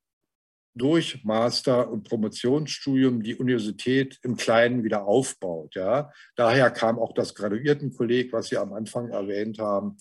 [0.74, 5.74] durch Master- und Promotionsstudium die Universität im Kleinen wieder aufbaut.
[5.74, 6.12] Ja.
[6.36, 9.98] Daher kam auch das Graduiertenkolleg, was Sie am Anfang erwähnt haben,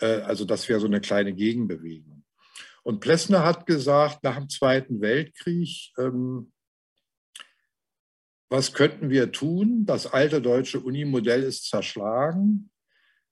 [0.00, 2.24] also das wäre so eine kleine Gegenbewegung.
[2.82, 6.52] Und Plessner hat gesagt, nach dem Zweiten Weltkrieg, ähm,
[8.50, 9.86] was könnten wir tun?
[9.86, 12.70] Das alte deutsche Unimodell ist zerschlagen.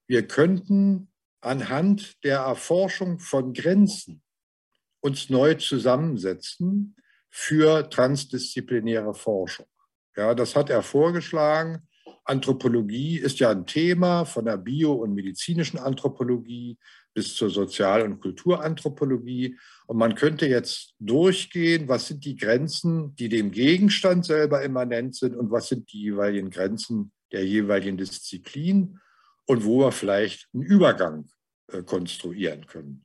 [0.06, 4.22] Wir könnten anhand der Erforschung von Grenzen
[5.00, 6.96] uns neu zusammensetzen
[7.30, 9.66] für transdisziplinäre Forschung.
[10.16, 11.88] Ja, das hat er vorgeschlagen.
[12.24, 16.78] Anthropologie ist ja ein Thema von der bio- und medizinischen Anthropologie
[17.14, 19.58] bis zur Sozial- und Kulturanthropologie.
[19.86, 25.36] Und man könnte jetzt durchgehen, was sind die Grenzen, die dem Gegenstand selber immanent sind
[25.36, 28.98] und was sind die jeweiligen Grenzen der jeweiligen Disziplin
[29.46, 31.28] und wo wir vielleicht einen Übergang
[31.68, 33.04] äh, konstruieren können.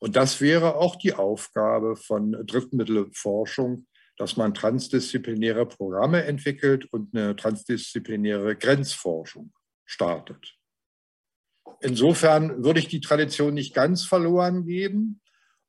[0.00, 3.86] Und das wäre auch die Aufgabe von Drittmittelforschung,
[4.16, 9.52] dass man transdisziplinäre Programme entwickelt und eine transdisziplinäre Grenzforschung
[9.84, 10.56] startet.
[11.80, 15.20] Insofern würde ich die Tradition nicht ganz verloren geben.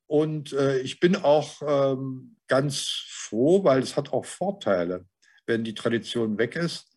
[0.06, 5.06] Und äh, ich bin auch ähm, ganz froh, weil es hat auch Vorteile,
[5.46, 6.96] wenn die Tradition weg ist,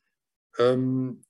[0.57, 1.23] ähm,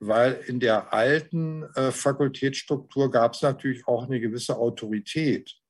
[0.00, 5.61] weil in der alten äh, Fakultätsstruktur gab es natürlich auch eine gewisse Autorität.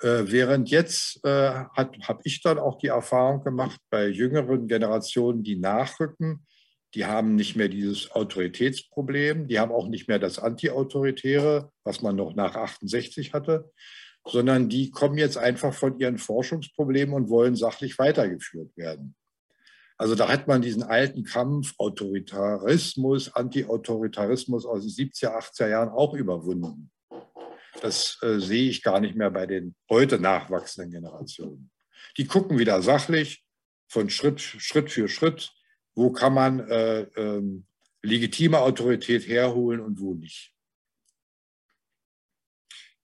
[0.00, 5.56] Äh, während jetzt äh, habe ich dann auch die Erfahrung gemacht, bei jüngeren Generationen, die
[5.56, 6.46] nachrücken,
[6.94, 12.16] die haben nicht mehr dieses Autoritätsproblem, die haben auch nicht mehr das Antiautoritäre, was man
[12.16, 13.70] noch nach 68 hatte,
[14.26, 19.16] sondern die kommen jetzt einfach von ihren Forschungsproblemen und wollen sachlich weitergeführt werden.
[19.96, 26.14] Also da hat man diesen alten Kampf Autoritarismus, Antiautoritarismus aus den 70er, 80er Jahren auch
[26.14, 26.90] überwunden.
[27.80, 31.70] Das äh, sehe ich gar nicht mehr bei den heute nachwachsenden Generationen.
[32.16, 33.44] Die gucken wieder sachlich
[33.88, 35.52] von Schritt, Schritt für Schritt,
[35.94, 37.62] wo kann man äh, äh,
[38.02, 40.52] legitime Autorität herholen und wo nicht.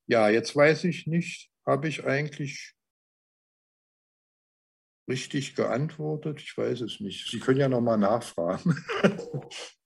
[0.07, 2.75] Ja, jetzt weiß ich nicht, habe ich eigentlich
[5.09, 6.41] richtig geantwortet?
[6.41, 7.31] Ich weiß es nicht.
[7.31, 8.85] Sie können ja nochmal nachfragen.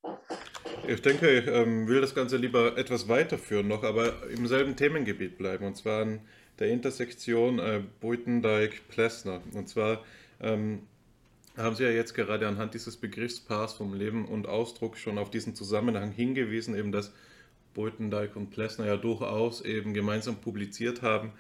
[0.87, 5.37] Ich denke, ich ähm, will das Ganze lieber etwas weiterführen noch, aber im selben Themengebiet
[5.37, 6.21] bleiben, und zwar an
[6.59, 9.43] der Intersektion äh, Buitendijk-Plessner.
[9.53, 10.05] Und zwar
[10.41, 10.83] ähm,
[11.57, 15.55] haben Sie ja jetzt gerade anhand dieses Begriffspaars vom Leben und Ausdruck schon auf diesen
[15.55, 17.13] Zusammenhang hingewiesen, eben dass
[17.75, 21.33] Buitendijk und Plessner ja durchaus eben gemeinsam publiziert haben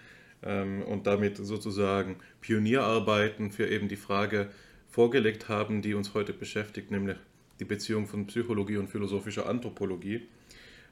[0.42, 4.50] ähm, und damit sozusagen Pionierarbeiten für eben die Frage
[4.88, 7.16] vorgelegt haben, die uns heute beschäftigt, nämlich
[7.60, 10.22] die Beziehung von Psychologie und philosophischer Anthropologie.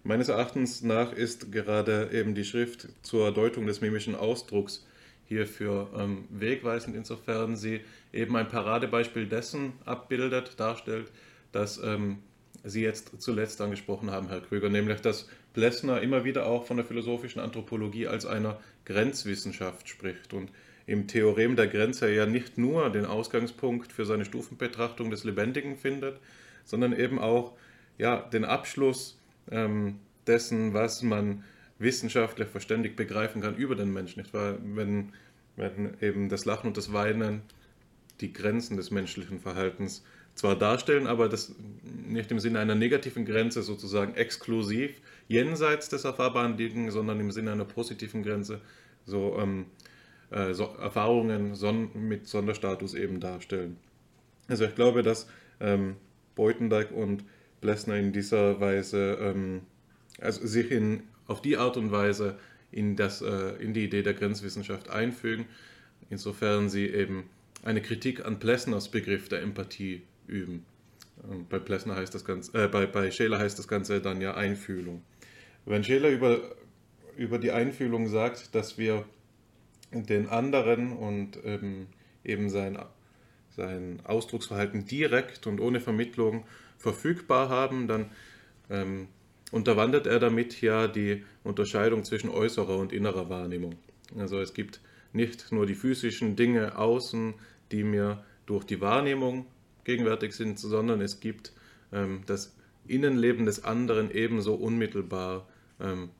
[0.05, 4.86] Meines Erachtens nach ist gerade eben die Schrift zur Deutung des mimischen Ausdrucks
[5.26, 7.80] hierfür ähm, wegweisend, insofern sie
[8.12, 11.10] eben ein Paradebeispiel dessen abbildet, darstellt,
[11.51, 12.18] dass ähm,
[12.66, 16.86] Sie jetzt zuletzt angesprochen haben, Herr Krüger, nämlich dass Plessner immer wieder auch von der
[16.86, 20.51] philosophischen Anthropologie als einer Grenzwissenschaft spricht und
[20.86, 26.18] im Theorem der Grenze ja nicht nur den Ausgangspunkt für seine Stufenbetrachtung des Lebendigen findet,
[26.66, 27.55] sondern eben auch
[27.97, 29.18] ja, den Abschluss
[29.51, 31.44] ähm, dessen, was man
[31.78, 34.20] wissenschaftlich verständig begreifen kann über den Menschen.
[34.20, 34.59] Nicht wahr?
[34.62, 35.12] Wenn,
[35.56, 37.43] wenn eben das Lachen und das Weinen
[38.20, 41.55] die Grenzen des menschlichen Verhaltens zwar darstellen, aber das
[42.06, 47.52] nicht im Sinne einer negativen Grenze sozusagen exklusiv jenseits des Erfahrbaren liegen, sondern im Sinne
[47.52, 48.60] einer positiven Grenze
[49.06, 49.66] so, ähm,
[50.30, 53.78] äh, so Erfahrungen son mit Sonderstatus eben darstellen.
[54.48, 55.26] Also ich glaube, dass
[55.60, 55.97] ähm,
[56.36, 57.24] Beutendijk und
[57.60, 59.62] Blessner in dieser Weise, ähm,
[60.20, 62.38] also sich in, auf die Art und Weise
[62.70, 65.46] in, das, äh, in die Idee der Grenzwissenschaft einfügen,
[66.10, 67.24] insofern sie eben
[67.64, 70.64] eine Kritik an Plessners Begriff der Empathie üben.
[71.28, 74.34] Und bei Plessner heißt das Ganze, äh, bei, bei Scheler heißt das Ganze dann ja
[74.34, 75.02] Einfühlung.
[75.64, 76.54] Wenn Scheler über,
[77.16, 79.04] über die Einfühlung sagt, dass wir
[79.92, 81.86] den anderen und ähm,
[82.24, 82.78] eben sein
[83.57, 86.45] sein Ausdrucksverhalten direkt und ohne Vermittlung
[86.78, 88.11] verfügbar haben, dann
[88.70, 89.09] ähm,
[89.51, 93.77] unterwandert er damit ja die Unterscheidung zwischen äußerer und innerer Wahrnehmung.
[94.19, 94.81] Also es gibt
[95.12, 97.35] nicht nur die physischen Dinge außen,
[97.73, 99.47] die mir durch die Wahrnehmung
[99.85, 101.53] gegenwärtig sind, sondern es gibt
[101.93, 102.57] ähm, das
[102.87, 105.49] Innenleben des anderen ebenso unmittelbar
[105.81, 106.11] ähm,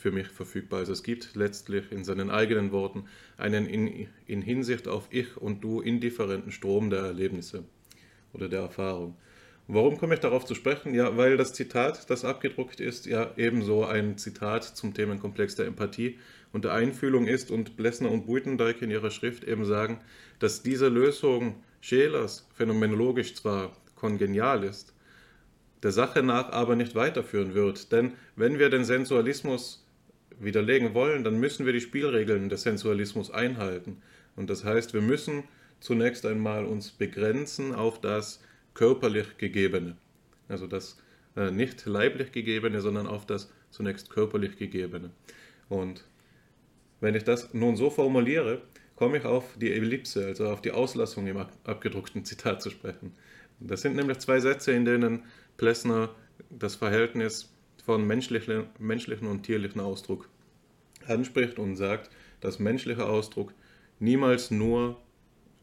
[0.00, 0.80] für mich verfügbar.
[0.80, 3.04] Also es gibt letztlich in seinen eigenen Worten
[3.36, 7.64] einen in, in Hinsicht auf Ich und Du indifferenten Strom der Erlebnisse
[8.32, 9.16] oder der Erfahrung.
[9.68, 10.94] Warum komme ich darauf zu sprechen?
[10.94, 16.18] Ja, weil das Zitat, das abgedruckt ist, ja ebenso ein Zitat zum Themenkomplex der Empathie
[16.52, 20.00] und der Einfühlung ist und Blessner und Buitendijk in ihrer Schrift eben sagen,
[20.40, 24.92] dass diese Lösung Schelers phänomenologisch zwar kongenial ist,
[25.82, 27.92] der Sache nach aber nicht weiterführen wird.
[27.92, 29.86] Denn wenn wir den Sensualismus
[30.40, 34.02] widerlegen wollen, dann müssen wir die Spielregeln des Sensualismus einhalten.
[34.36, 35.44] Und das heißt, wir müssen
[35.80, 38.42] zunächst einmal uns begrenzen auf das
[38.74, 39.96] körperlich Gegebene.
[40.48, 40.98] Also das
[41.36, 45.10] äh, nicht leiblich Gegebene, sondern auf das zunächst körperlich Gegebene.
[45.68, 46.04] Und
[47.00, 48.62] wenn ich das nun so formuliere,
[48.96, 53.14] komme ich auf die Ellipse, also auf die Auslassung im abgedruckten Zitat zu sprechen.
[53.58, 55.24] Das sind nämlich zwei Sätze, in denen
[55.56, 56.14] Plessner
[56.50, 57.52] das Verhältnis
[57.90, 60.28] von menschlichen, menschlichen und tierlichen Ausdruck
[61.08, 62.08] anspricht und sagt,
[62.40, 63.52] dass menschlicher Ausdruck
[63.98, 64.96] niemals nur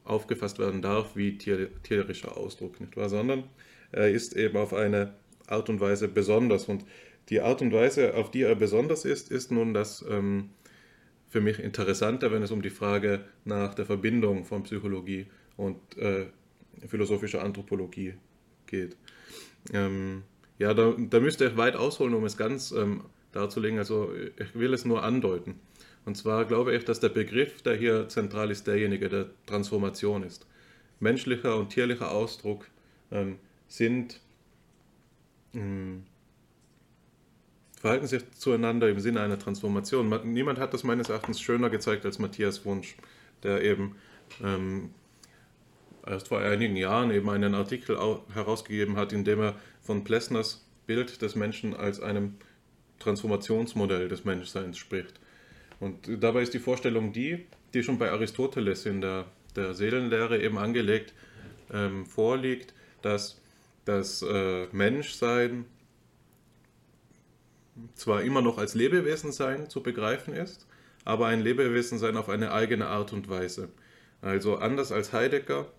[0.04, 3.08] aufgefasst werden darf wie tier, tierischer Ausdruck, nicht wahr?
[3.08, 3.46] sondern
[3.94, 5.14] er ist eben auf eine
[5.48, 6.66] Art und Weise besonders.
[6.66, 6.84] Und
[7.30, 10.50] die Art und Weise, auf die er besonders ist, ist nun das ähm,
[11.30, 16.26] für mich Interessante, wenn es um die Frage nach der Verbindung von Psychologie und äh,
[16.90, 18.16] philosophischer Anthropologie
[18.66, 18.98] geht.
[19.72, 20.24] Ähm,
[20.60, 23.02] ja, da, da, müsste ich weit ausholen, um es ganz ähm,
[23.32, 23.78] darzulegen.
[23.78, 25.60] Also ich will es nur andeuten.
[26.06, 30.48] Und zwar glaube ich, dass der Begriff, der hier zentral ist, derjenige der Transformation ist.
[31.00, 32.68] Menschlicher und tierlicher Ausdruck
[33.12, 34.20] ähm, sind
[35.54, 36.04] ähm,
[37.80, 40.10] verhalten sich zueinander im Sinne einer Transformation.
[40.34, 42.96] Niemand hat das meines Erachtens schöner gezeigt als Matthias Wunsch,
[43.44, 43.96] der eben
[44.44, 44.90] ähm,
[46.06, 47.98] erst vor einigen Jahren eben einen Artikel
[48.34, 49.56] herausgegeben hat, in dem er
[49.88, 52.36] von Plessners Bild des Menschen als einem
[53.00, 55.20] Transformationsmodell des Menschseins spricht.
[55.80, 60.58] Und dabei ist die Vorstellung die, die schon bei Aristoteles in der, der Seelenlehre eben
[60.58, 61.14] angelegt
[61.72, 63.40] ähm, vorliegt, dass
[63.86, 65.66] das äh, Menschsein
[67.96, 70.68] zwar immer noch als Lebewesensein zu begreifen ist,
[71.06, 73.70] aber ein Lebewesensein auf eine eigene Art und Weise.
[74.22, 75.72] Also anders als Heidegger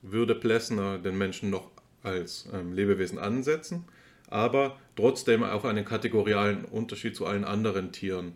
[0.00, 1.71] würde Plessner den Menschen noch
[2.02, 3.84] als ähm, Lebewesen ansetzen,
[4.28, 8.34] aber trotzdem auf einen kategorialen Unterschied zu allen anderen Tieren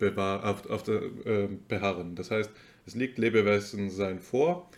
[0.00, 2.14] auf, auf der, äh, beharren.
[2.14, 2.50] Das heißt,
[2.86, 4.70] es liegt Lebewesensein vor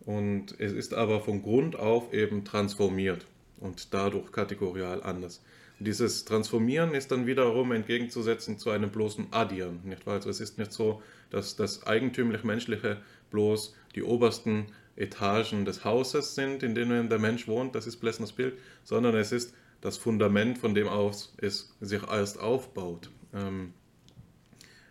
[0.00, 3.26] und es ist aber von Grund auf eben transformiert
[3.60, 5.42] und dadurch kategorial anders.
[5.80, 9.80] Dieses Transformieren ist dann wiederum entgegenzusetzen zu einem bloßen Addieren.
[9.84, 10.14] Nicht wahr?
[10.14, 12.98] Also es ist nicht so, dass das eigentümlich Menschliche
[13.30, 14.66] bloß die obersten
[14.98, 19.32] Etagen des Hauses sind, in denen der Mensch wohnt, das ist Plessners Bild, sondern es
[19.32, 23.10] ist das Fundament, von dem aus es sich erst aufbaut.
[23.32, 23.72] Ähm,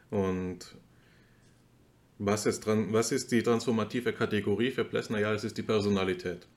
[0.09, 0.59] und
[2.19, 5.19] was ist, was ist die transformative Kategorie für Plessner?
[5.19, 6.47] Ja, es ist die Personalität.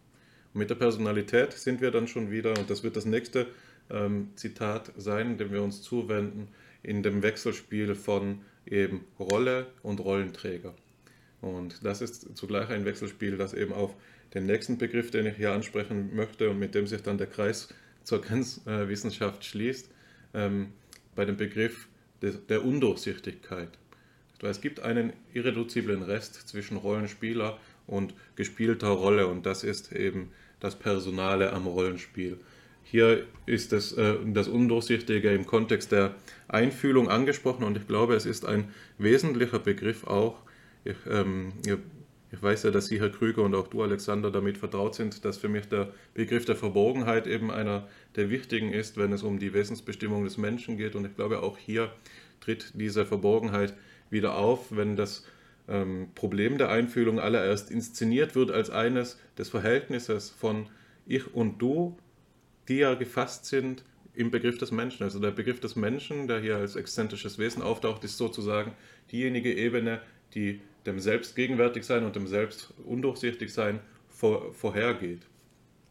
[0.54, 3.48] Mit der Personalität sind wir dann schon wieder, und das wird das nächste
[3.90, 6.48] ähm, Zitat sein, dem wir uns zuwenden,
[6.82, 10.74] in dem Wechselspiel von eben Rolle und Rollenträger.
[11.40, 13.94] Und das ist zugleich ein Wechselspiel, das eben auf
[14.34, 17.68] den nächsten Begriff, den ich hier ansprechen möchte und mit dem sich dann der Kreis
[18.04, 19.90] zur Grenzwissenschaft schließt,
[20.34, 20.72] ähm,
[21.14, 21.88] bei dem Begriff
[22.22, 23.70] der Undurchsichtigkeit.
[24.42, 30.30] Es gibt einen irreduziblen Rest zwischen Rollenspieler und gespielter Rolle und das ist eben
[30.60, 32.38] das Personale am Rollenspiel.
[32.82, 36.14] Hier ist das, äh, das Undurchsichtige im Kontext der
[36.48, 40.42] Einfühlung angesprochen und ich glaube, es ist ein wesentlicher Begriff auch.
[40.84, 41.52] Ich, ähm,
[42.32, 45.36] ich weiß ja, dass Sie, Herr Krüger, und auch du, Alexander, damit vertraut sind, dass
[45.36, 49.52] für mich der Begriff der Verborgenheit eben einer der wichtigen ist, wenn es um die
[49.52, 50.94] Wesensbestimmung des Menschen geht.
[50.94, 51.92] Und ich glaube, auch hier
[52.40, 53.74] tritt diese Verborgenheit
[54.10, 55.24] wieder auf, wenn das
[55.68, 60.68] ähm, Problem der Einfühlung allererst inszeniert wird als eines des Verhältnisses von
[61.06, 61.96] Ich und Du,
[62.68, 63.84] die ja gefasst sind
[64.14, 65.02] im Begriff des Menschen.
[65.02, 68.72] Also der Begriff des Menschen, der hier als exzentrisches Wesen auftaucht, ist sozusagen
[69.10, 70.00] diejenige Ebene,
[70.34, 75.26] die dem Selbst gegenwärtig sein und dem Selbst undurchsichtig sein vor, vorhergeht.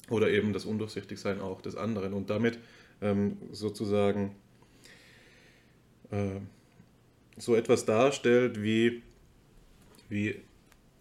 [0.09, 2.59] Oder eben das Undurchsichtigsein auch des anderen und damit
[3.01, 4.35] ähm, sozusagen
[6.09, 6.39] äh,
[7.37, 9.03] so etwas darstellt wie,
[10.09, 10.41] wie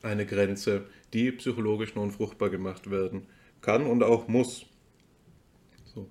[0.03, 3.27] eine Grenze, die psychologisch nun fruchtbar gemacht werden
[3.63, 4.67] kann und auch muss.
[5.85, 6.11] So.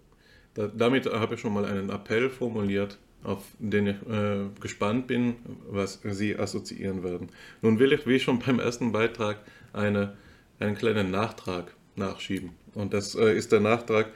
[0.55, 5.35] Da, damit habe ich schon mal einen Appell formuliert auf den ich äh, gespannt bin,
[5.69, 7.29] was Sie assoziieren werden.
[7.61, 9.39] Nun will ich, wie schon beim ersten Beitrag,
[9.73, 10.15] eine,
[10.59, 12.51] einen kleinen Nachtrag nachschieben.
[12.73, 14.11] Und das äh, ist der Nachtrag,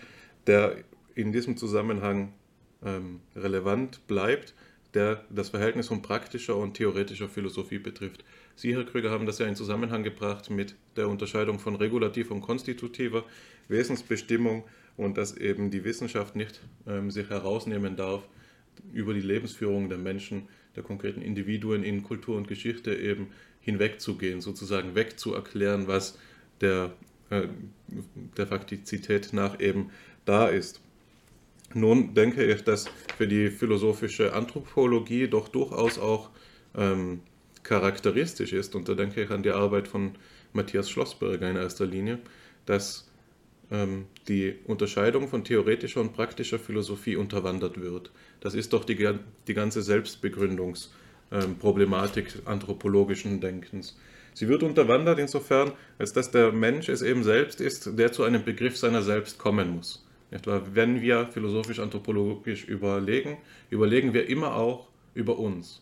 [0.48, 0.76] der
[1.16, 2.34] in diesem Zusammenhang
[2.86, 4.54] ähm, relevant bleibt,
[4.94, 8.24] der das Verhältnis von praktischer und theoretischer Philosophie betrifft.
[8.56, 12.42] Sie, Herr Krüger, haben das ja in Zusammenhang gebracht mit der Unterscheidung von regulativ und
[12.42, 13.24] konstitutiver
[13.70, 14.64] Wesensbestimmung
[14.98, 18.24] und dass eben die Wissenschaft nicht ähm, sich herausnehmen darf,
[18.94, 23.28] über die Lebensführung der Menschen, der konkreten Individuen in Kultur und Geschichte eben
[23.62, 26.18] hinwegzugehen, sozusagen wegzuerklären, was
[26.62, 26.94] der,
[27.30, 27.48] äh,
[28.38, 29.92] der Faktizität nach eben
[30.26, 30.82] da ist.
[31.74, 32.88] Nun denke ich, dass
[33.18, 36.30] für die philosophische Anthropologie doch durchaus auch
[36.76, 37.22] ähm,
[37.64, 40.12] charakteristisch ist, und da denke ich an die Arbeit von
[40.54, 42.20] Matthias Schlossberger in erster Linie,
[42.66, 43.11] dass
[44.28, 48.12] die Unterscheidung von theoretischer und praktischer Philosophie unterwandert wird.
[48.42, 48.98] Das ist doch die,
[49.48, 50.90] die ganze Selbstbegründungsfrage
[51.32, 53.98] ähm, anthropologischen Denkens.
[54.34, 58.44] Sie wird unterwandert insofern, als dass der Mensch es eben selbst ist, der zu einem
[58.44, 60.06] Begriff seiner selbst kommen muss.
[60.74, 63.38] Wenn wir philosophisch-anthropologisch überlegen,
[63.70, 65.82] überlegen wir immer auch über uns.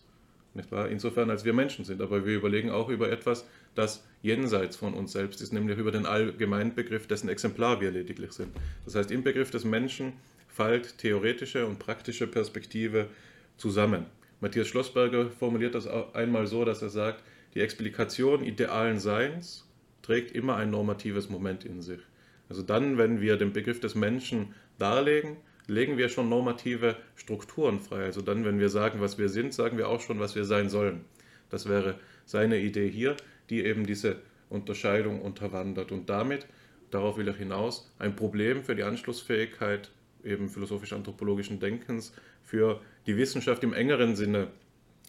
[0.90, 5.12] Insofern, als wir Menschen sind, aber wir überlegen auch über etwas, das jenseits von uns
[5.12, 8.52] selbst ist, nämlich über den allgemeinen Begriff, dessen Exemplar wir lediglich sind.
[8.84, 10.12] Das heißt, im Begriff des Menschen
[10.48, 13.08] fällt theoretische und praktische Perspektive
[13.56, 14.06] zusammen.
[14.40, 17.22] Matthias Schlossberger formuliert das einmal so, dass er sagt,
[17.54, 19.66] die Explikation idealen Seins
[20.02, 22.00] trägt immer ein normatives Moment in sich.
[22.48, 25.36] Also dann, wenn wir den Begriff des Menschen darlegen,
[25.66, 28.04] legen wir schon normative Strukturen frei.
[28.04, 30.68] Also dann, wenn wir sagen, was wir sind, sagen wir auch schon, was wir sein
[30.68, 31.04] sollen.
[31.48, 31.94] Das wäre
[32.24, 33.16] seine Idee hier,
[33.50, 34.16] die eben diese
[34.48, 35.92] Unterscheidung unterwandert.
[35.92, 36.46] Und damit,
[36.90, 39.90] darauf will er hinaus, ein Problem für die Anschlussfähigkeit
[40.24, 42.12] eben philosophisch-anthropologischen Denkens
[42.42, 44.48] für die Wissenschaft im engeren Sinne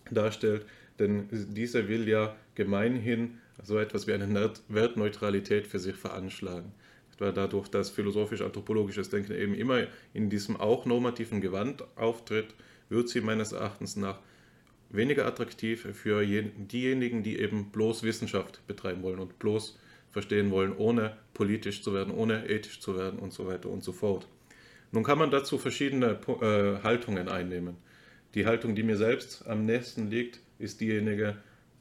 [0.10, 0.66] darstellt,
[1.00, 6.72] denn diese will ja gemeinhin so etwas wie eine Wertneutralität für sich veranschlagen.
[7.18, 12.56] Weil dadurch, dass philosophisch-anthropologisches Denken eben immer in diesem auch normativen Gewand auftritt,
[12.90, 14.20] wird sie meines Erachtens nach
[14.92, 19.78] weniger attraktiv für diejenigen, die eben bloß Wissenschaft betreiben wollen und bloß
[20.12, 23.94] verstehen wollen, ohne politisch zu werden, ohne ethisch zu werden und so weiter und so
[23.94, 24.28] fort.
[24.92, 27.78] Nun kann man dazu verschiedene äh, Haltungen einnehmen.
[28.36, 31.38] Die Haltung, die mir selbst am nächsten liegt, ist diejenige,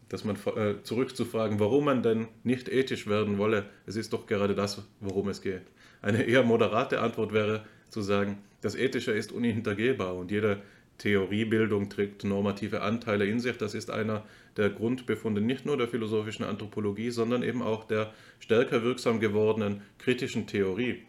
[0.09, 3.67] dass man äh, zurückzufragen, warum man denn nicht ethisch werden wolle.
[3.87, 5.63] Es ist doch gerade das, worum es geht.
[6.03, 10.63] Eine eher moderate Antwort wäre zu sagen, das Ethische ist unhintergehbar und jede
[11.01, 13.57] Theoriebildung trägt normative Anteile in sich.
[13.57, 14.25] Das ist einer
[14.57, 20.47] der Grundbefunde nicht nur der philosophischen Anthropologie, sondern eben auch der stärker wirksam gewordenen kritischen
[20.47, 21.03] Theorie.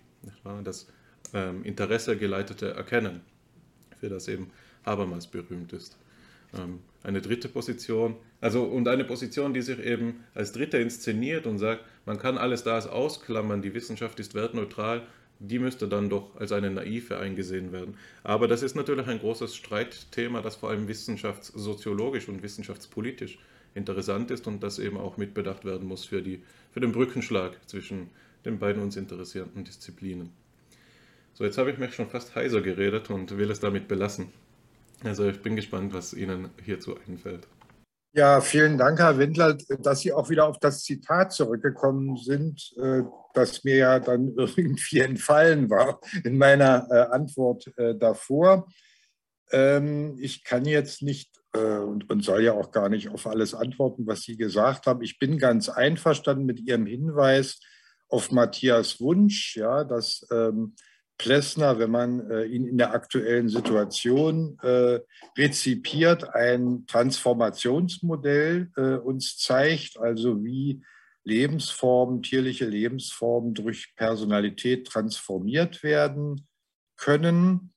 [0.63, 0.88] Das
[1.34, 3.22] ähm, Interesse geleitete Erkennen,
[3.99, 4.51] für das eben
[4.85, 5.97] Habermas berühmt ist.
[6.57, 11.57] Ähm, eine dritte Position, also und eine Position, die sich eben als dritte inszeniert und
[11.57, 15.01] sagt, man kann alles das ausklammern, die Wissenschaft ist wertneutral,
[15.41, 17.95] die müsste dann doch als eine naive eingesehen werden.
[18.23, 23.39] Aber das ist natürlich ein großes Streitthema, das vor allem wissenschaftssoziologisch und wissenschaftspolitisch
[23.73, 28.09] interessant ist und das eben auch mitbedacht werden muss für, die, für den Brückenschlag zwischen
[28.45, 30.30] den beiden uns interessierenden Disziplinen.
[31.34, 34.27] So, jetzt habe ich mich schon fast heiser geredet und will es damit belassen.
[35.03, 37.47] Also ich bin gespannt, was Ihnen hierzu einfällt.
[38.14, 43.04] Ja, vielen Dank, Herr Wendler, dass Sie auch wieder auf das Zitat zurückgekommen sind, äh,
[43.34, 48.68] das mir ja dann irgendwie entfallen war in meiner äh, Antwort äh, davor.
[49.54, 54.22] Ähm, ich kann jetzt nicht und, soll ja auch gar nicht auf alles antworten, was
[54.22, 55.02] Sie gesagt haben.
[55.02, 57.60] Ich bin ganz einverstanden mit Ihrem Hinweis
[58.08, 60.76] auf Matthias Wunsch, ja, dass ähm,
[61.22, 64.99] Plessner, wenn man äh, ihn in der aktuellen Situation äh,
[65.38, 70.84] rezipiert, ein Transformationsmodell äh, uns zeigt, also wie
[71.23, 76.48] Lebensformen, tierliche Lebensformen durch Personalität transformiert werden
[76.98, 77.72] können.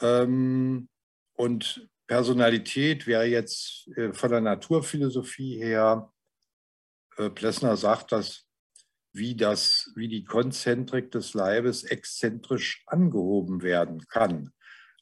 [0.00, 0.88] Ähm,
[1.34, 6.12] und Personalität wäre jetzt äh, von der Naturphilosophie her,
[7.18, 8.49] äh, Plessner sagt das
[9.12, 14.52] wie, das, wie die Konzentrik des Leibes exzentrisch angehoben werden kann.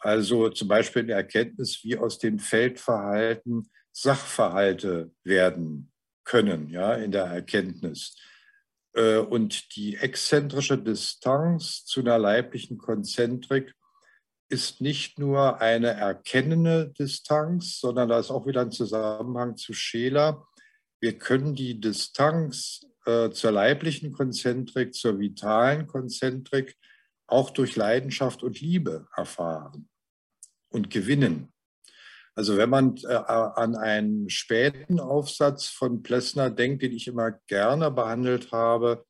[0.00, 5.92] Also zum Beispiel in der Erkenntnis, wie aus dem Feldverhalten Sachverhalte werden
[6.24, 8.14] können, ja, in der Erkenntnis.
[8.94, 13.74] Äh, und die exzentrische Distanz zu einer leiblichen Konzentrik
[14.50, 20.46] ist nicht nur eine erkennende Distanz, sondern da ist auch wieder ein Zusammenhang zu Scheler.
[21.00, 26.76] Wir können die Distanz äh, zur leiblichen Konzentrik, zur vitalen Konzentrik
[27.26, 29.88] auch durch Leidenschaft und Liebe erfahren
[30.68, 31.50] und gewinnen.
[32.34, 37.90] Also wenn man äh, an einen späten Aufsatz von Plessner denkt, den ich immer gerne
[37.90, 39.06] behandelt habe,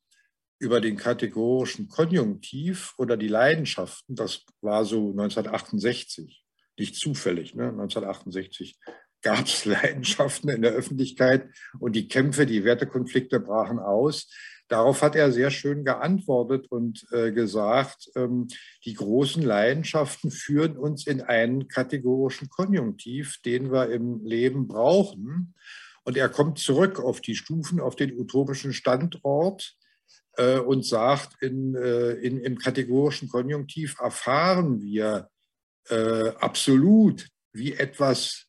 [0.59, 6.45] über den kategorischen Konjunktiv oder die Leidenschaften, das war so 1968,
[6.77, 7.67] nicht zufällig, ne?
[7.67, 8.79] 1968
[9.21, 14.27] gab es Leidenschaften in der Öffentlichkeit und die Kämpfe, die Wertekonflikte brachen aus.
[14.69, 18.47] Darauf hat er sehr schön geantwortet und äh, gesagt, ähm,
[18.85, 25.55] die großen Leidenschaften führen uns in einen kategorischen Konjunktiv, den wir im Leben brauchen.
[26.03, 29.75] Und er kommt zurück auf die Stufen, auf den utopischen Standort
[30.37, 35.29] äh, und sagt, in, äh, in, im kategorischen Konjunktiv erfahren wir
[35.89, 38.48] äh, absolut, wie etwas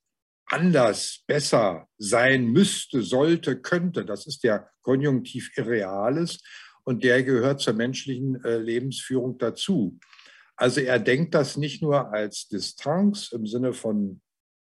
[0.50, 4.04] anders, besser sein müsste, sollte, könnte.
[4.04, 6.40] Das ist der Konjunktiv Irreales
[6.84, 9.98] und der gehört zur menschlichen äh, Lebensführung dazu.
[10.56, 14.20] Also er denkt das nicht nur als Distanz im Sinne von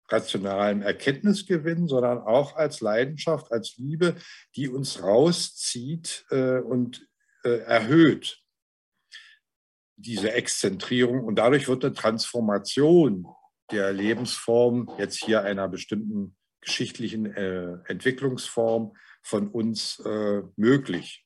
[0.10, 4.16] rationalem Erkenntnisgewinn, sondern auch als Leidenschaft, als Liebe,
[4.56, 7.08] die uns rauszieht äh, und
[7.44, 8.40] äh, erhöht
[9.96, 11.24] diese Exzentrierung.
[11.24, 13.26] Und dadurch wird eine Transformation
[13.72, 21.26] der Lebensform jetzt hier einer bestimmten geschichtlichen äh, Entwicklungsform von uns äh, möglich.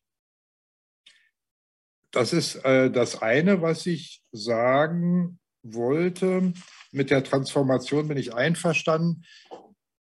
[2.11, 6.53] Das ist äh, das eine, was ich sagen wollte.
[6.91, 9.23] Mit der Transformation bin ich einverstanden.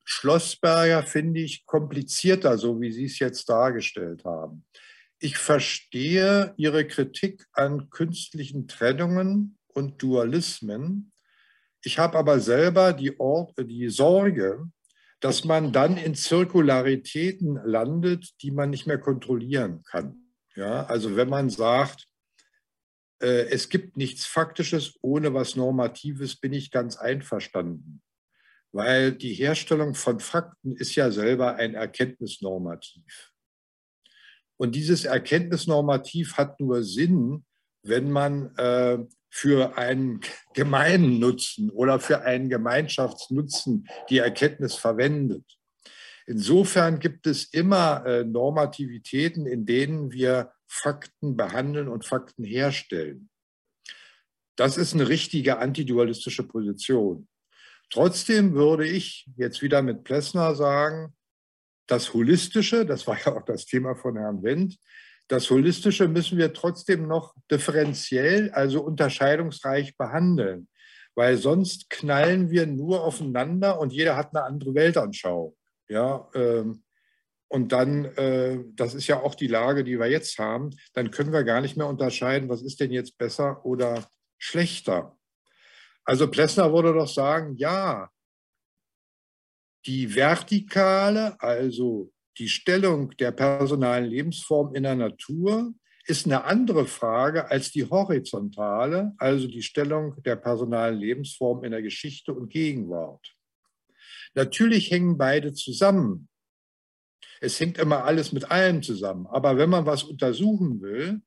[0.04, 4.66] Schlossberger finde ich komplizierter, so wie Sie es jetzt dargestellt haben.
[5.20, 11.12] Ich verstehe Ihre Kritik an künstlichen Trennungen und Dualismen.
[11.86, 14.68] Ich habe aber selber die, Or die Sorge,
[15.20, 20.32] dass man dann in Zirkularitäten landet, die man nicht mehr kontrollieren kann.
[20.56, 22.08] Ja, also wenn man sagt,
[23.22, 28.02] äh, es gibt nichts Faktisches ohne was Normatives, bin ich ganz einverstanden.
[28.72, 33.32] Weil die Herstellung von Fakten ist ja selber ein Erkenntnisnormativ.
[34.58, 37.46] Und dieses Erkenntnisnormativ hat nur Sinn,
[37.84, 38.98] wenn man äh,
[39.36, 40.22] für einen
[40.54, 45.44] gemeinen Nutzen oder für einen Gemeinschaftsnutzen die Erkenntnis verwendet.
[46.26, 53.30] Insofern gibt es immer äh, Normativitäten, in denen wir Fakten behandeln und Fakten herstellen.
[54.56, 57.28] Das ist eine richtige antidualistische Position.
[57.90, 61.14] Trotzdem würde ich jetzt wieder mit Plessner sagen,
[61.88, 64.80] das Holistische, das war ja auch das Thema von Herrn Wendt,
[65.28, 70.68] das Holistische müssen wir trotzdem noch differenziell, also unterscheidungsreich behandeln,
[71.16, 75.56] weil sonst knallen wir nur aufeinander und jeder hat eine andere Weltanschauung.
[75.88, 76.84] Ja, ähm,
[77.48, 81.32] und dann, äh, das ist ja auch die Lage, die wir jetzt haben, dann können
[81.32, 84.08] wir gar nicht mehr unterscheiden, was ist denn jetzt besser oder
[84.38, 85.18] schlechter.
[86.04, 88.10] Also Plessner würde doch sagen, ja,
[89.86, 95.74] die vertikale, also die Stellung der personalen Lebensform in der Natur,
[96.08, 101.82] ist eine andere Frage als die horizontale, also die Stellung der personalen Lebensform in der
[101.82, 103.36] Geschichte und Gegenwart.
[104.36, 106.30] Natürlich hängen beide zusammen.
[107.42, 109.26] Es hängt immer alles mit allem zusammen.
[109.28, 111.22] Aber wenn man was untersuchen will,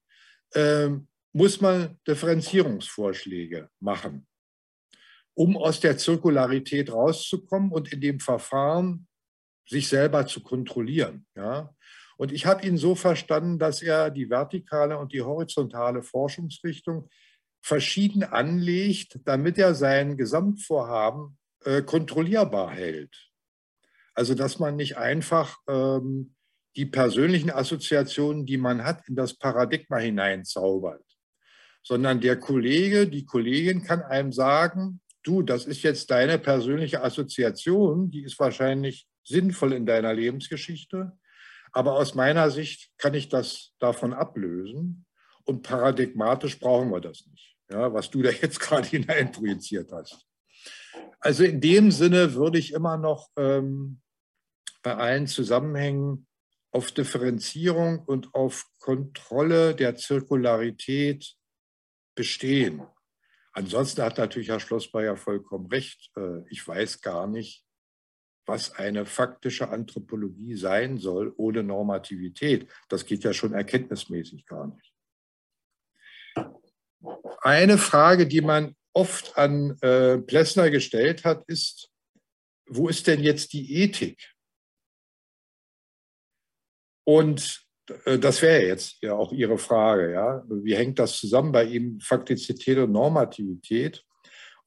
[0.52, 0.90] äh,
[1.32, 4.26] muss man Differenzierungsvorschläge machen,
[5.34, 9.07] um aus der Zirkularität rauszukommen und in dem Verfahren
[9.68, 11.26] sich selber zu kontrollieren.
[11.36, 11.74] Ja?
[12.16, 17.08] Und ich habe ihn so verstanden, dass er die vertikale und die horizontale Forschungsrichtung
[17.62, 23.30] verschieden anlegt, damit er sein Gesamtvorhaben äh, kontrollierbar hält.
[24.14, 26.34] Also dass man nicht einfach ähm,
[26.76, 31.04] die persönlichen Assoziationen, die man hat, in das Paradigma hineinzaubert,
[31.82, 38.10] sondern der Kollege, die Kollegin kann einem sagen, du, das ist jetzt deine persönliche Assoziation,
[38.10, 41.12] die ist wahrscheinlich sinnvoll in deiner Lebensgeschichte,
[41.72, 45.06] aber aus meiner Sicht kann ich das davon ablösen
[45.44, 50.26] und paradigmatisch brauchen wir das nicht, ja, was du da jetzt gerade hineinprojiziert hast.
[51.20, 54.00] Also in dem Sinne würde ich immer noch ähm,
[54.82, 56.26] bei allen Zusammenhängen
[56.70, 61.34] auf Differenzierung und auf Kontrolle der Zirkularität
[62.14, 62.82] bestehen.
[63.52, 66.10] Ansonsten hat natürlich Herr Schlossbayer vollkommen recht.
[66.16, 67.64] Äh, ich weiß gar nicht,
[68.48, 72.68] was eine faktische Anthropologie sein soll ohne Normativität.
[72.88, 74.94] Das geht ja schon erkenntnismäßig gar nicht.
[77.42, 81.90] Eine Frage, die man oft an äh, Plessner gestellt hat, ist,
[82.66, 84.34] wo ist denn jetzt die Ethik?
[87.04, 87.64] Und
[88.04, 90.42] äh, das wäre jetzt ja auch Ihre Frage, ja.
[90.48, 94.04] Wie hängt das zusammen bei ihm, Faktizität und Normativität?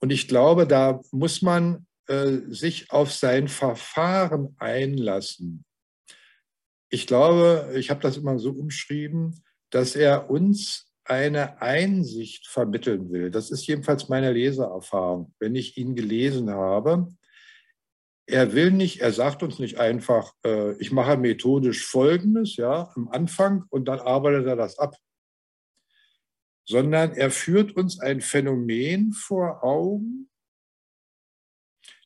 [0.00, 5.64] Und ich glaube, da muss man äh, sich auf sein Verfahren einlassen.
[6.90, 13.30] Ich glaube, ich habe das immer so umschrieben, dass er uns eine Einsicht vermitteln will.
[13.30, 17.08] Das ist jedenfalls meine Leseerfahrung, wenn ich ihn gelesen habe.
[18.26, 23.08] Er will nicht, er sagt uns nicht einfach, äh, ich mache methodisch Folgendes, ja, am
[23.08, 24.96] Anfang und dann arbeitet er das ab,
[26.64, 30.30] sondern er führt uns ein Phänomen vor Augen,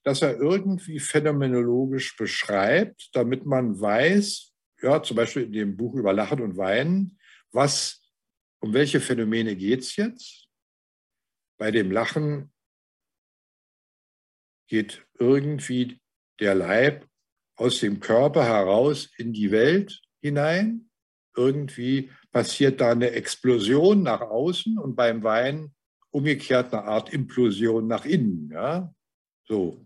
[0.06, 6.12] das er irgendwie phänomenologisch beschreibt, damit man weiß, ja, zum Beispiel in dem Buch über
[6.12, 7.18] Lachen und Weinen,
[7.50, 8.08] was
[8.60, 10.46] um welche Phänomene geht es jetzt?
[11.58, 12.52] Bei dem Lachen
[14.68, 16.00] geht irgendwie
[16.38, 17.08] der Leib
[17.56, 20.88] aus dem Körper heraus in die Welt hinein.
[21.34, 25.74] Irgendwie passiert da eine Explosion nach außen und beim Wein
[26.10, 28.50] umgekehrt eine Art Implosion nach innen.
[28.52, 28.94] Ja?
[29.48, 29.85] So.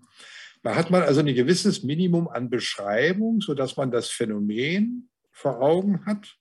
[0.63, 6.05] Da hat man also ein gewisses Minimum an Beschreibung, sodass man das Phänomen vor Augen
[6.05, 6.37] hat.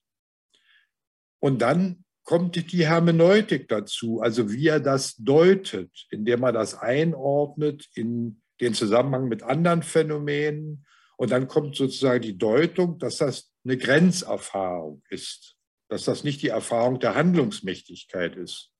[1.40, 7.90] Und dann kommt die Hermeneutik dazu, also wie er das deutet, indem er das einordnet
[7.96, 10.86] in den Zusammenhang mit anderen Phänomenen.
[11.18, 15.56] Und dann kommt sozusagen die Deutung, dass das eine Grenzerfahrung ist,
[15.88, 18.72] dass das nicht die Erfahrung der Handlungsmächtigkeit ist,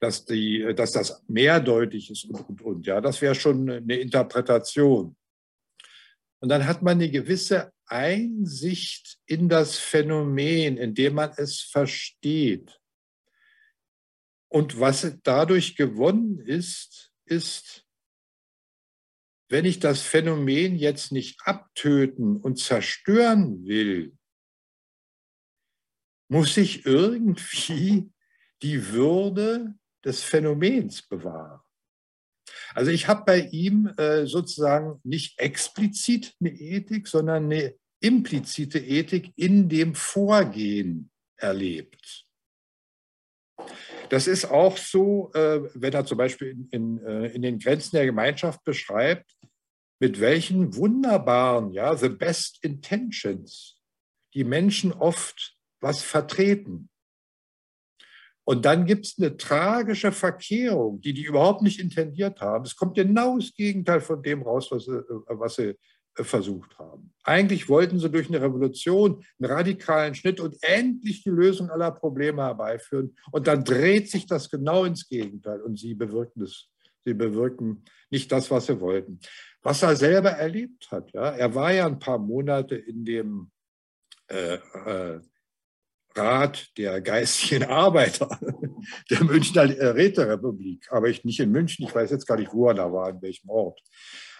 [0.00, 2.86] dass, die, dass das mehrdeutig ist und, und, und.
[2.86, 5.16] Ja, das wäre schon eine Interpretation.
[6.40, 12.78] Und dann hat man eine gewisse Einsicht in das Phänomen, indem man es versteht.
[14.48, 17.84] Und was dadurch gewonnen ist, ist,
[19.48, 24.16] wenn ich das Phänomen jetzt nicht abtöten und zerstören will,
[26.28, 28.10] muss ich irgendwie
[28.62, 29.74] die Würde
[30.06, 31.60] des Phänomens bewahren.
[32.74, 39.32] Also ich habe bei ihm äh, sozusagen nicht explizit eine Ethik, sondern eine implizite Ethik
[39.36, 42.26] in dem Vorgehen erlebt.
[44.10, 47.96] Das ist auch so, äh, wenn er zum Beispiel in, in, äh, in, den Grenzen
[47.96, 49.36] der Gemeinschaft beschreibt,
[49.98, 53.80] mit welchen wunderbaren, ja, the best intentions
[54.34, 56.90] die Menschen oft was vertreten.
[58.48, 62.64] Und dann gibt es eine tragische Verkehrung, die die überhaupt nicht intendiert haben.
[62.64, 65.74] Es kommt genau das Gegenteil von dem raus, was sie, äh, was sie
[66.16, 67.12] äh, versucht haben.
[67.24, 72.42] Eigentlich wollten sie durch eine Revolution einen radikalen Schnitt und endlich die Lösung aller Probleme
[72.42, 73.16] herbeiführen.
[73.32, 76.68] Und dann dreht sich das genau ins Gegenteil und sie bewirken das.
[77.04, 79.18] Sie bewirken nicht das, was sie wollten.
[79.62, 81.12] Was er selber erlebt hat.
[81.12, 81.30] Ja?
[81.30, 83.50] Er war ja ein paar Monate in dem
[84.28, 85.20] äh, äh,
[86.16, 88.38] Rat der geistigen Arbeiter
[89.10, 92.74] der Münchner Räterepublik, aber ich nicht in München, ich weiß jetzt gar nicht, wo er
[92.74, 93.80] da war, in welchem Ort.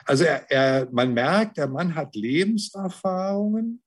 [0.05, 3.83] Also er, er, man merkt, der Mann hat Lebenserfahrungen,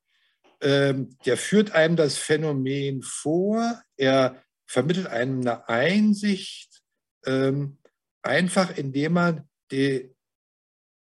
[0.61, 6.83] ähm, der führt einem das Phänomen vor, er vermittelt einem eine Einsicht,
[7.25, 7.79] ähm,
[8.21, 10.13] einfach indem man die,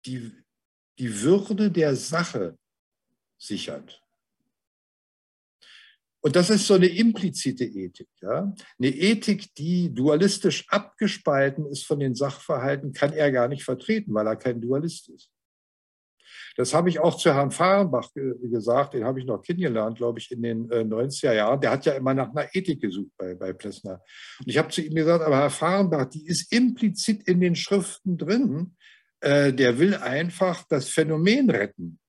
[0.05, 0.31] die,
[0.97, 2.57] die Würde der Sache
[3.37, 4.03] sichert.
[6.21, 8.09] Und das ist so eine implizite Ethik.
[8.21, 8.53] Ja?
[8.77, 14.27] Eine Ethik, die dualistisch abgespalten ist von den Sachverhalten, kann er gar nicht vertreten, weil
[14.27, 15.31] er kein Dualist ist.
[16.57, 20.29] Das habe ich auch zu Herrn Fahrenbach gesagt, den habe ich noch kennengelernt, glaube ich,
[20.31, 21.61] in den 90er äh, Jahren.
[21.61, 24.01] Der hat ja immer nach einer Ethik gesucht bei, bei Plessner.
[24.39, 28.17] Und ich habe zu ihm gesagt, aber Herr Fahrenbach, die ist implizit in den Schriften
[28.17, 28.75] drin.
[29.21, 31.99] Äh, der will einfach das Phänomen retten.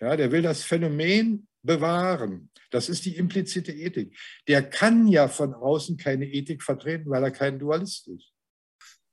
[0.00, 2.50] Ja, der will das Phänomen bewahren.
[2.70, 4.16] Das ist die implizite Ethik.
[4.48, 8.32] Der kann ja von außen keine Ethik vertreten, weil er kein Dualist ist.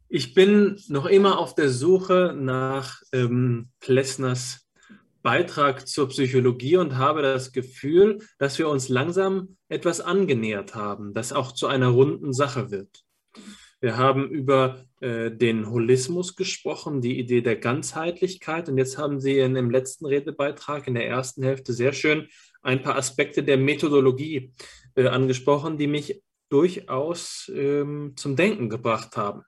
[0.09, 4.67] Ich bin noch immer auf der Suche nach ähm, Plessners
[5.21, 11.33] Beitrag zur Psychologie und habe das Gefühl, dass wir uns langsam etwas angenähert haben, das
[11.33, 13.03] auch zu einer runden Sache wird.
[13.87, 18.67] Wir haben über äh, den Holismus gesprochen, die Idee der Ganzheitlichkeit.
[18.67, 22.27] Und jetzt haben Sie in dem letzten Redebeitrag in der ersten Hälfte sehr schön
[22.61, 24.51] ein paar Aspekte der Methodologie
[24.95, 29.43] äh, angesprochen, die mich durchaus ähm, zum Denken gebracht haben.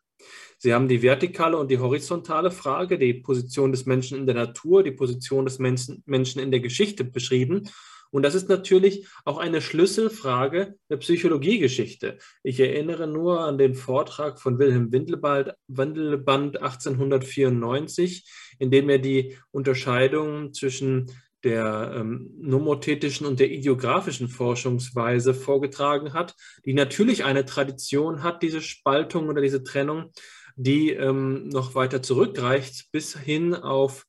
[0.58, 4.84] Sie haben die vertikale und die horizontale Frage, die Position des Menschen in der Natur,
[4.84, 7.70] die Position des Menschen, Menschen in der Geschichte beschrieben
[8.12, 12.18] und das ist natürlich auch eine Schlüsselfrage der Psychologiegeschichte.
[12.44, 18.28] Ich erinnere nur an den Vortrag von Wilhelm Windelband, 1894,
[18.58, 21.12] in dem er die Unterscheidung zwischen
[21.44, 28.62] der ähm, nomothetischen und der ideografischen Forschungsweise vorgetragen hat, die natürlich eine Tradition hat, diese
[28.62, 30.12] Spaltung oder diese Trennung,
[30.58, 34.06] die ähm, noch weiter zurückreicht bis hin auf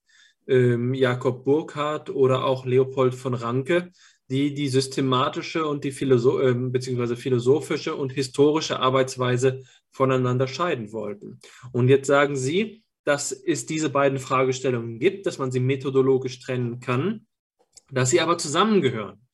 [0.50, 3.92] ähm, Jakob Burckhardt oder auch Leopold von Ranke,
[4.28, 11.40] die die systematische und die Philosoph äh, beziehungsweise philosophische und historische Arbeitsweise voneinander scheiden wollten.
[11.72, 16.80] Und jetzt sagen Sie, dass es diese beiden Fragestellungen gibt, dass man sie methodologisch trennen
[16.80, 17.26] kann,
[17.90, 19.26] dass sie aber zusammengehören,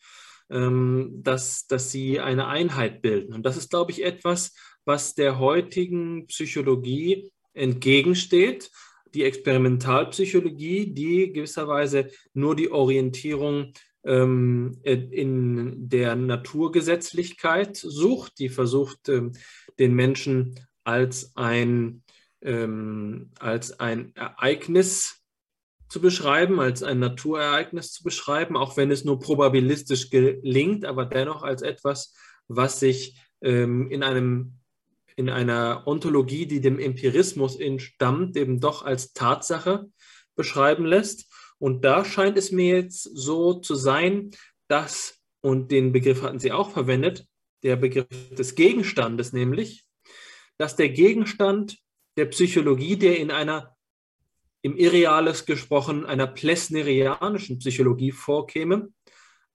[0.50, 3.34] ähm, dass, dass sie eine Einheit bilden.
[3.34, 8.70] Und das ist, glaube ich, etwas, was der heutigen Psychologie entgegensteht
[9.16, 13.72] die Experimentalpsychologie, die gewisserweise nur die Orientierung
[14.04, 19.32] ähm, in der Naturgesetzlichkeit sucht, die versucht, ähm,
[19.78, 22.04] den Menschen als ein,
[22.42, 25.22] ähm, als ein Ereignis
[25.88, 31.42] zu beschreiben, als ein Naturereignis zu beschreiben, auch wenn es nur probabilistisch gelingt, aber dennoch
[31.42, 32.14] als etwas,
[32.48, 34.58] was sich ähm, in einem
[35.16, 39.90] in einer Ontologie, die dem Empirismus entstammt, eben doch als Tatsache
[40.34, 41.32] beschreiben lässt.
[41.58, 44.30] Und da scheint es mir jetzt so zu sein,
[44.68, 47.26] dass, und den Begriff hatten Sie auch verwendet,
[47.62, 48.06] der Begriff
[48.36, 49.86] des Gegenstandes nämlich,
[50.58, 51.78] dass der Gegenstand
[52.16, 53.74] der Psychologie, der in einer,
[54.62, 58.88] im Irreales gesprochen, einer plesnerianischen Psychologie vorkäme,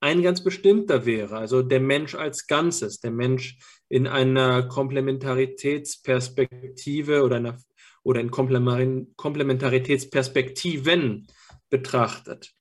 [0.02, 3.58] ein ganz bestimmter wäre, also der Mensch als Ganzes, der Mensch
[3.88, 7.58] in einer Komplementaritätsperspektive oder, einer,
[8.04, 11.28] oder in Komplementaritätsperspektiven
[11.70, 12.52] betrachtet.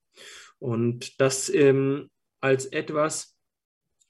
[0.59, 2.11] Und das ähm,
[2.41, 3.37] als etwas,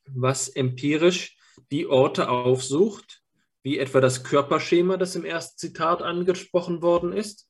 [0.07, 1.39] was empirisch
[1.70, 3.23] die Orte aufsucht,
[3.62, 7.48] wie etwa das Körperschema, das im ersten Zitat angesprochen worden ist,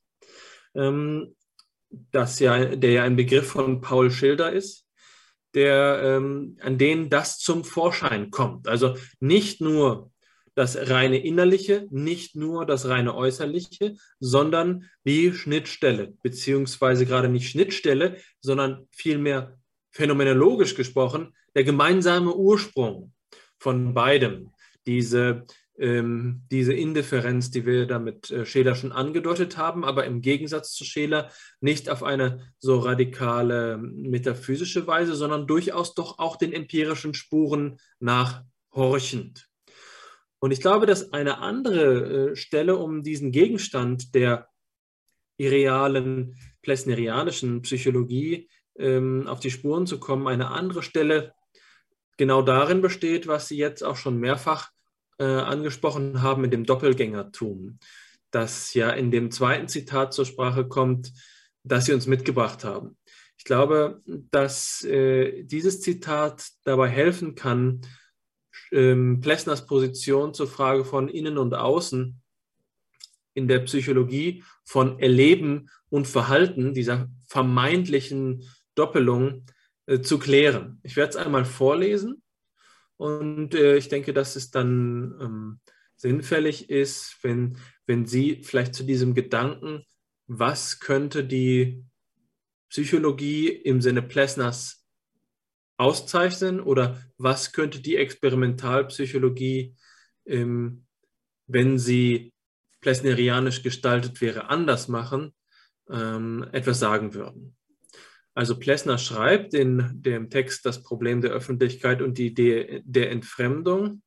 [0.75, 1.35] ähm,
[1.89, 4.85] das ja, der ja ein Begriff von Paul Schilder ist,
[5.53, 8.67] der, ähm, an denen das zum Vorschein kommt.
[8.67, 10.11] Also nicht nur
[10.55, 18.17] das reine Innerliche, nicht nur das reine Äußerliche, sondern die Schnittstelle, beziehungsweise gerade nicht Schnittstelle,
[18.41, 19.57] sondern vielmehr
[19.91, 23.13] phänomenologisch gesprochen, der gemeinsame Ursprung
[23.59, 24.51] von beidem.
[24.85, 25.45] Diese
[25.77, 30.73] ähm, diese Indifferenz, die wir da mit äh, Scheler schon angedeutet haben, aber im Gegensatz
[30.73, 37.13] zu Scheler nicht auf eine so radikale metaphysische Weise, sondern durchaus doch auch den empirischen
[37.13, 39.47] Spuren nachhorchend.
[40.39, 44.47] Und ich glaube, dass eine andere äh, Stelle, um diesen Gegenstand der
[45.37, 51.33] irrealen, plesnerianischen Psychologie ähm, auf die Spuren zu kommen, eine andere Stelle
[52.17, 54.69] genau darin besteht, was Sie jetzt auch schon mehrfach
[55.21, 57.77] äh, angesprochen haben mit dem Doppelgängertum,
[58.31, 61.13] das ja in dem zweiten Zitat zur Sprache kommt,
[61.63, 62.97] das Sie uns mitgebracht haben.
[63.37, 67.81] Ich glaube, dass äh, dieses Zitat dabei helfen kann,
[68.71, 72.19] ähm, Plessners Position zur Frage von Innen und Außen
[73.35, 78.43] in der Psychologie von Erleben und Verhalten, dieser vermeintlichen
[78.73, 79.45] Doppelung,
[79.85, 80.79] äh, zu klären.
[80.81, 82.20] Ich werde es einmal vorlesen
[83.01, 85.59] und äh, ich denke, dass es dann ähm,
[85.95, 87.57] sinnfällig ist, wenn,
[87.87, 89.83] wenn Sie vielleicht zu diesem Gedanken,
[90.27, 91.83] was könnte die
[92.69, 94.85] Psychologie im Sinne Plessners
[95.77, 99.75] auszeichnen oder was könnte die Experimentalpsychologie,
[100.27, 100.85] ähm,
[101.47, 102.33] wenn sie
[102.81, 105.33] plessnerianisch gestaltet wäre, anders machen,
[105.89, 107.57] ähm, etwas sagen würden.
[108.33, 114.01] Also Plessner schreibt in dem Text Das Problem der Öffentlichkeit und die Idee der Entfremdung,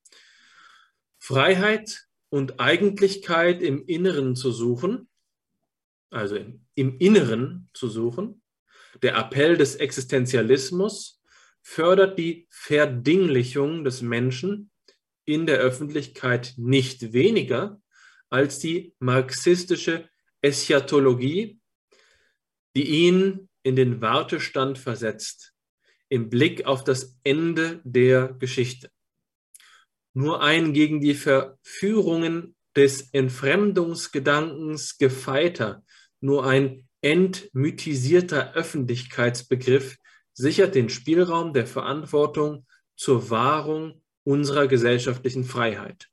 [1.18, 5.08] Freiheit und Eigentlichkeit im Inneren zu suchen,
[6.10, 6.36] also
[6.74, 8.42] im Inneren zu suchen.
[9.02, 11.20] Der Appell des Existenzialismus
[11.62, 14.70] fördert die Verdinglichung des Menschen
[15.24, 17.80] in der Öffentlichkeit nicht weniger
[18.30, 20.08] als die marxistische
[20.42, 21.58] Eschatologie,
[22.76, 25.52] die ihn in den Wartestand versetzt,
[26.08, 28.90] im Blick auf das Ende der Geschichte.
[30.12, 35.82] Nur ein gegen die Verführungen des Entfremdungsgedankens gefeiter,
[36.20, 39.96] nur ein entmythisierter Öffentlichkeitsbegriff
[40.32, 42.66] sichert den Spielraum der Verantwortung
[42.96, 46.08] zur Wahrung unserer gesellschaftlichen Freiheit.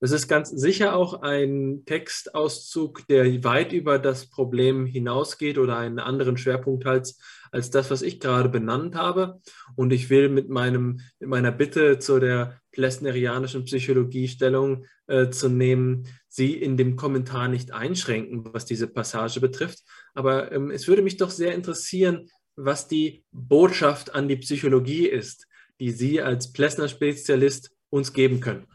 [0.00, 5.98] Das ist ganz sicher auch ein Textauszug, der weit über das Problem hinausgeht oder einen
[5.98, 7.12] anderen Schwerpunkt hat
[7.50, 9.40] als das, was ich gerade benannt habe.
[9.74, 16.06] Und ich will mit, meinem, mit meiner Bitte zu der plessnerianischen Psychologiestellung äh, zu nehmen,
[16.28, 19.82] Sie in dem Kommentar nicht einschränken, was diese Passage betrifft.
[20.14, 25.48] Aber ähm, es würde mich doch sehr interessieren, was die Botschaft an die Psychologie ist,
[25.80, 28.66] die Sie als Plessner-Spezialist uns geben können.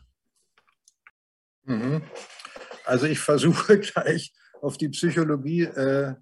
[1.65, 2.01] Mhm.
[2.85, 6.15] Also ich versuche gleich auf die Psychologie äh,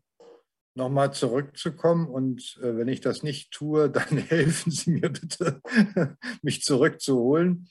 [0.74, 5.62] nochmal zurückzukommen und äh, wenn ich das nicht tue, dann helfen Sie mir bitte,
[6.42, 7.68] mich zurückzuholen.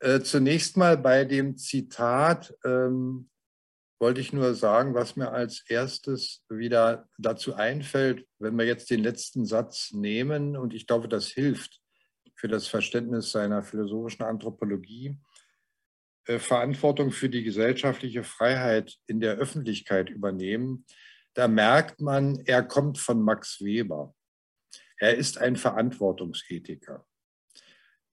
[0.00, 3.28] Äh, zunächst mal bei dem Zitat ähm,
[4.00, 9.02] wollte ich nur sagen, was mir als erstes wieder dazu einfällt, wenn wir jetzt den
[9.02, 11.80] letzten Satz nehmen und ich glaube, das hilft
[12.36, 15.18] für das Verständnis seiner philosophischen Anthropologie
[16.36, 20.84] Verantwortung für die gesellschaftliche Freiheit in der Öffentlichkeit übernehmen,
[21.34, 24.14] da merkt man, er kommt von Max Weber.
[24.98, 27.06] Er ist ein Verantwortungsethiker.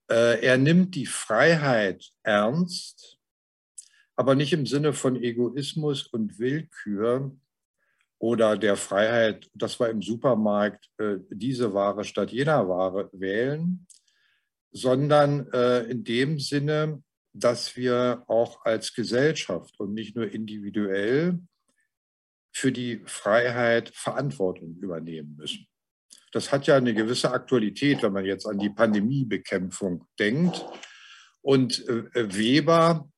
[0.09, 3.17] Äh, er nimmt die Freiheit ernst,
[4.15, 7.35] aber nicht im Sinne von Egoismus und Willkür
[8.19, 13.87] oder der Freiheit, das war im Supermarkt, äh, diese Ware statt jener Ware wählen,
[14.71, 15.47] sondern
[15.87, 17.01] in dem Sinne,
[17.37, 21.39] dass wir auch als Gesellschaft und nicht nur individuell
[22.53, 25.67] für die Freiheit Verantwortung übernehmen müssen.
[26.31, 30.65] Das hat ja eine gewisse Aktualität, wenn man jetzt an die Pandemiebekämpfung denkt.
[31.41, 33.09] Und äh, Weber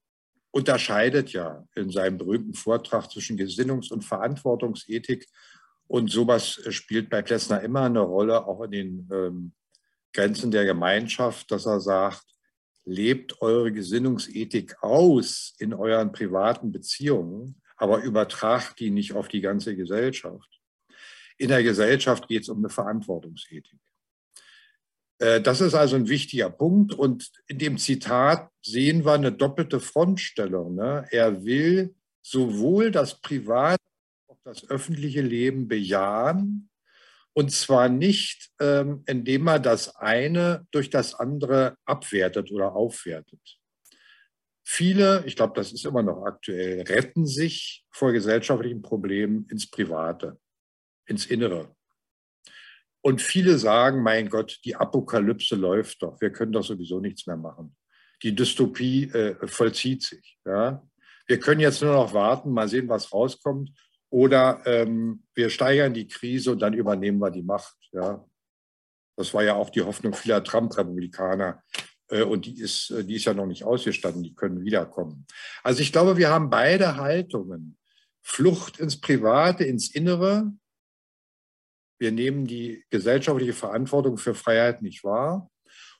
[0.49, 5.27] unterscheidet ja in seinem berühmten Vortrag zwischen Gesinnungs- und Verantwortungsethik.
[5.85, 9.53] Und sowas spielt bei Klessner immer eine Rolle, auch in den ähm,
[10.13, 12.36] Grenzen der Gemeinschaft, dass er sagt,
[12.87, 19.75] lebt eure Gesinnungsethik aus in euren privaten Beziehungen, aber übertragt die nicht auf die ganze
[19.75, 20.49] Gesellschaft.
[21.37, 23.79] In der Gesellschaft geht es um eine Verantwortungsethik.
[25.19, 26.93] Äh, das ist also ein wichtiger Punkt.
[26.93, 30.75] Und in dem Zitat sehen wir eine doppelte Frontstellung.
[30.75, 31.05] Ne?
[31.11, 33.83] Er will sowohl das private
[34.27, 36.69] als auch das öffentliche Leben bejahen.
[37.37, 43.59] Und zwar nicht, ähm, indem er das eine durch das andere abwertet oder aufwertet.
[44.65, 50.39] Viele, ich glaube, das ist immer noch aktuell, retten sich vor gesellschaftlichen Problemen ins Private,
[51.05, 51.75] ins Innere.
[53.01, 57.37] Und viele sagen, mein Gott, die Apokalypse läuft doch, wir können doch sowieso nichts mehr
[57.37, 57.75] machen.
[58.23, 60.39] Die Dystopie äh, vollzieht sich.
[60.43, 60.83] Ja?
[61.27, 63.69] Wir können jetzt nur noch warten, mal sehen, was rauskommt.
[64.09, 67.75] Oder ähm, wir steigern die Krise und dann übernehmen wir die Macht.
[67.91, 68.25] Ja?
[69.17, 71.63] Das war ja auch die Hoffnung vieler Trump-Republikaner.
[72.09, 75.25] Äh, und die ist, äh, die ist ja noch nicht ausgestanden, die können wiederkommen.
[75.63, 77.77] Also ich glaube, wir haben beide Haltungen.
[78.21, 80.51] Flucht ins Private, ins Innere
[81.99, 85.49] wir nehmen die gesellschaftliche Verantwortung für Freiheit nicht wahr.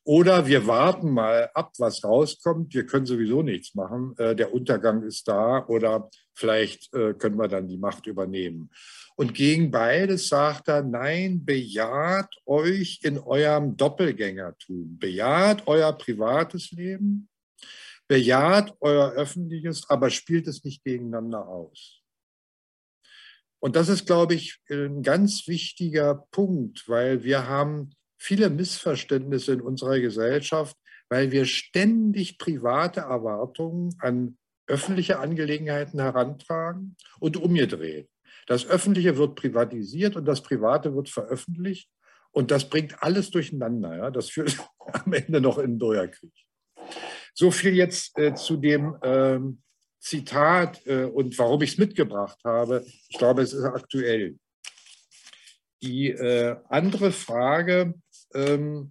[0.07, 2.73] Oder wir warten mal ab, was rauskommt.
[2.73, 4.15] Wir können sowieso nichts machen.
[4.17, 8.71] Äh, der Untergang ist da oder vielleicht äh, können wir dann die Macht übernehmen.
[9.17, 14.97] Und gegen beides sagt er, nein, bejaht euch in eurem Doppelgängertum.
[14.97, 17.27] Bejaht euer privates Leben,
[18.07, 21.99] bejaht euer öffentliches, aber spielt es nicht gegeneinander aus.
[23.59, 29.61] Und das ist, glaube ich, ein ganz wichtiger Punkt, weil wir haben viele Missverständnisse in
[29.61, 30.75] unserer Gesellschaft,
[31.09, 34.37] weil wir ständig private Erwartungen an
[34.67, 38.09] öffentliche Angelegenheiten herantragen und umgedreht.
[38.47, 41.89] Das Öffentliche wird privatisiert und das Private wird veröffentlicht
[42.31, 43.97] und das bringt alles durcheinander.
[43.97, 44.11] Ja?
[44.11, 46.33] Das führt am Ende noch in einen Bürgerkrieg.
[47.33, 49.61] So viel jetzt äh, zu dem ähm,
[49.99, 52.85] Zitat äh, und warum ich es mitgebracht habe.
[53.09, 54.37] Ich glaube, es ist aktuell.
[55.83, 57.93] Die äh, andere Frage,
[58.33, 58.89] ähm,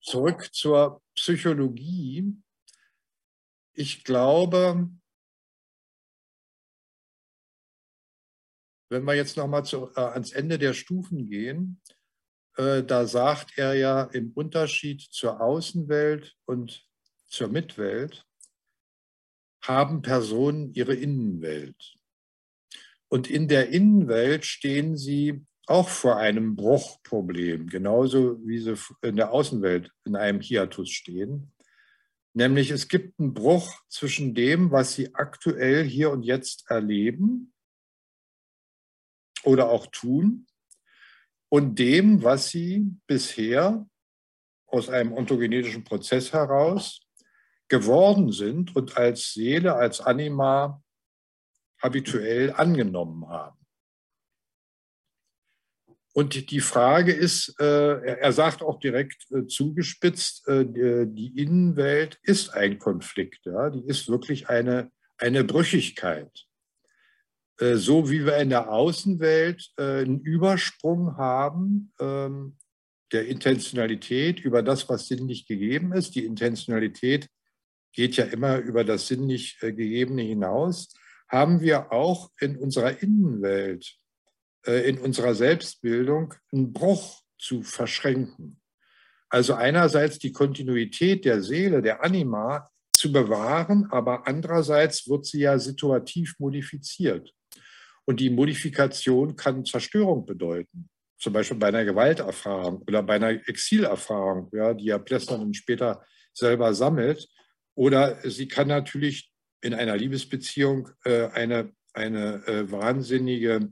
[0.00, 2.36] zurück zur Psychologie.
[3.74, 4.90] Ich glaube,
[8.90, 11.80] wenn wir jetzt nochmal äh, ans Ende der Stufen gehen,
[12.56, 16.86] äh, da sagt er ja im Unterschied zur Außenwelt und
[17.26, 18.26] zur Mitwelt
[19.62, 21.94] haben Personen ihre Innenwelt.
[23.08, 29.32] Und in der Innenwelt stehen sie auch vor einem Bruchproblem, genauso wie sie in der
[29.32, 31.52] Außenwelt in einem Hiatus stehen.
[32.34, 37.52] Nämlich es gibt einen Bruch zwischen dem, was sie aktuell hier und jetzt erleben
[39.44, 40.46] oder auch tun,
[41.52, 43.86] und dem, was sie bisher
[44.66, 47.02] aus einem ontogenetischen Prozess heraus
[47.68, 50.82] geworden sind und als Seele, als Anima
[51.82, 53.61] habituell angenommen haben.
[56.14, 62.50] Und die Frage ist, äh, er sagt auch direkt äh, zugespitzt, äh, die Innenwelt ist
[62.50, 63.70] ein Konflikt, ja?
[63.70, 66.30] die ist wirklich eine, eine Brüchigkeit.
[67.58, 72.56] So wie wir in der Außenwelt einen Übersprung haben ähm,
[73.12, 76.16] der Intentionalität über das, was sinnlich gegeben ist.
[76.16, 77.28] Die Intentionalität
[77.92, 80.92] geht ja immer über das sinnlich Gegebene hinaus,
[81.28, 84.01] haben wir auch in unserer Innenwelt,
[84.64, 88.60] in unserer Selbstbildung einen Bruch zu verschränken.
[89.28, 95.58] Also einerseits die Kontinuität der Seele, der Anima zu bewahren, aber andererseits wird sie ja
[95.58, 97.32] situativ modifiziert.
[98.04, 100.88] Und die Modifikation kann Zerstörung bedeuten.
[101.18, 106.04] Zum Beispiel bei einer Gewalterfahrung oder bei einer Exilerfahrung, ja, die ja Plessner dann später
[106.34, 107.28] selber sammelt.
[107.74, 109.32] Oder sie kann natürlich
[109.62, 113.66] in einer Liebesbeziehung äh, eine, eine äh, wahnsinnige äh,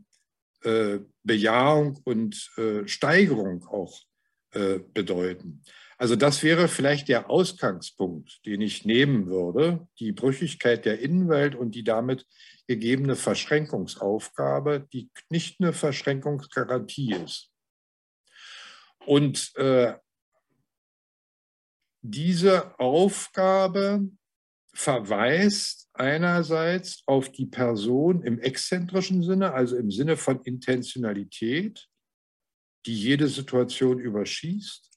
[1.23, 4.01] Bejahung und äh, Steigerung auch
[4.53, 5.62] äh, bedeuten.
[5.97, 11.74] Also das wäre vielleicht der Ausgangspunkt, den ich nehmen würde, die Brüchigkeit der Innenwelt und
[11.74, 12.27] die damit
[12.66, 17.51] gegebene Verschränkungsaufgabe, die nicht eine Verschränkungsgarantie ist.
[19.05, 19.95] Und äh,
[22.03, 24.09] diese Aufgabe
[24.73, 31.89] verweist einerseits auf die Person im exzentrischen Sinne, also im Sinne von Intentionalität,
[32.87, 34.91] die jede Situation überschießt,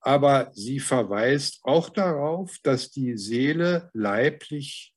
[0.00, 4.94] aber sie verweist auch darauf, dass die Seele leiblich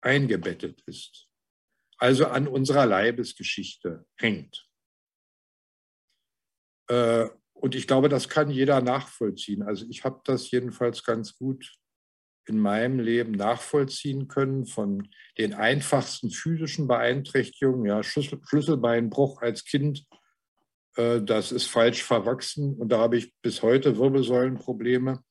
[0.00, 1.28] eingebettet ist,
[1.98, 4.66] also an unserer Leibesgeschichte hängt.
[6.88, 9.62] Äh, und ich glaube, das kann jeder nachvollziehen.
[9.62, 11.79] Also ich habe das jedenfalls ganz gut
[12.50, 15.08] in meinem Leben nachvollziehen können von
[15.38, 20.04] den einfachsten physischen Beeinträchtigungen, ja, Schlüsselbeinbruch als Kind,
[20.96, 25.22] äh, das ist falsch verwachsen und da habe ich bis heute Wirbelsäulenprobleme,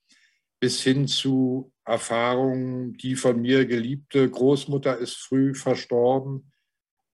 [0.62, 6.52] bis hin zu Erfahrungen, die von mir geliebte Großmutter ist früh verstorben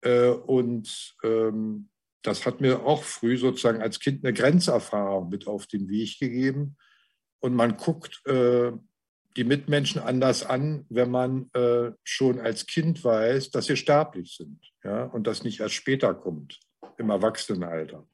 [0.01, 1.89] äh, und ähm,
[2.21, 6.77] das hat mir auch früh sozusagen als Kind eine Grenzerfahrung mit auf den Weg gegeben.
[7.39, 8.71] Und man guckt äh,
[9.37, 14.59] die Mitmenschen anders an, wenn man äh, schon als Kind weiß, dass sie sterblich sind
[14.83, 16.59] ja, und das nicht erst später kommt,
[16.97, 18.07] im Erwachsenenalter.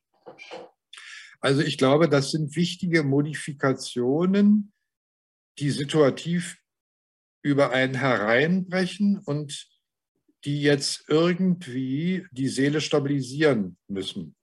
[1.39, 4.73] Also ich glaube, das sind wichtige Modifikationen,
[5.59, 6.57] die situativ
[7.43, 9.67] über einen hereinbrechen und
[10.45, 14.35] die jetzt irgendwie die Seele stabilisieren müssen.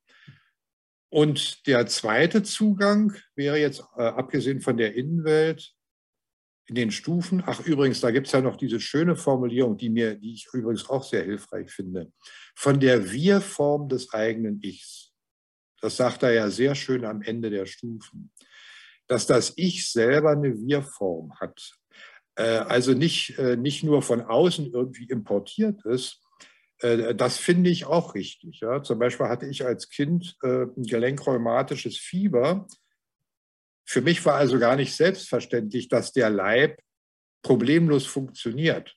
[1.10, 5.74] Und der zweite Zugang wäre jetzt, äh, abgesehen von der Innenwelt,
[6.68, 7.42] in den Stufen.
[7.46, 10.88] Ach, übrigens, da gibt es ja noch diese schöne Formulierung, die, mir, die ich übrigens
[10.88, 12.12] auch sehr hilfreich finde.
[12.54, 15.12] Von der Wir-Form des eigenen Ichs.
[15.80, 18.30] Das sagt er ja sehr schön am Ende der Stufen.
[19.06, 21.72] Dass das Ich selber eine Wir-Form hat.
[22.34, 26.20] Äh, also nicht, äh, nicht nur von außen irgendwie importiert ist,
[26.80, 28.60] äh, das finde ich auch richtig.
[28.60, 28.82] Ja.
[28.82, 32.66] Zum Beispiel hatte ich als Kind ein gelenkrheumatisches Fieber
[33.88, 36.82] für mich war also gar nicht selbstverständlich, dass der Leib
[37.40, 38.94] problemlos funktioniert,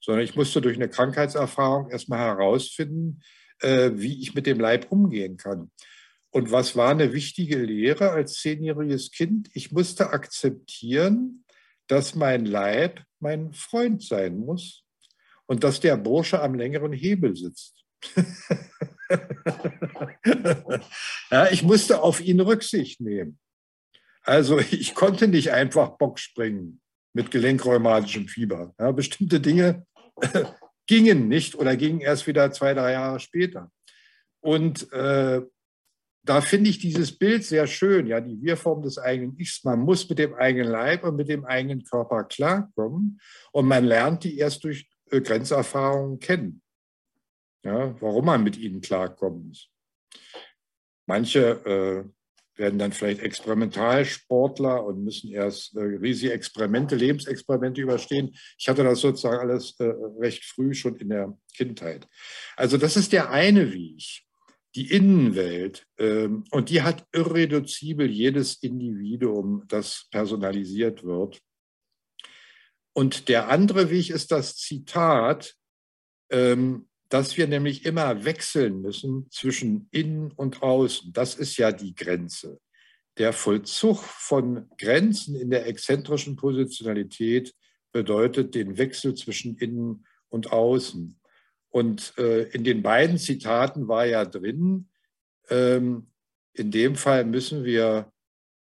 [0.00, 3.20] sondern ich musste durch eine Krankheitserfahrung erstmal herausfinden,
[3.60, 5.70] äh, wie ich mit dem Leib umgehen kann.
[6.30, 9.50] Und was war eine wichtige Lehre als zehnjähriges Kind?
[9.52, 11.44] Ich musste akzeptieren,
[11.86, 14.82] dass mein Leib mein Freund sein muss
[15.44, 17.84] und dass der Bursche am längeren Hebel sitzt.
[21.30, 23.38] ja, ich musste auf ihn Rücksicht nehmen.
[24.22, 26.80] Also ich konnte nicht einfach Bock springen
[27.12, 28.74] mit gelenkrheumatischem Fieber.
[28.78, 29.86] Ja, bestimmte Dinge
[30.20, 30.44] äh,
[30.86, 33.70] gingen nicht oder gingen erst wieder zwei, drei Jahre später.
[34.40, 35.42] Und äh,
[36.22, 39.64] da finde ich dieses Bild sehr schön, ja, die Wir-Form des eigenen Ichs.
[39.64, 43.20] Man muss mit dem eigenen Leib und mit dem eigenen Körper klarkommen
[43.52, 46.62] und man lernt die erst durch äh, Grenzerfahrungen kennen.
[47.64, 49.70] Ja, warum man mit ihnen klarkommen muss.
[51.06, 52.10] Manche äh,
[52.60, 58.36] werden dann vielleicht Experimentalsportler und müssen erst äh, riesige Experimente, Lebensexperimente überstehen.
[58.58, 62.06] Ich hatte das sozusagen alles äh, recht früh schon in der Kindheit.
[62.56, 64.22] Also das ist der eine Weg,
[64.74, 65.86] die Innenwelt.
[65.98, 71.40] Ähm, und die hat irreduzibel jedes Individuum, das personalisiert wird.
[72.92, 75.54] Und der andere Weg ist das Zitat,
[76.30, 81.12] ähm, dass wir nämlich immer wechseln müssen zwischen innen und außen.
[81.12, 82.60] Das ist ja die Grenze.
[83.18, 87.52] Der Vollzug von Grenzen in der exzentrischen Positionalität
[87.92, 91.20] bedeutet den Wechsel zwischen innen und außen.
[91.68, 94.88] Und äh, in den beiden Zitaten war ja drin,
[95.48, 96.12] ähm,
[96.52, 98.12] in dem Fall müssen wir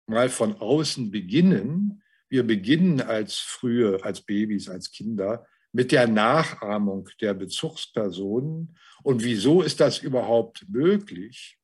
[0.07, 2.01] mal von außen beginnen.
[2.29, 5.45] Wir beginnen als frühe, als Babys, als Kinder
[5.77, 8.75] mit der Nachahmung der Bezugspersonen.
[9.03, 11.59] Und wieso ist das überhaupt möglich?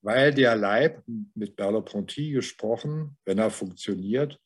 [0.00, 1.02] Weil der Leib,
[1.34, 4.40] mit Merleau-Ponty gesprochen, wenn er funktioniert,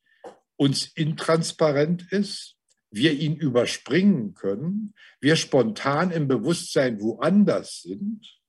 [0.56, 2.56] uns intransparent ist,
[2.90, 8.40] wir ihn überspringen können, wir spontan im Bewusstsein woanders sind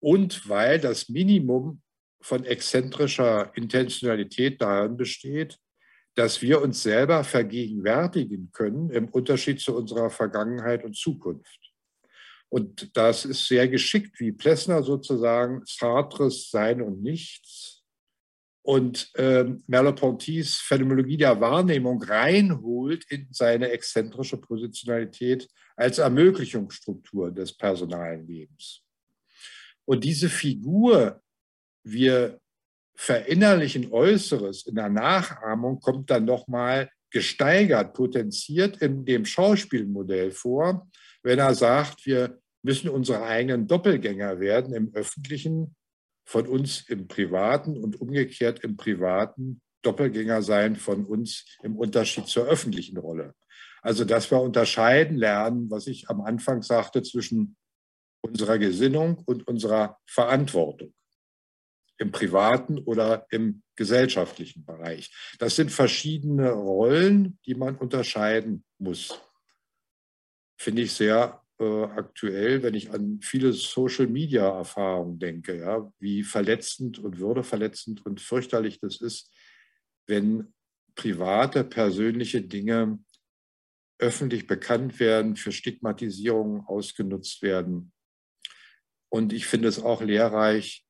[0.00, 1.80] und weil das Minimum
[2.20, 5.60] von exzentrischer Intentionalität darin besteht,
[6.14, 11.60] dass wir uns selber vergegenwärtigen können im Unterschied zu unserer Vergangenheit und Zukunft.
[12.48, 17.82] Und das ist sehr geschickt, wie Plessner sozusagen Sartres Sein und Nichts
[18.62, 28.26] und äh, Merleau-Pontys Phänomenologie der Wahrnehmung reinholt in seine exzentrische Positionalität als Ermöglichungsstruktur des personalen
[28.26, 28.82] Lebens.
[29.84, 31.20] Und diese Figur,
[31.82, 32.40] wir
[32.96, 40.88] verinnerlichen Äußeres in der Nachahmung kommt dann nochmal gesteigert, potenziert in dem Schauspielmodell vor,
[41.22, 45.74] wenn er sagt, wir müssen unsere eigenen Doppelgänger werden im öffentlichen,
[46.26, 52.46] von uns im privaten und umgekehrt im privaten Doppelgänger sein von uns im Unterschied zur
[52.46, 53.34] öffentlichen Rolle.
[53.82, 57.56] Also, dass wir unterscheiden lernen, was ich am Anfang sagte, zwischen
[58.22, 60.94] unserer Gesinnung und unserer Verantwortung
[61.98, 65.12] im privaten oder im gesellschaftlichen Bereich.
[65.38, 69.20] Das sind verschiedene Rollen, die man unterscheiden muss.
[70.56, 77.18] Finde ich sehr äh, aktuell, wenn ich an viele Social-Media-Erfahrungen denke, ja, wie verletzend und
[77.18, 79.32] würdeverletzend und fürchterlich das ist,
[80.06, 80.52] wenn
[80.94, 82.98] private, persönliche Dinge
[83.98, 87.92] öffentlich bekannt werden, für Stigmatisierung ausgenutzt werden.
[89.08, 90.83] Und ich finde es auch lehrreich,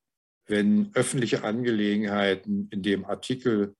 [0.47, 3.75] wenn öffentliche Angelegenheiten in dem Artikel,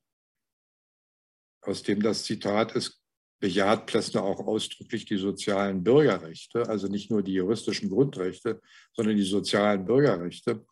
[1.61, 3.01] aus dem das Zitat ist,
[3.41, 8.63] bejaht Plessner auch ausdrücklich die sozialen Bürgerrechte, also nicht nur die juristischen Grundrechte,
[8.95, 10.65] sondern die sozialen Bürgerrechte.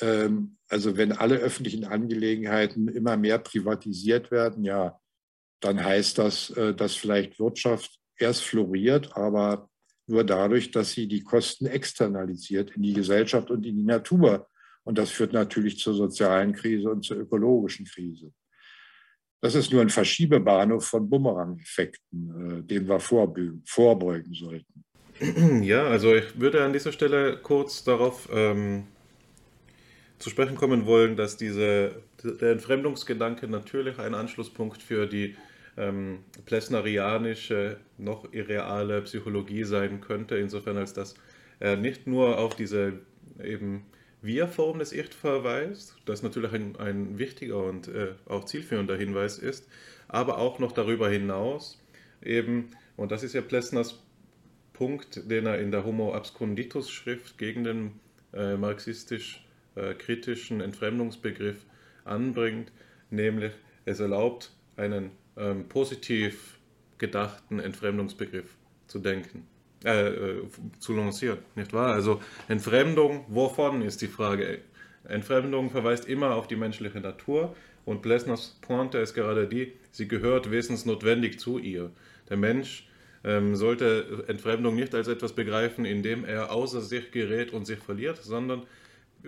[0.00, 4.98] Ähm, also wenn alle öffentlichen Angelegenheiten immer mehr privatisiert werden, ja,
[5.60, 9.68] dann heißt das, äh, dass vielleicht Wirtschaft erst floriert, aber
[10.06, 14.48] nur dadurch, dass sie die Kosten externalisiert in die Gesellschaft und in die Natur.
[14.88, 18.32] Und das führt natürlich zur sozialen Krise und zur ökologischen Krise.
[19.42, 24.84] Das ist nur ein Verschiebebahnhof von Bumerang-Effekten, äh, dem wir vorbeugen sollten.
[25.62, 28.84] Ja, also ich würde an dieser Stelle kurz darauf ähm,
[30.18, 35.36] zu sprechen kommen wollen, dass diese, der Entfremdungsgedanke natürlich ein Anschlusspunkt für die
[35.76, 41.14] ähm, plessnerianische, noch irreale Psychologie sein könnte, insofern als dass
[41.60, 43.00] er nicht nur auf diese
[43.44, 43.84] eben
[44.22, 49.66] wir-Form des Ich verweist, das natürlich ein, ein wichtiger und äh, auch zielführender Hinweis ist,
[50.08, 51.80] aber auch noch darüber hinaus
[52.22, 54.02] eben, und das ist ja Plessners
[54.72, 58.00] Punkt, den er in der Homo Absconditus Schrift gegen den
[58.32, 61.64] äh, marxistisch-kritischen äh, Entfremdungsbegriff
[62.04, 62.72] anbringt,
[63.10, 63.52] nämlich
[63.84, 66.58] es erlaubt, einen ähm, positiv
[66.98, 69.46] gedachten Entfremdungsbegriff zu denken.
[69.84, 70.42] Äh, äh,
[70.80, 71.92] zu lancieren, nicht wahr?
[71.92, 74.58] Also Entfremdung, wovon ist die Frage?
[75.04, 80.50] Entfremdung verweist immer auf die menschliche Natur und Plessners Pointe ist gerade die, sie gehört
[80.50, 81.92] wesensnotwendig zu ihr.
[82.28, 82.88] Der Mensch
[83.22, 87.78] ähm, sollte Entfremdung nicht als etwas begreifen, in dem er außer sich gerät und sich
[87.78, 88.64] verliert, sondern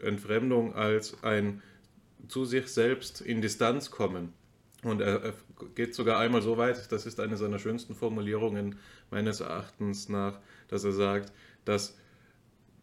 [0.02, 1.62] Entfremdung als ein
[2.26, 4.32] zu sich selbst in Distanz kommen.
[4.82, 5.34] Und er
[5.74, 8.76] geht sogar einmal so weit, das ist eine seiner schönsten Formulierungen
[9.10, 10.38] meines Erachtens nach,
[10.68, 11.32] dass er sagt,
[11.64, 11.96] dass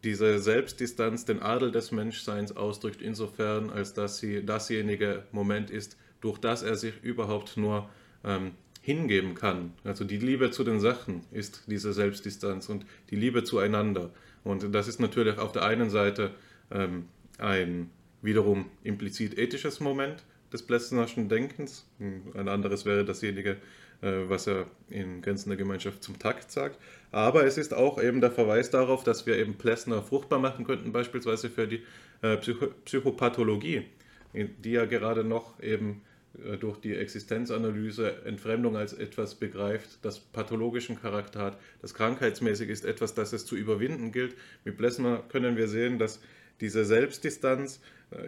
[0.04, 6.38] diese Selbstdistanz den Adel des Menschseins ausdrückt, insofern, als dass sie dasjenige Moment ist, durch
[6.38, 7.88] das er sich überhaupt nur
[8.24, 9.72] ähm, hingeben kann.
[9.84, 14.10] Also die Liebe zu den Sachen ist diese Selbstdistanz und die Liebe zueinander.
[14.44, 16.30] Und das ist natürlich auf der einen Seite
[16.70, 17.06] ähm,
[17.38, 17.90] ein
[18.22, 21.86] wiederum implizit ethisches Moment, des Plessnerschen Denkens.
[22.34, 23.58] Ein anderes wäre dasjenige,
[24.00, 26.78] äh, was er in Grenzen der Gemeinschaft zum Takt sagt.
[27.10, 30.92] Aber es ist auch eben der Verweis darauf, dass wir eben Plessner fruchtbar machen könnten,
[30.92, 31.82] beispielsweise für die
[32.22, 33.86] äh, Psycho Psychopathologie,
[34.32, 36.02] die ja gerade noch eben
[36.44, 42.84] äh, durch die Existenzanalyse Entfremdung als etwas begreift, das pathologischen Charakter hat, das krankheitsmäßig ist,
[42.84, 44.36] etwas, das es zu überwinden gilt.
[44.64, 46.20] Mit Plessner können wir sehen, dass
[46.60, 47.80] diese Selbstdistanz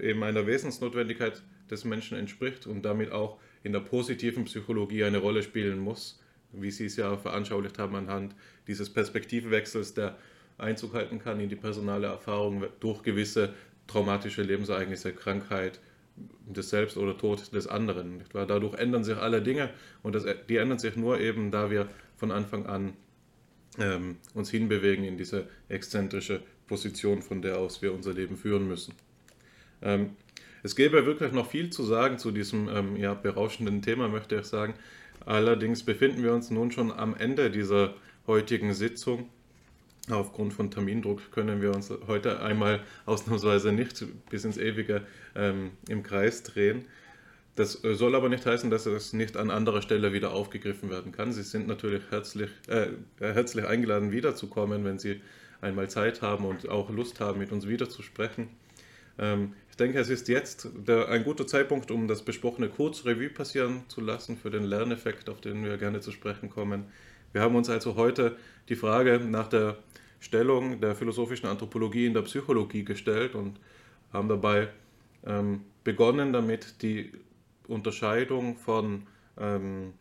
[0.03, 5.43] eben einer Wesensnotwendigkeit des Menschen entspricht und damit auch in der positiven Psychologie eine Rolle
[5.43, 6.21] spielen muss,
[6.53, 8.35] wie Sie es ja veranschaulicht haben anhand
[8.67, 10.17] dieses Perspektivwechsels, der
[10.59, 13.55] Einzug halten kann in die personale Erfahrung durch gewisse
[13.87, 15.81] traumatische Lebensereignisse, Krankheit
[16.47, 18.23] des Selbst oder Tod des anderen.
[18.33, 19.71] Dadurch ändern sich alle Dinge
[20.03, 22.93] und das, die ändern sich nur eben, da wir von Anfang an
[23.79, 28.95] ähm, uns hinbewegen in diese exzentrische Position, von der aus wir unser Leben führen müssen.
[29.83, 30.11] Ähm,
[30.63, 34.47] es gäbe wirklich noch viel zu sagen zu diesem ähm, ja, berauschenden Thema, möchte ich
[34.47, 34.75] sagen.
[35.27, 37.95] Allerdings befinden wir uns nun schon am Ende dieser
[38.27, 39.29] heutigen Sitzung.
[40.09, 45.03] Aufgrund von Termindruck können wir uns heute einmal ausnahmsweise nicht bis ins Ewige
[45.37, 46.87] ähm, im Kreis drehen.
[47.55, 51.13] Das äh, soll aber nicht heißen, dass es nicht an anderer Stelle wieder aufgegriffen werden
[51.13, 51.33] kann.
[51.33, 52.89] Sie sind natürlich herzlich, äh,
[53.19, 55.21] herzlich eingeladen, wiederzukommen, wenn Sie
[55.61, 58.49] einmal Zeit haben und auch Lust haben, mit uns wieder zu sprechen.
[59.19, 63.83] Ähm, denke, es ist jetzt der, ein guter Zeitpunkt, um das Besprochene kurz Revue passieren
[63.89, 66.85] zu lassen für den Lerneffekt, auf den wir gerne zu sprechen kommen.
[67.33, 68.37] Wir haben uns also heute
[68.69, 69.79] die Frage nach der
[70.21, 73.59] Stellung der philosophischen Anthropologie in der Psychologie gestellt und
[74.13, 74.69] haben dabei
[75.25, 77.13] ähm, begonnen damit, die
[77.67, 79.07] Unterscheidung von
[79.39, 79.95] ähm,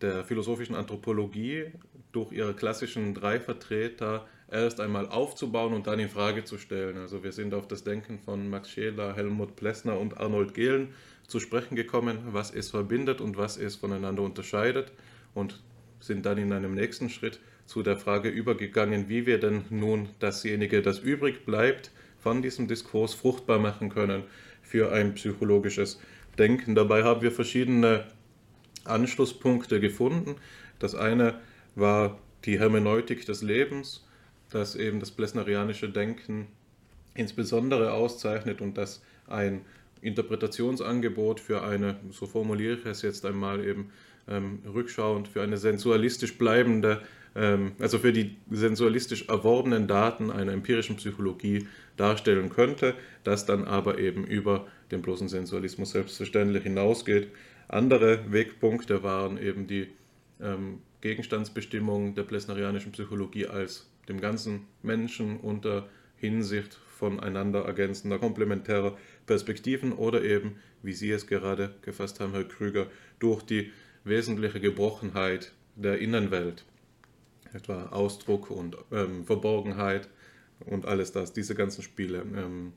[0.00, 1.66] der philosophischen Anthropologie
[2.12, 6.98] durch ihre klassischen drei Vertreter erst einmal aufzubauen und dann in Frage zu stellen.
[6.98, 10.94] Also wir sind auf das Denken von Max Scheler, Helmut Plessner und Arnold Gehlen
[11.26, 14.92] zu sprechen gekommen, was es verbindet und was es voneinander unterscheidet
[15.34, 15.60] und
[16.00, 20.82] sind dann in einem nächsten Schritt zu der Frage übergegangen, wie wir denn nun dasjenige,
[20.82, 24.24] das übrig bleibt, von diesem Diskurs fruchtbar machen können
[24.62, 26.00] für ein psychologisches
[26.38, 26.74] Denken.
[26.74, 28.06] Dabei haben wir verschiedene
[28.84, 30.36] Anschlusspunkte gefunden.
[30.78, 31.38] Das eine
[31.76, 34.04] war die Hermeneutik des Lebens,
[34.50, 36.48] das eben das plesnerianische Denken
[37.14, 39.62] insbesondere auszeichnet und das ein
[40.02, 43.90] Interpretationsangebot für eine, so formuliere ich es jetzt einmal eben
[44.28, 47.02] ähm, rückschauend, für eine sensualistisch bleibende,
[47.34, 51.66] ähm, also für die sensualistisch erworbenen Daten einer empirischen Psychologie
[51.96, 52.94] darstellen könnte,
[53.24, 57.28] das dann aber eben über den bloßen Sensualismus selbstverständlich hinausgeht.
[57.68, 59.88] Andere Wegpunkte waren eben die
[60.40, 68.96] ähm, Gegenstandsbestimmung der plesnerianischen Psychologie als dem ganzen Menschen unter Hinsicht voneinander ergänzender komplementärer
[69.26, 72.86] Perspektiven oder eben, wie Sie es gerade gefasst haben, Herr Krüger,
[73.18, 73.72] durch die
[74.04, 76.64] wesentliche Gebrochenheit der Innenwelt,
[77.52, 80.08] etwa Ausdruck und ähm, Verborgenheit
[80.66, 82.72] und alles das, diese ganzen Spiele, ähm,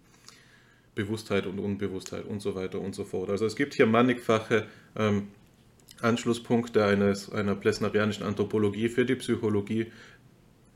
[0.95, 3.29] Bewusstheit und Unbewusstheit und so weiter und so fort.
[3.29, 5.27] Also es gibt hier mannigfache ähm,
[6.01, 9.87] Anschlusspunkte eines, einer plesnerianischen Anthropologie für die Psychologie,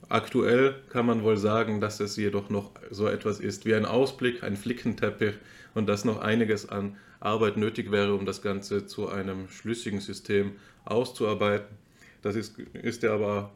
[0.09, 4.41] Aktuell kann man wohl sagen, dass es jedoch noch so etwas ist wie ein Ausblick,
[4.43, 5.35] ein Flickenteppich
[5.73, 10.53] und dass noch einiges an Arbeit nötig wäre, um das Ganze zu einem schlüssigen System
[10.85, 11.75] auszuarbeiten.
[12.21, 13.51] Das ist, ist ja aber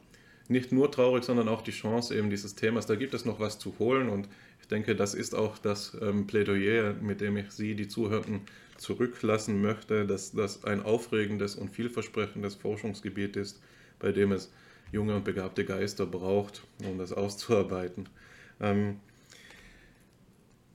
[0.50, 2.86] nicht nur traurig, sondern auch die Chance eben dieses Themas.
[2.86, 4.28] Da gibt es noch was zu holen und
[4.60, 8.42] ich denke, das ist auch das ähm, Plädoyer, mit dem ich Sie, die Zuhörenden,
[8.78, 13.62] zurücklassen möchte, dass das ein aufregendes und vielversprechendes Forschungsgebiet ist,
[14.00, 14.52] bei dem es
[14.92, 18.10] junge und begabte Geister braucht, um das auszuarbeiten.
[18.60, 19.00] Ähm,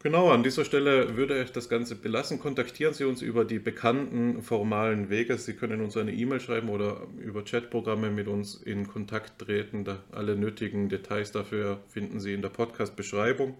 [0.02, 2.40] genau, an dieser Stelle würde ich das Ganze belassen.
[2.40, 5.36] Kontaktieren Sie uns über die bekannten formalen Wege.
[5.38, 9.84] Sie können uns eine E-Mail schreiben oder über Chatprogramme mit uns in Kontakt treten.
[10.12, 13.56] Alle nötigen Details dafür finden Sie in der Podcast-Beschreibung.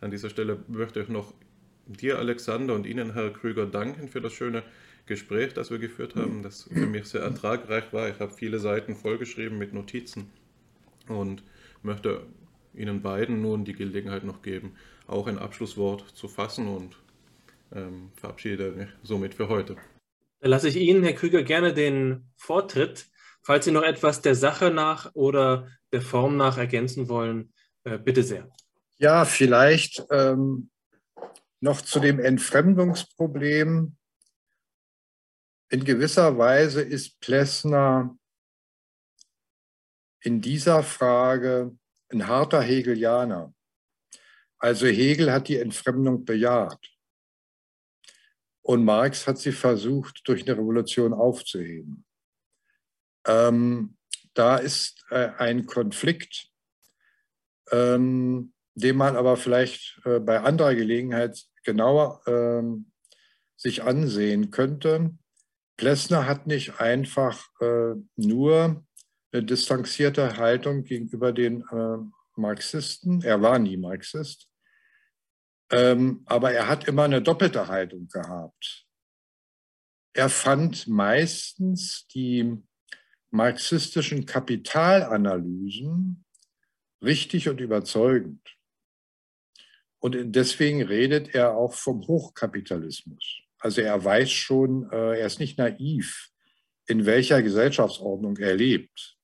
[0.00, 1.34] An dieser Stelle möchte ich noch
[1.86, 4.62] dir, Alexander, und Ihnen, Herr Krüger, danken für das schöne
[5.08, 8.08] Gespräch, das wir geführt haben, das für mich sehr ertragreich war.
[8.08, 10.30] Ich habe viele Seiten vollgeschrieben mit Notizen
[11.08, 11.42] und
[11.82, 12.26] möchte
[12.74, 14.76] Ihnen beiden nun die Gelegenheit noch geben,
[15.06, 16.96] auch ein Abschlusswort zu fassen und
[17.72, 19.76] ähm, verabschiede mich somit für heute.
[20.40, 23.08] Dann lasse ich Ihnen, Herr Krüger, gerne den Vortritt.
[23.42, 27.52] Falls Sie noch etwas der Sache nach oder der Form nach ergänzen wollen,
[27.84, 28.48] äh, bitte sehr.
[28.98, 30.70] Ja, vielleicht ähm,
[31.60, 33.96] noch zu dem Entfremdungsproblem
[35.70, 38.16] in gewisser Weise ist Plessner
[40.20, 41.76] in dieser Frage
[42.10, 43.54] ein harter Hegelianer.
[44.58, 46.84] Also Hegel hat die Entfremdung bejaht.
[48.62, 52.04] Und Marx hat sie versucht, durch eine Revolution aufzuheben.
[53.26, 53.96] Ähm,
[54.34, 56.50] da ist äh, ein Konflikt,
[57.70, 62.90] ähm, den man aber vielleicht äh, bei anderer Gelegenheit genauer ähm,
[63.56, 65.14] sich ansehen könnte.
[65.78, 68.84] Plessner hat nicht einfach äh, nur
[69.32, 71.98] eine distanzierte Haltung gegenüber den äh,
[72.34, 73.22] Marxisten.
[73.22, 74.50] Er war nie Marxist.
[75.70, 78.86] Ähm, aber er hat immer eine doppelte Haltung gehabt.
[80.14, 82.60] Er fand meistens die
[83.30, 86.24] marxistischen Kapitalanalysen
[87.02, 88.56] richtig und überzeugend.
[90.00, 93.47] Und deswegen redet er auch vom Hochkapitalismus.
[93.58, 96.30] Also er weiß schon, äh, er ist nicht naiv,
[96.86, 99.16] in welcher Gesellschaftsordnung er lebt.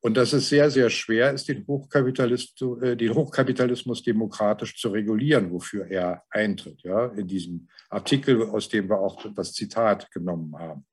[0.00, 5.50] Und dass es sehr, sehr schwer ist, den, Hochkapitalismus, äh, den Hochkapitalismus demokratisch zu regulieren,
[5.50, 10.84] wofür er eintritt, ja, in diesem Artikel, aus dem wir auch das Zitat genommen haben.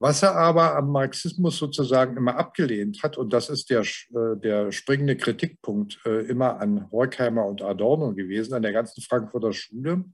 [0.00, 4.70] Was er aber am Marxismus sozusagen immer abgelehnt hat, und das ist der, äh, der
[4.70, 10.04] springende Kritikpunkt immer an Horkheimer und Adorno gewesen, an der ganzen Frankfurter Schule,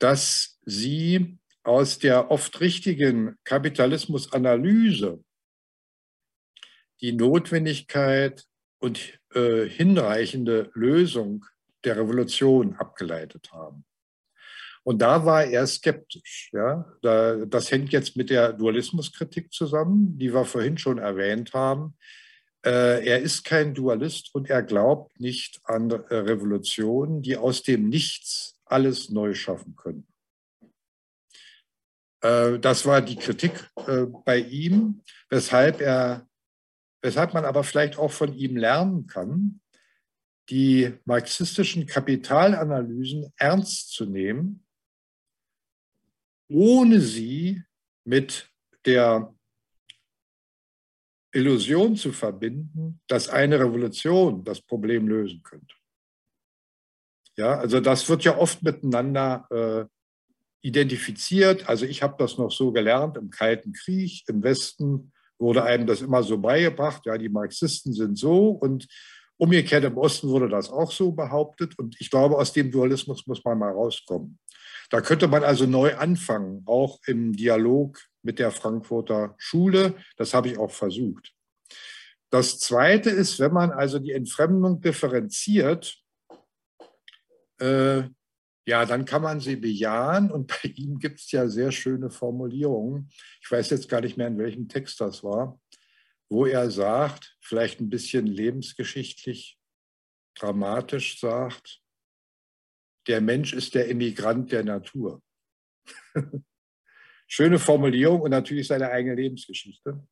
[0.00, 5.22] dass sie aus der oft richtigen Kapitalismusanalyse
[7.00, 8.44] die Notwendigkeit
[8.78, 11.44] und äh, hinreichende Lösung
[11.84, 13.84] der Revolution abgeleitet haben.
[14.82, 16.50] Und da war er skeptisch.
[16.52, 16.90] Ja?
[17.02, 21.96] Da, das hängt jetzt mit der Dualismuskritik zusammen, die wir vorhin schon erwähnt haben.
[22.64, 27.88] Äh, er ist kein Dualist und er glaubt nicht an äh, Revolutionen, die aus dem
[27.88, 30.06] Nichts alles neu schaffen können.
[32.22, 36.26] Äh, das war die Kritik äh, bei ihm, weshalb er,
[37.02, 39.60] weshalb man aber vielleicht auch von ihm lernen kann,
[40.48, 44.64] die marxistischen Kapitalanalysen ernst zu nehmen
[46.50, 47.62] ohne sie
[48.04, 48.50] mit
[48.84, 49.34] der
[51.32, 55.74] Illusion zu verbinden, dass eine Revolution das Problem lösen könnte.
[57.40, 59.84] Ja, also das wird ja oft miteinander äh,
[60.60, 61.66] identifiziert.
[61.70, 64.24] Also ich habe das noch so gelernt im Kalten Krieg.
[64.28, 67.06] Im Westen wurde einem das immer so beigebracht.
[67.06, 68.86] Ja, die Marxisten sind so und
[69.38, 71.78] umgekehrt im Osten wurde das auch so behauptet.
[71.78, 74.38] Und ich glaube, aus dem Dualismus muss man mal rauskommen.
[74.90, 79.94] Da könnte man also neu anfangen, auch im Dialog mit der Frankfurter Schule.
[80.18, 81.32] Das habe ich auch versucht.
[82.28, 85.99] Das Zweite ist, wenn man also die Entfremdung differenziert,
[87.60, 88.08] äh,
[88.66, 90.30] ja, dann kann man sie bejahen.
[90.30, 93.10] Und bei ihm gibt es ja sehr schöne Formulierungen.
[93.42, 95.60] Ich weiß jetzt gar nicht mehr, in welchem Text das war,
[96.28, 99.58] wo er sagt, vielleicht ein bisschen lebensgeschichtlich
[100.36, 101.80] dramatisch sagt,
[103.08, 105.22] der Mensch ist der Immigrant der Natur.
[107.26, 110.06] Schöne Formulierung und natürlich seine eigene Lebensgeschichte.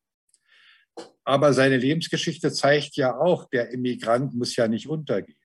[1.24, 5.37] Aber seine Lebensgeschichte zeigt ja auch, der Immigrant muss ja nicht untergehen.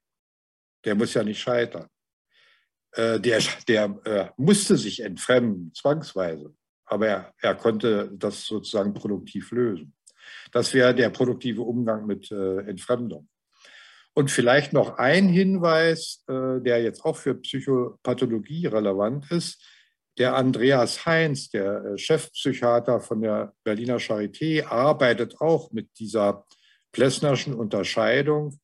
[0.86, 1.88] Der muss ja nicht scheitern.
[2.92, 6.54] Äh, der der äh, musste sich entfremden, zwangsweise.
[6.86, 9.94] Aber er, er konnte das sozusagen produktiv lösen.
[10.52, 13.28] Das wäre der produktive Umgang mit äh, Entfremdung.
[14.14, 19.62] Und vielleicht noch ein Hinweis, äh, der jetzt auch für Psychopathologie relevant ist.
[20.20, 26.46] Der Andreas Heinz, der äh, Chefpsychiater von der Berliner Charité, arbeitet auch mit dieser
[26.92, 28.60] Plessnerschen Unterscheidung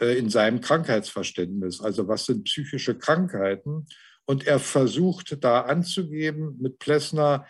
[0.00, 1.80] in seinem Krankheitsverständnis.
[1.80, 3.86] Also was sind psychische Krankheiten?
[4.26, 7.46] Und er versucht da anzugeben mit Plessner,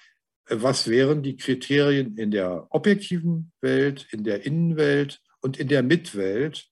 [0.49, 6.66] was wären die Kriterien in der objektiven Welt, in der Innenwelt und in der Mitwelt,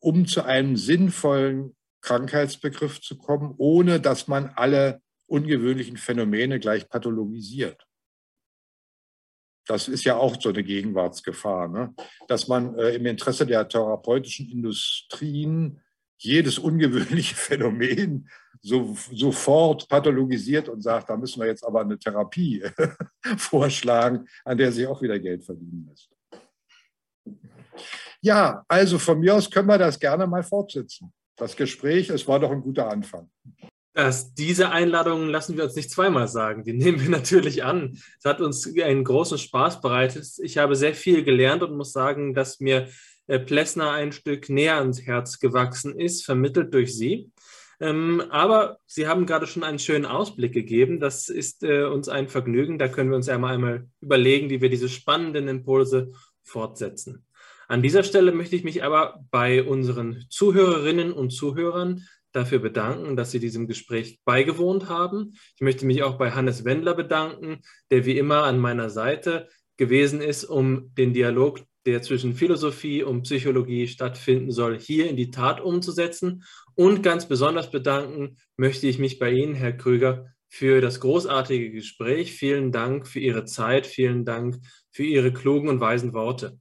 [0.00, 7.86] um zu einem sinnvollen Krankheitsbegriff zu kommen, ohne dass man alle ungewöhnlichen Phänomene gleich pathologisiert.
[9.66, 11.94] Das ist ja auch so eine Gegenwartsgefahr, ne?
[12.28, 15.80] dass man äh, im Interesse der therapeutischen Industrien
[16.18, 18.28] jedes ungewöhnliche Phänomen
[18.62, 22.64] so, sofort pathologisiert und sagt, da müssen wir jetzt aber eine Therapie
[23.36, 26.10] vorschlagen, an der sich auch wieder Geld verdienen lässt.
[28.20, 31.12] Ja, also von mir aus können wir das gerne mal fortsetzen.
[31.36, 33.30] Das Gespräch, es war doch ein guter Anfang.
[33.96, 36.64] Das, diese Einladung lassen wir uns nicht zweimal sagen.
[36.64, 37.98] Die nehmen wir natürlich an.
[38.18, 40.26] Es hat uns einen großen Spaß bereitet.
[40.42, 42.88] Ich habe sehr viel gelernt und muss sagen, dass mir
[43.26, 47.30] äh, Plessner ein Stück näher ans Herz gewachsen ist, vermittelt durch Sie.
[47.80, 51.00] Ähm, aber Sie haben gerade schon einen schönen Ausblick gegeben.
[51.00, 52.78] Das ist äh, uns ein Vergnügen.
[52.78, 56.12] Da können wir uns ja mal einmal überlegen, wie wir diese spannenden Impulse
[56.42, 57.24] fortsetzen.
[57.66, 62.06] An dieser Stelle möchte ich mich aber bei unseren Zuhörerinnen und Zuhörern
[62.36, 65.34] dafür bedanken, dass Sie diesem Gespräch beigewohnt haben.
[65.54, 67.60] Ich möchte mich auch bei Hannes Wendler bedanken,
[67.90, 73.22] der wie immer an meiner Seite gewesen ist, um den Dialog, der zwischen Philosophie und
[73.22, 76.44] Psychologie stattfinden soll, hier in die Tat umzusetzen.
[76.74, 82.32] Und ganz besonders bedanken möchte ich mich bei Ihnen, Herr Krüger, für das großartige Gespräch.
[82.32, 84.58] Vielen Dank für Ihre Zeit, vielen Dank
[84.90, 86.58] für Ihre klugen und weisen Worte.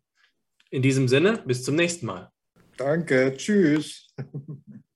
[0.69, 2.29] In diesem Sinne, bis zum nächsten Mal.
[2.77, 4.07] Danke, tschüss.